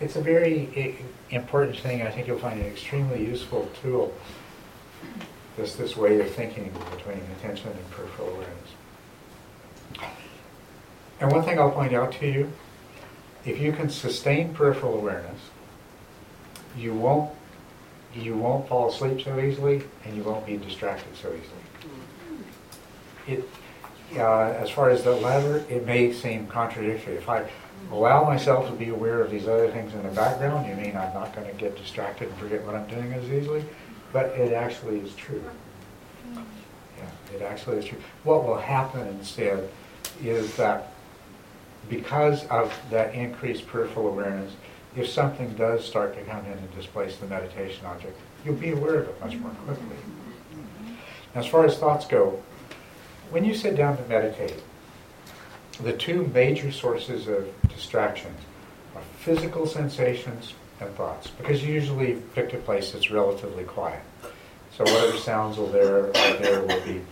it's 0.00 0.16
a 0.16 0.20
very 0.20 0.98
important 1.30 1.78
thing. 1.78 2.02
I 2.02 2.10
think 2.10 2.26
you'll 2.26 2.38
find 2.38 2.60
an 2.60 2.66
extremely 2.66 3.24
useful 3.24 3.70
tool. 3.82 4.14
This, 5.56 5.74
this 5.74 5.96
way 5.96 6.20
of 6.20 6.30
thinking 6.30 6.72
between 6.96 7.20
attention 7.38 7.70
and 7.70 7.90
peripheral 7.90 8.28
awareness. 8.28 8.70
And 11.20 11.30
one 11.32 11.42
thing 11.42 11.58
I'll 11.58 11.70
point 11.70 11.92
out 11.92 12.12
to 12.12 12.26
you, 12.26 12.52
if 13.44 13.58
you 13.58 13.72
can 13.72 13.90
sustain 13.90 14.54
peripheral 14.54 14.94
awareness, 14.94 15.40
you 16.76 16.94
won't, 16.94 17.30
you 18.14 18.36
won't 18.36 18.68
fall 18.68 18.88
asleep 18.88 19.22
so 19.22 19.38
easily, 19.38 19.82
and 20.04 20.16
you 20.16 20.22
won't 20.22 20.46
be 20.46 20.56
distracted 20.56 21.14
so 21.16 21.28
easily. 21.28 21.64
It, 23.26 23.48
uh, 24.16 24.54
as 24.58 24.70
far 24.70 24.90
as 24.90 25.02
the 25.04 25.12
latter, 25.12 25.64
it 25.68 25.86
may 25.86 26.12
seem 26.12 26.46
contradictory. 26.46 27.14
If 27.14 27.28
I 27.28 27.48
allow 27.90 28.24
myself 28.24 28.66
to 28.68 28.72
be 28.72 28.88
aware 28.88 29.20
of 29.20 29.30
these 29.30 29.46
other 29.46 29.70
things 29.70 29.94
in 29.94 30.02
the 30.02 30.10
background, 30.10 30.66
you 30.68 30.74
mean 30.74 30.96
I'm 30.96 31.14
not 31.14 31.34
going 31.34 31.48
to 31.48 31.54
get 31.54 31.76
distracted 31.76 32.28
and 32.28 32.36
forget 32.38 32.64
what 32.64 32.74
I'm 32.74 32.88
doing 32.88 33.12
as 33.12 33.24
easily? 33.30 33.64
But 34.12 34.26
it 34.30 34.52
actually 34.52 35.00
is 35.00 35.14
true. 35.14 35.42
Yeah, 36.34 37.34
it 37.34 37.42
actually 37.42 37.78
is 37.78 37.84
true. 37.84 37.98
What 38.24 38.46
will 38.46 38.58
happen 38.58 39.06
instead 39.08 39.70
is 40.22 40.56
that 40.56 40.92
because 41.88 42.46
of 42.48 42.76
that 42.90 43.14
increased 43.14 43.66
peripheral 43.66 44.08
awareness, 44.08 44.52
if 44.96 45.08
something 45.08 45.52
does 45.54 45.84
start 45.84 46.14
to 46.16 46.22
come 46.24 46.44
in 46.46 46.52
and 46.52 46.74
displace 46.74 47.16
the 47.16 47.26
meditation 47.26 47.86
object, 47.86 48.18
you'll 48.44 48.56
be 48.56 48.72
aware 48.72 48.96
of 48.96 49.08
it 49.08 49.20
much 49.20 49.36
more 49.36 49.52
quickly. 49.64 49.96
As 51.34 51.46
far 51.46 51.64
as 51.64 51.78
thoughts 51.78 52.06
go, 52.06 52.42
when 53.30 53.44
you 53.44 53.54
sit 53.54 53.76
down 53.76 53.96
to 53.96 54.02
meditate, 54.04 54.62
the 55.82 55.92
two 55.92 56.30
major 56.34 56.70
sources 56.70 57.28
of 57.28 57.48
distractions 57.68 58.38
are 58.94 59.02
physical 59.18 59.66
sensations 59.66 60.54
and 60.80 60.94
thoughts, 60.96 61.28
because 61.28 61.62
you 61.62 61.72
usually 61.72 62.14
pick 62.34 62.52
a 62.52 62.58
place 62.58 62.90
that's 62.90 63.10
relatively 63.10 63.64
quiet. 63.64 64.02
So 64.76 64.84
whatever 64.84 65.16
sounds 65.16 65.58
are 65.58 65.68
there, 65.68 66.06
are 66.08 66.36
there 66.38 66.60
will 66.62 66.80
be 66.84 67.02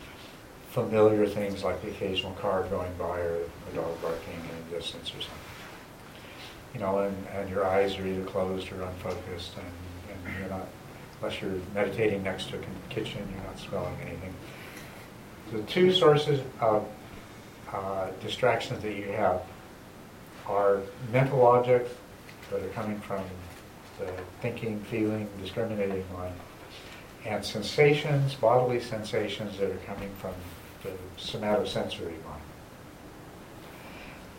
familiar 0.71 1.27
things 1.27 1.65
like 1.65 1.81
the 1.83 1.91
occasional 1.91 2.33
car 2.33 2.65
going 2.65 2.93
by 2.99 3.19
or 3.21 3.39
a 3.71 3.75
dog 3.75 4.01
barking 4.03 4.35
in 4.35 4.71
the 4.71 4.79
distance 4.79 5.11
or 5.11 5.21
something. 5.21 5.39
You 6.75 6.81
know, 6.81 6.99
and, 7.01 7.27
and 7.35 7.49
your 7.51 7.67
eyes 7.67 7.99
are 7.99 8.07
either 8.07 8.25
closed 8.25 8.71
or 8.73 8.83
unfocused, 8.83 9.53
and, 9.57 10.27
and 10.27 10.39
you're 10.39 10.49
not, 10.49 10.67
unless 11.21 11.41
you're 11.41 11.59
meditating 11.75 12.23
next 12.23 12.51
to 12.51 12.57
a 12.57 12.61
kitchen, 12.91 13.27
you're 13.35 13.45
not 13.45 13.59
smelling 13.59 13.97
anything. 14.03 14.35
The 15.53 15.63
two 15.63 15.93
sources 15.93 16.41
of 16.61 16.87
uh, 17.73 18.09
distractions 18.21 18.83
that 18.83 18.95
you 18.95 19.13
have 19.13 19.43
are 20.47 20.81
mental 21.13 21.47
objects 21.47 21.95
that 22.51 22.63
are 22.63 22.69
coming 22.69 23.01
from 23.01 23.23
the 23.99 24.13
thinking, 24.41 24.81
feeling, 24.85 25.29
discriminating 25.41 26.05
mind, 26.13 26.35
and 27.25 27.45
sensations, 27.45 28.35
bodily 28.35 28.81
sensations 28.81 29.59
that 29.59 29.71
are 29.71 29.81
coming 29.87 30.11
from 30.19 30.35
the 30.83 30.91
somatosensory 31.19 32.23
mind. 32.25 32.43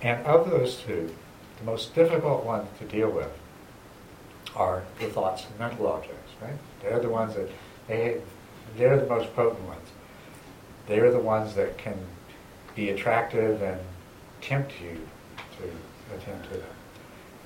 And 0.01 0.25
of 0.25 0.49
those 0.49 0.77
two, 0.77 1.13
the 1.57 1.65
most 1.65 1.93
difficult 1.93 2.45
ones 2.45 2.67
to 2.79 2.85
deal 2.85 3.09
with 3.09 3.31
are 4.55 4.83
the 4.99 5.07
thoughts 5.07 5.45
and 5.45 5.59
mental 5.59 5.87
objects, 5.87 6.31
right? 6.41 6.53
They're 6.81 6.99
the 6.99 7.09
ones 7.09 7.35
that, 7.35 7.49
they, 7.87 8.21
they're 8.77 8.97
the 8.97 9.07
most 9.07 9.35
potent 9.35 9.61
ones. 9.67 9.87
They're 10.89 11.11
the 11.11 11.19
ones 11.19 11.53
that 11.53 11.77
can 11.77 11.95
be 12.75 12.89
attractive 12.89 13.61
and 13.61 13.79
tempt 14.41 14.73
you 14.81 14.99
to 15.57 16.15
attend 16.15 16.43
to 16.45 16.49
them. 16.49 16.63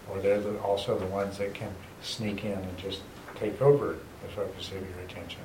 Or 0.10 0.20
they're 0.20 0.40
the, 0.40 0.58
also 0.60 0.98
the 0.98 1.06
ones 1.08 1.38
that 1.40 1.54
can 1.54 1.74
sneak 2.02 2.46
in 2.46 2.54
and 2.54 2.78
just 2.78 3.02
take 3.36 3.62
over 3.62 3.98
the 4.22 4.30
focus 4.30 4.70
of 4.70 4.76
your 4.76 5.00
attention. 5.06 5.42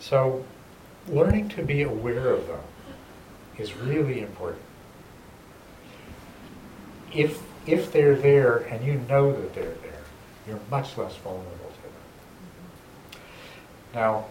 So, 0.00 0.44
learning 1.08 1.50
to 1.50 1.62
be 1.62 1.82
aware 1.82 2.30
of 2.30 2.48
them 2.48 2.60
is 3.56 3.76
really 3.76 4.20
important. 4.20 4.62
If, 7.14 7.40
if 7.68 7.92
they're 7.92 8.16
there 8.16 8.58
and 8.68 8.84
you 8.84 8.94
know 9.08 9.30
that 9.30 9.54
they're 9.54 9.64
there, 9.64 10.02
you're 10.48 10.60
much 10.72 10.98
less 10.98 11.14
vulnerable 11.18 11.70
to 11.70 13.12
them. 13.12 13.22
Now, 13.94 14.24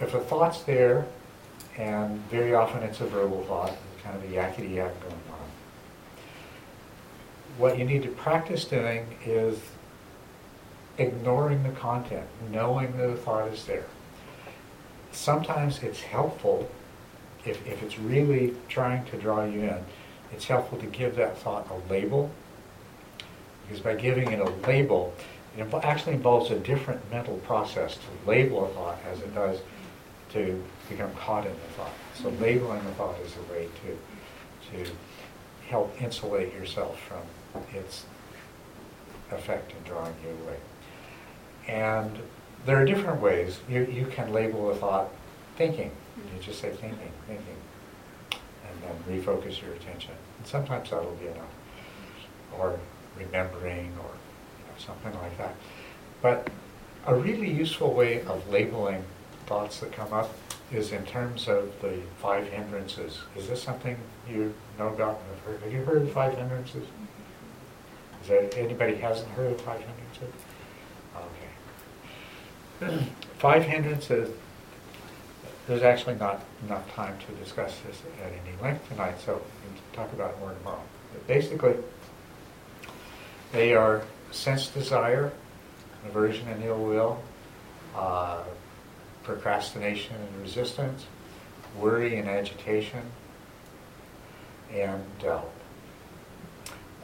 if 0.00 0.14
a 0.14 0.20
thought's 0.20 0.62
there, 0.62 1.06
and 1.76 2.18
very 2.30 2.54
often 2.54 2.82
it's 2.82 3.00
a 3.00 3.06
verbal 3.06 3.44
thought, 3.44 3.76
kind 4.02 4.16
of 4.16 4.24
a 4.24 4.34
yakety 4.34 4.74
yak 4.74 4.98
going 5.00 5.14
on, 5.30 5.48
what 7.58 7.78
you 7.78 7.84
need 7.84 8.02
to 8.02 8.08
practice 8.08 8.64
doing 8.64 9.06
is 9.24 9.58
ignoring 10.98 11.62
the 11.62 11.70
content, 11.70 12.26
knowing 12.50 12.96
that 12.96 13.08
the 13.08 13.16
thought 13.16 13.48
is 13.48 13.64
there. 13.66 13.86
Sometimes 15.10 15.82
it's 15.82 16.00
helpful, 16.00 16.70
if, 17.44 17.66
if 17.66 17.82
it's 17.82 17.98
really 17.98 18.54
trying 18.68 19.04
to 19.06 19.16
draw 19.16 19.44
you 19.44 19.60
in, 19.60 19.78
it's 20.32 20.46
helpful 20.46 20.78
to 20.78 20.86
give 20.86 21.16
that 21.16 21.36
thought 21.38 21.66
a 21.70 21.92
label. 21.92 22.30
Because 23.62 23.80
by 23.82 23.94
giving 23.94 24.32
it 24.32 24.40
a 24.40 24.50
label, 24.66 25.14
it 25.56 25.72
actually 25.84 26.14
involves 26.14 26.50
a 26.50 26.58
different 26.58 27.10
mental 27.10 27.36
process 27.38 27.96
to 27.96 28.28
label 28.28 28.64
a 28.64 28.68
thought 28.70 28.98
as 29.10 29.20
it 29.20 29.34
does 29.34 29.60
to 30.32 30.62
become 30.92 31.12
caught 31.14 31.46
in 31.46 31.52
the 31.52 31.72
thought. 31.76 31.92
So 32.14 32.24
mm-hmm. 32.24 32.42
labeling 32.42 32.84
the 32.84 32.90
thought 32.92 33.18
is 33.20 33.34
a 33.36 33.52
way 33.52 33.68
to, 33.84 34.84
to 34.84 34.90
help 35.68 36.00
insulate 36.00 36.52
yourself 36.54 36.98
from 37.00 37.62
its 37.74 38.04
effect 39.30 39.72
in 39.72 39.82
drawing 39.84 40.14
you 40.22 40.30
away. 40.44 40.58
And 41.68 42.18
there 42.66 42.76
are 42.76 42.84
different 42.84 43.20
ways. 43.20 43.60
You, 43.68 43.86
you 43.86 44.06
can 44.06 44.32
label 44.32 44.70
a 44.70 44.74
thought 44.74 45.08
thinking. 45.56 45.90
You 46.16 46.42
just 46.42 46.60
say 46.60 46.70
thinking, 46.70 47.12
thinking, 47.26 47.56
and 48.32 48.82
then 48.82 49.20
refocus 49.20 49.60
your 49.62 49.72
attention. 49.72 50.12
And 50.38 50.46
sometimes 50.46 50.90
that'll 50.90 51.14
be 51.16 51.26
enough. 51.26 51.44
Or 52.58 52.78
remembering, 53.18 53.92
or 53.98 54.10
you 54.58 54.64
know, 54.66 54.78
something 54.78 55.14
like 55.20 55.36
that. 55.38 55.54
But 56.20 56.50
a 57.06 57.14
really 57.14 57.50
useful 57.50 57.92
way 57.94 58.22
of 58.22 58.48
labeling 58.48 59.04
thoughts 59.46 59.80
that 59.80 59.92
come 59.92 60.12
up 60.12 60.30
is 60.72 60.92
in 60.92 61.04
terms 61.04 61.48
of 61.48 61.72
the 61.80 62.00
five 62.18 62.48
hindrances. 62.48 63.20
Is 63.36 63.48
this 63.48 63.62
something 63.62 63.96
you 64.28 64.54
know 64.78 64.88
about 64.88 65.20
and 65.20 65.28
have 65.28 65.44
heard? 65.44 65.62
Have 65.62 65.72
you 65.72 65.84
heard 65.84 66.02
of 66.02 66.12
five 66.12 66.36
hindrances? 66.36 66.86
Is 68.24 68.30
anybody 68.56 68.96
hasn't 68.96 69.28
heard 69.32 69.52
of 69.52 69.60
five 69.60 69.80
hindrances? 69.80 70.42
Okay. 72.82 73.04
five 73.38 73.64
hindrances, 73.64 74.30
there's 75.66 75.82
actually 75.82 76.14
not 76.16 76.44
enough 76.66 76.90
time 76.94 77.16
to 77.26 77.32
discuss 77.42 77.78
this 77.86 78.02
at 78.24 78.32
any 78.32 78.62
length 78.62 78.88
tonight, 78.88 79.20
so 79.24 79.34
we 79.34 79.76
can 79.76 79.82
talk 79.92 80.12
about 80.12 80.30
it 80.30 80.40
more 80.40 80.52
tomorrow. 80.52 80.82
But 81.12 81.26
basically, 81.26 81.74
they 83.52 83.74
are 83.74 84.02
sense 84.30 84.68
desire, 84.68 85.32
aversion 86.06 86.48
and 86.48 86.64
ill 86.64 86.82
will, 86.82 87.22
uh, 87.94 88.42
procrastination 89.22 90.16
and 90.16 90.42
resistance, 90.42 91.06
worry 91.78 92.16
and 92.18 92.28
agitation, 92.28 93.02
and 94.72 95.02
doubt. 95.18 95.50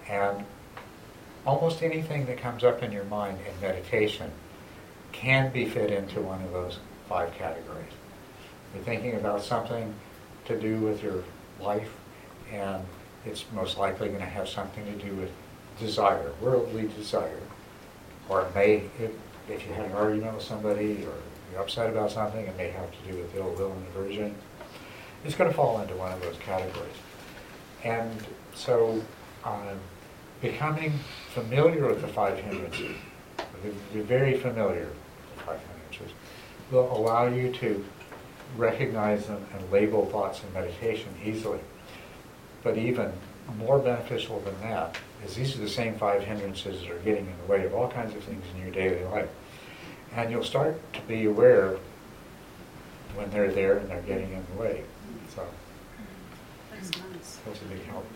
And 0.08 0.44
almost 1.46 1.82
anything 1.82 2.26
that 2.26 2.38
comes 2.38 2.64
up 2.64 2.82
in 2.82 2.92
your 2.92 3.04
mind 3.04 3.38
in 3.46 3.60
meditation 3.60 4.30
can 5.12 5.52
be 5.52 5.66
fit 5.66 5.90
into 5.90 6.20
one 6.20 6.42
of 6.42 6.52
those 6.52 6.78
five 7.08 7.32
categories. 7.34 7.92
You're 8.74 8.84
thinking 8.84 9.14
about 9.14 9.42
something 9.42 9.94
to 10.46 10.58
do 10.58 10.78
with 10.78 11.02
your 11.02 11.24
life, 11.60 11.90
and 12.52 12.84
it's 13.24 13.44
most 13.52 13.78
likely 13.78 14.08
going 14.08 14.20
to 14.20 14.26
have 14.26 14.48
something 14.48 14.84
to 14.84 15.04
do 15.04 15.14
with 15.14 15.30
desire, 15.78 16.32
worldly 16.40 16.88
desire. 16.88 17.40
Or 18.28 18.42
it 18.42 18.54
may, 18.54 18.82
if, 18.98 19.10
if 19.48 19.66
you 19.66 19.72
had 19.72 19.86
an 19.86 19.92
argument 19.92 20.34
with 20.34 20.44
somebody 20.44 21.04
or 21.04 21.14
you're 21.50 21.60
upset 21.60 21.90
about 21.90 22.10
something, 22.10 22.46
it 22.46 22.56
may 22.56 22.68
have 22.68 22.90
to 22.90 23.12
do 23.12 23.18
with 23.18 23.34
ill 23.34 23.50
will 23.50 23.72
and 23.72 23.86
aversion. 23.88 24.34
It's 25.24 25.34
going 25.34 25.50
to 25.50 25.56
fall 25.56 25.80
into 25.80 25.94
one 25.96 26.12
of 26.12 26.20
those 26.20 26.36
categories. 26.38 26.94
And 27.84 28.22
so, 28.54 29.02
um, 29.44 29.78
becoming 30.40 30.92
familiar 31.32 31.86
with 31.86 32.00
the 32.00 32.08
five 32.08 32.38
hindrances, 32.38 32.96
be 33.92 34.00
very 34.00 34.38
familiar 34.38 34.86
with 34.86 35.36
the 35.36 35.42
five 35.44 35.60
hindrances, 35.60 36.14
will 36.70 36.90
allow 36.96 37.26
you 37.26 37.52
to 37.52 37.84
recognize 38.56 39.26
them 39.26 39.44
and 39.54 39.72
label 39.72 40.06
thoughts 40.06 40.42
in 40.42 40.52
meditation 40.52 41.08
easily. 41.24 41.60
But 42.62 42.76
even 42.76 43.12
more 43.56 43.78
beneficial 43.78 44.40
than 44.40 44.60
that 44.60 44.96
is 45.24 45.34
these 45.34 45.56
are 45.56 45.60
the 45.60 45.68
same 45.68 45.96
five 45.96 46.22
hindrances 46.22 46.80
that 46.82 46.90
are 46.90 46.98
getting 46.98 47.26
in 47.26 47.32
the 47.46 47.52
way 47.52 47.64
of 47.64 47.74
all 47.74 47.88
kinds 47.88 48.14
of 48.14 48.22
things 48.22 48.44
in 48.54 48.62
your 48.62 48.70
daily 48.70 49.04
life. 49.04 49.28
And 50.14 50.30
you'll 50.30 50.44
start 50.44 50.76
to 50.94 51.00
be 51.02 51.26
aware 51.26 51.76
when 53.14 53.30
they're 53.30 53.52
there 53.52 53.78
and 53.78 53.88
they're 53.90 54.02
getting 54.02 54.32
in 54.32 54.44
the 54.54 54.60
way. 54.60 54.82
So 55.34 55.44
That's 56.72 56.90
nice. 56.90 57.38
that's 57.44 57.60
a 57.60 57.64
big 57.66 57.84
help. 57.86 58.06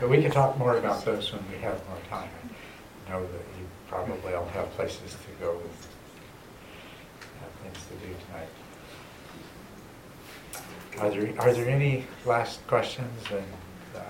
But 0.00 0.08
we 0.08 0.22
can 0.22 0.30
talk 0.30 0.56
more 0.58 0.76
about 0.78 1.04
those 1.04 1.32
when 1.32 1.42
we 1.50 1.58
have 1.58 1.80
more 1.88 1.98
time. 2.08 2.30
I 3.06 3.10
know 3.10 3.22
that 3.22 3.32
you 3.32 3.66
probably 3.88 4.34
all 4.34 4.46
have 4.46 4.70
places 4.72 5.12
to 5.12 5.44
go 5.44 5.52
and 5.52 5.70
have 7.40 7.50
things 7.62 7.86
to 7.88 7.94
do 8.06 8.14
tonight. 8.26 8.48
Are 11.00 11.10
there, 11.10 11.40
are 11.40 11.52
there 11.52 11.68
any 11.68 12.04
last 12.24 12.64
questions? 12.66 13.10
And 13.30 13.44
uh, 13.96 14.00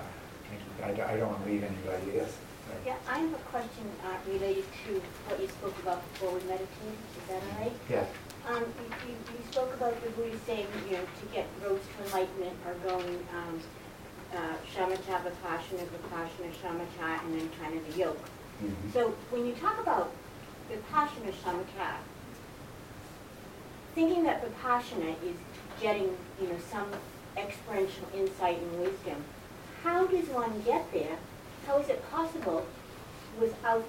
I 0.85 1.13
I 1.13 1.17
don't 1.17 1.29
want 1.29 1.45
to 1.45 1.51
leave 1.51 1.63
anybody, 1.65 2.13
yes? 2.17 2.37
Yeah, 2.85 2.97
I 3.09 3.19
have 3.19 3.33
a 3.33 3.43
question 3.55 3.87
uh, 4.05 4.17
related 4.31 4.65
to 4.87 4.93
what 5.29 5.41
you 5.41 5.49
spoke 5.49 5.77
about 5.83 6.03
before 6.13 6.33
we 6.35 6.41
meditated, 6.49 6.99
is 7.17 7.25
that 7.29 7.43
all 7.43 7.61
right? 7.63 7.77
Yeah. 7.89 8.07
Um, 8.49 8.65
you, 8.81 8.87
you, 9.07 9.15
you 9.15 9.41
spoke 9.53 9.73
about 9.75 10.03
the 10.03 10.11
Buddha 10.11 10.37
saying, 10.47 10.67
you 10.91 10.97
know, 10.99 11.05
to 11.07 11.25
get 11.33 11.47
roads 11.63 11.85
to 11.87 12.05
enlightenment 12.07 12.57
are 12.67 12.75
going, 12.83 13.23
um, 13.37 13.61
uh, 14.35 14.57
shamatha, 14.67 15.23
vipassana, 15.23 15.85
vipassana, 15.87 16.51
shamatha, 16.59 17.23
and 17.25 17.39
then 17.39 17.49
kind 17.61 17.77
of 17.77 17.83
the 17.93 17.99
yoke. 17.99 18.25
Mhm. 18.63 18.93
So 18.93 19.11
when 19.31 19.47
you 19.47 19.55
talk 19.55 19.79
about 19.81 20.11
vipassana, 20.71 21.31
shamatha, 21.45 22.03
thinking 23.95 24.25
that 24.25 24.43
vipassana 24.43 25.15
is 25.23 25.37
getting, 25.81 26.17
you 26.41 26.49
know, 26.49 26.59
some 26.71 26.89
experiential 27.37 28.07
insight 28.15 28.59
and 28.59 28.81
wisdom, 28.81 29.23
how 29.85 30.07
does 30.07 30.29
one 30.29 30.61
get 30.63 30.91
there? 30.93 31.17
How 31.67 31.79
is 31.79 31.89
it 31.89 32.03
possible 32.11 32.67
without 33.41 33.85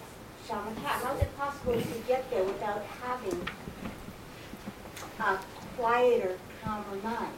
shamatha? 0.48 0.76
How 0.86 1.16
is 1.16 1.22
it 1.22 1.38
possible 1.38 1.74
to 1.74 2.00
get 2.08 2.30
there 2.30 2.44
without 2.44 2.84
having 3.02 3.48
a 5.20 5.40
quieter, 5.78 6.38
calmer 6.64 7.02
mind? 7.04 7.34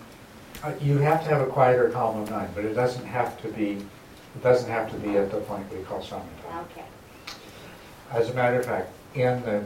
Uh, 0.63 0.73
You 0.81 0.97
have 0.99 1.23
to 1.23 1.29
have 1.29 1.41
a 1.41 1.47
quieter, 1.51 1.89
calmer 1.89 2.29
mind, 2.29 2.51
but 2.55 2.65
it 2.65 2.73
doesn't 2.73 3.05
have 3.05 3.41
to 3.41 3.47
be, 3.49 3.71
it 3.73 4.43
doesn't 4.43 4.69
have 4.69 4.91
to 4.91 4.97
be 4.97 5.17
at 5.17 5.31
the 5.31 5.37
point 5.37 5.71
we 5.71 5.83
call 5.83 6.01
samatha. 6.01 6.65
Okay. 6.71 6.85
As 8.11 8.29
a 8.29 8.33
matter 8.33 8.59
of 8.59 8.65
fact, 8.65 8.89
in 9.15 9.41
the, 9.43 9.63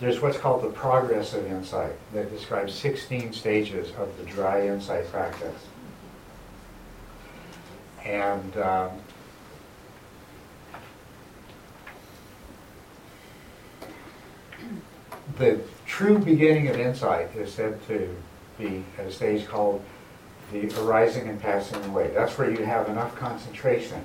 there's 0.00 0.20
what's 0.20 0.38
called 0.38 0.62
the 0.62 0.70
progress 0.70 1.34
of 1.34 1.46
insight 1.46 1.92
that 2.12 2.30
describes 2.30 2.74
16 2.74 3.32
stages 3.32 3.90
of 3.98 4.16
the 4.18 4.24
dry 4.24 4.66
insight 4.66 5.10
practice. 5.10 5.66
And 8.04 8.56
um, 8.58 8.90
the 15.38 15.60
true 15.86 16.18
beginning 16.18 16.68
of 16.68 16.78
insight 16.78 17.34
is 17.36 17.52
said 17.52 17.84
to 17.88 18.14
be 18.58 18.84
at 18.98 19.06
a 19.06 19.12
stage 19.12 19.46
called 19.46 19.82
the 20.52 20.72
arising 20.80 21.28
and 21.28 21.40
passing 21.40 21.82
away. 21.84 22.10
That's 22.14 22.38
where 22.38 22.50
you 22.50 22.64
have 22.64 22.88
enough 22.88 23.14
concentration 23.16 24.02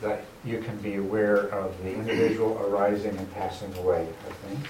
that 0.00 0.24
you 0.44 0.58
can 0.58 0.76
be 0.78 0.96
aware 0.96 1.48
of 1.48 1.80
the 1.82 1.94
individual 1.94 2.58
arising 2.58 3.16
and 3.16 3.32
passing 3.34 3.72
away 3.78 4.08
of 4.28 4.36
things. 4.38 4.66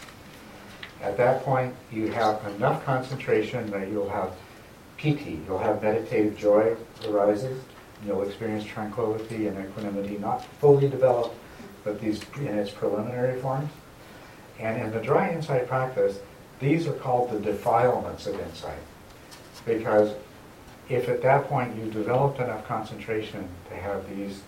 At 1.00 1.16
that 1.16 1.42
point, 1.42 1.74
you 1.90 2.08
have 2.08 2.44
enough 2.54 2.84
concentration 2.84 3.70
that 3.70 3.88
you'll 3.88 4.10
have 4.10 4.32
piti, 4.96 5.40
you'll 5.46 5.58
have 5.58 5.82
meditative 5.82 6.36
joy 6.36 6.76
arises, 7.08 7.60
you'll 8.06 8.22
experience 8.22 8.64
tranquility 8.64 9.46
and 9.46 9.58
equanimity, 9.58 10.18
not 10.18 10.44
fully 10.60 10.88
developed, 10.88 11.34
but 11.82 12.00
these 12.00 12.20
in 12.36 12.58
its 12.58 12.70
preliminary 12.70 13.40
forms. 13.40 13.70
And 14.62 14.80
in 14.80 14.92
the 14.92 15.00
dry 15.00 15.32
insight 15.32 15.66
practice, 15.66 16.20
these 16.60 16.86
are 16.86 16.92
called 16.92 17.30
the 17.30 17.40
defilements 17.40 18.26
of 18.28 18.38
insight. 18.38 18.78
Because 19.66 20.14
if 20.88 21.08
at 21.08 21.20
that 21.22 21.48
point 21.48 21.76
you've 21.76 21.92
developed 21.92 22.38
enough 22.38 22.66
concentration 22.66 23.48
to 23.68 23.74
have 23.74 24.08
these 24.08 24.42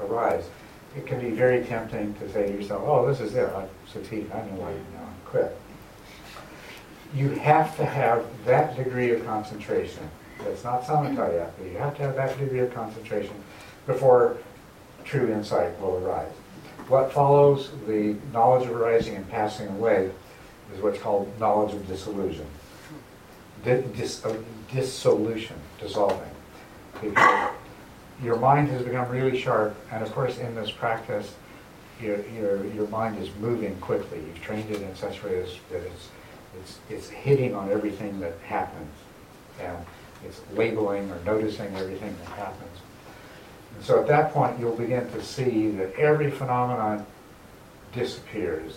arise, 0.00 0.48
it 0.96 1.06
can 1.06 1.20
be 1.20 1.30
very 1.30 1.62
tempting 1.64 2.14
to 2.14 2.32
say 2.32 2.46
to 2.46 2.52
yourself, 2.54 2.82
oh, 2.86 3.06
this 3.06 3.20
is 3.20 3.34
it, 3.34 3.48
I've 3.50 3.68
succeeded, 3.86 4.32
I'm 4.32 4.48
enlightened 4.48 4.86
now, 4.94 5.02
I'm 5.02 5.26
quit. 5.26 5.56
You 7.14 7.30
have 7.30 7.76
to 7.76 7.84
have 7.84 8.24
that 8.46 8.76
degree 8.76 9.10
of 9.10 9.24
concentration. 9.26 10.08
That's 10.42 10.64
not 10.64 10.84
samatha 10.84 11.50
but 11.58 11.66
you 11.66 11.76
have 11.78 11.96
to 11.96 12.02
have 12.02 12.16
that 12.16 12.38
degree 12.38 12.60
of 12.60 12.72
concentration 12.72 13.34
before 13.86 14.38
true 15.04 15.30
insight 15.30 15.78
will 15.80 15.96
arise. 15.98 16.32
What 16.88 17.12
follows 17.12 17.70
the 17.86 18.16
knowledge 18.32 18.66
of 18.66 18.74
arising 18.74 19.14
and 19.14 19.28
passing 19.28 19.68
away 19.68 20.10
is 20.74 20.82
what's 20.82 20.98
called 20.98 21.30
knowledge 21.38 21.74
of 21.74 21.86
disillusion. 21.86 22.46
Di- 23.62 23.82
dis- 23.94 24.24
uh, 24.24 24.34
dissolution, 24.72 25.56
dissolving. 25.78 26.30
Because 27.00 27.50
your 28.22 28.36
mind 28.36 28.68
has 28.68 28.82
become 28.82 29.10
really 29.10 29.38
sharp, 29.38 29.76
and 29.92 30.02
of 30.02 30.10
course, 30.12 30.38
in 30.38 30.54
this 30.54 30.70
practice, 30.70 31.34
your, 32.00 32.24
your, 32.28 32.64
your 32.68 32.88
mind 32.88 33.18
is 33.22 33.28
moving 33.38 33.76
quickly. 33.80 34.18
You've 34.26 34.40
trained 34.40 34.70
it 34.70 34.80
in 34.80 34.94
such 34.96 35.22
a 35.22 35.26
way 35.26 35.40
that 35.70 35.82
it's, 35.82 36.08
it's, 36.58 36.78
it's 36.88 37.08
hitting 37.10 37.54
on 37.54 37.70
everything 37.70 38.18
that 38.20 38.34
happens, 38.46 38.94
and 39.60 39.76
it's 40.24 40.40
labeling 40.54 41.10
or 41.10 41.18
noticing 41.26 41.74
everything 41.76 42.16
that 42.24 42.30
happens. 42.30 42.78
And 43.78 43.86
so 43.86 44.00
at 44.00 44.08
that 44.08 44.32
point, 44.32 44.58
you'll 44.58 44.74
begin 44.74 45.08
to 45.12 45.22
see 45.22 45.70
that 45.70 45.94
every 45.94 46.32
phenomenon 46.32 47.06
disappears, 47.92 48.76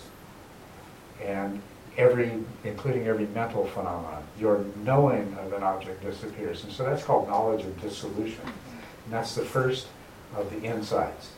and 1.20 1.60
every, 1.98 2.30
including 2.62 3.08
every 3.08 3.26
mental 3.26 3.66
phenomenon, 3.66 4.22
your 4.38 4.64
knowing 4.84 5.36
of 5.40 5.54
an 5.54 5.64
object 5.64 6.04
disappears. 6.04 6.62
And 6.62 6.72
so 6.72 6.84
that's 6.84 7.02
called 7.02 7.26
knowledge 7.26 7.64
of 7.64 7.80
dissolution. 7.82 8.44
And 8.44 9.12
that's 9.12 9.34
the 9.34 9.44
first 9.44 9.88
of 10.36 10.48
the 10.52 10.62
insights 10.62 11.32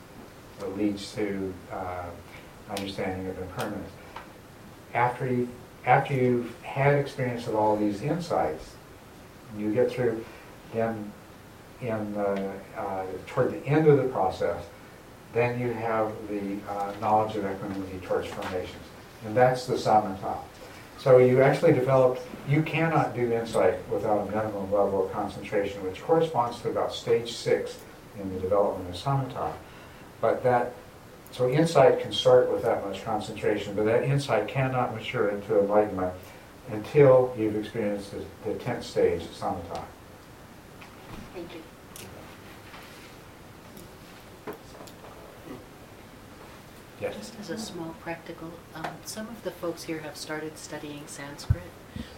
that 0.59 0.77
leads 0.77 1.15
to 1.15 1.55
uh, 1.73 2.05
understanding 2.69 3.29
of 3.29 3.39
impermanence. 3.41 3.91
After 4.93 5.27
you, 5.27 5.49
after 5.87 6.12
you've 6.12 6.55
had 6.62 6.97
experience 6.97 7.47
of 7.47 7.55
all 7.55 7.79
these 7.79 8.03
insights, 8.03 8.75
you 9.57 9.73
get 9.73 9.91
through, 9.91 10.23
then 10.75 11.12
in 11.81 12.14
the, 12.14 12.53
uh, 12.77 13.05
toward 13.27 13.53
the 13.53 13.66
end 13.66 13.87
of 13.87 13.97
the 13.97 14.05
process, 14.05 14.64
then 15.33 15.61
you 15.61 15.72
have 15.72 16.12
the 16.29 16.57
uh, 16.68 16.93
knowledge 17.01 17.37
of 17.37 17.45
equanimity 17.45 17.99
towards 18.07 18.29
formations. 18.29 18.83
And 19.25 19.37
that's 19.37 19.66
the 19.66 19.75
samatha. 19.75 20.39
So 20.99 21.18
you 21.18 21.43
actually 21.43 21.72
developed, 21.72 22.22
you 22.49 22.62
cannot 22.62 23.14
do 23.14 23.33
insight 23.33 23.75
without 23.91 24.29
a 24.29 24.31
minimum 24.31 24.72
level 24.72 25.07
of 25.07 25.12
concentration, 25.12 25.83
which 25.85 26.01
corresponds 26.03 26.61
to 26.61 26.70
about 26.70 26.95
stage 26.95 27.33
six 27.33 27.79
in 28.18 28.33
the 28.33 28.41
development 28.41 28.89
of 28.89 29.01
samatha. 29.01 29.53
But 30.20 30.43
that, 30.45 30.72
so 31.33 31.51
insight 31.51 32.01
can 32.01 32.12
start 32.12 32.51
with 32.51 32.62
that 32.62 32.87
much 32.87 33.05
concentration, 33.05 33.75
but 33.75 33.85
that 33.87 34.05
insight 34.05 34.49
cannot 34.49 34.95
mature 34.95 35.29
into 35.29 35.59
enlightenment 35.59 36.14
until 36.70 37.35
you've 37.37 37.57
experienced 37.57 38.12
the, 38.12 38.25
the 38.51 38.59
10th 38.59 38.85
stage, 38.85 39.22
of 39.22 39.31
samatha. 39.31 39.83
Thank 41.35 41.55
you. 41.55 41.61
Yes. 47.01 47.16
Just 47.16 47.41
as 47.41 47.51
a 47.51 47.59
small 47.59 47.95
practical, 48.01 48.53
um, 48.74 48.87
some 49.05 49.28
of 49.28 49.43
the 49.43 49.51
folks 49.51 49.82
here 49.82 49.99
have 50.01 50.16
started 50.16 50.57
studying 50.57 51.03
Sanskrit. 51.07 51.62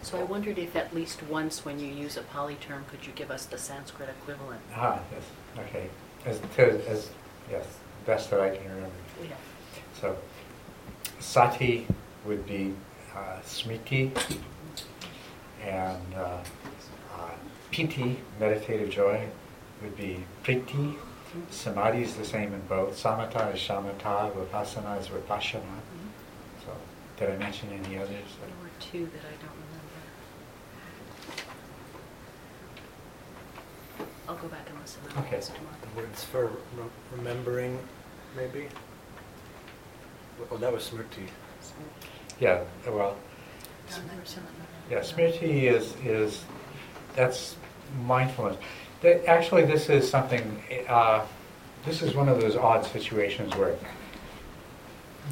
So 0.02 0.20
I 0.20 0.22
wondered 0.22 0.58
if 0.58 0.76
at 0.76 0.94
least 0.94 1.22
once 1.22 1.64
when 1.64 1.80
you 1.80 1.86
use 1.86 2.16
a 2.16 2.22
Pali 2.22 2.56
term, 2.56 2.84
could 2.90 3.06
you 3.06 3.12
give 3.14 3.30
us 3.30 3.46
the 3.46 3.58
Sanskrit 3.58 4.10
equivalent? 4.10 4.60
Ah, 4.74 5.00
yes, 5.10 5.66
okay. 5.66 5.88
As, 6.26 6.40
to, 6.56 6.88
as, 6.88 7.10
yes, 7.50 7.66
best 8.04 8.30
that 8.30 8.40
I 8.40 8.50
can 8.50 8.68
remember. 8.68 8.90
Yeah. 9.22 9.34
So, 10.00 10.16
sati 11.18 11.86
would 12.26 12.46
be 12.46 12.74
uh, 13.14 13.40
smriti, 13.44 14.10
and 15.64 16.14
uh, 16.14 16.18
uh, 16.18 16.44
piti, 17.76 18.16
meditative 18.40 18.88
joy, 18.88 19.28
would 19.82 19.94
be 19.98 20.24
priti. 20.42 20.94
Samadhi 21.50 22.02
is 22.02 22.14
the 22.14 22.24
same 22.24 22.54
in 22.54 22.60
both. 22.62 22.94
Samatha 22.94 23.54
is 23.54 23.60
shamatha, 23.60 24.32
vipassana 24.32 24.98
is 24.98 25.08
vipashyana. 25.08 25.60
Mm-hmm. 25.60 26.64
So, 26.64 26.72
did 27.18 27.30
I 27.32 27.36
mention 27.36 27.68
any 27.84 27.98
others? 27.98 28.08
There 28.40 28.48
were 28.62 28.70
two 28.80 29.04
that 29.04 29.20
I 29.20 29.36
don't 29.42 29.52
remember. 29.66 29.92
I'll 34.26 34.36
go 34.36 34.48
back 34.48 34.66
and 34.70 34.80
listen 34.80 35.02
to 35.10 35.18
Okay. 35.20 35.36
those 35.36 35.48
tomorrow. 35.48 35.76
The 35.94 36.00
words 36.00 36.24
for 36.24 36.46
re- 36.46 36.84
remembering, 37.14 37.78
maybe? 38.34 38.68
Oh, 40.50 40.56
that 40.56 40.72
was 40.72 40.88
Smriti. 40.88 41.28
Yeah, 42.40 42.62
well, 42.88 43.16
Yeah, 44.90 45.00
Smriti 45.00 45.64
is, 45.64 45.94
is, 46.04 46.44
that's 47.14 47.56
mindfulness. 48.04 48.56
That, 49.02 49.26
actually, 49.26 49.64
this 49.64 49.88
is 49.88 50.08
something, 50.08 50.62
uh, 50.88 51.24
this 51.84 52.02
is 52.02 52.14
one 52.14 52.28
of 52.28 52.40
those 52.40 52.56
odd 52.56 52.84
situations 52.84 53.54
where 53.54 53.76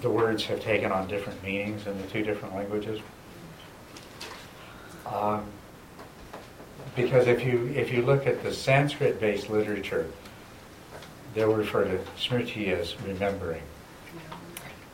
the 0.00 0.10
words 0.10 0.44
have 0.46 0.60
taken 0.60 0.92
on 0.92 1.08
different 1.08 1.42
meanings 1.42 1.86
in 1.86 1.96
the 2.00 2.06
two 2.08 2.22
different 2.22 2.54
languages. 2.54 3.00
Um, 5.06 5.44
because 6.96 7.26
if 7.26 7.44
you, 7.44 7.72
if 7.74 7.92
you 7.92 8.02
look 8.02 8.26
at 8.26 8.42
the 8.42 8.52
Sanskrit-based 8.52 9.50
literature, 9.50 10.10
they'll 11.34 11.52
refer 11.52 11.84
to 11.84 11.98
Smriti 12.16 12.68
as 12.68 13.00
remembering. 13.02 13.62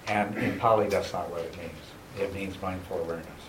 And 0.09 0.37
in 0.39 0.59
Pali, 0.59 0.89
that's 0.89 1.13
not 1.13 1.31
what 1.31 1.43
it 1.43 1.57
means. 1.59 1.71
It 2.19 2.35
means 2.35 2.61
mindful 2.61 2.99
awareness. 3.01 3.40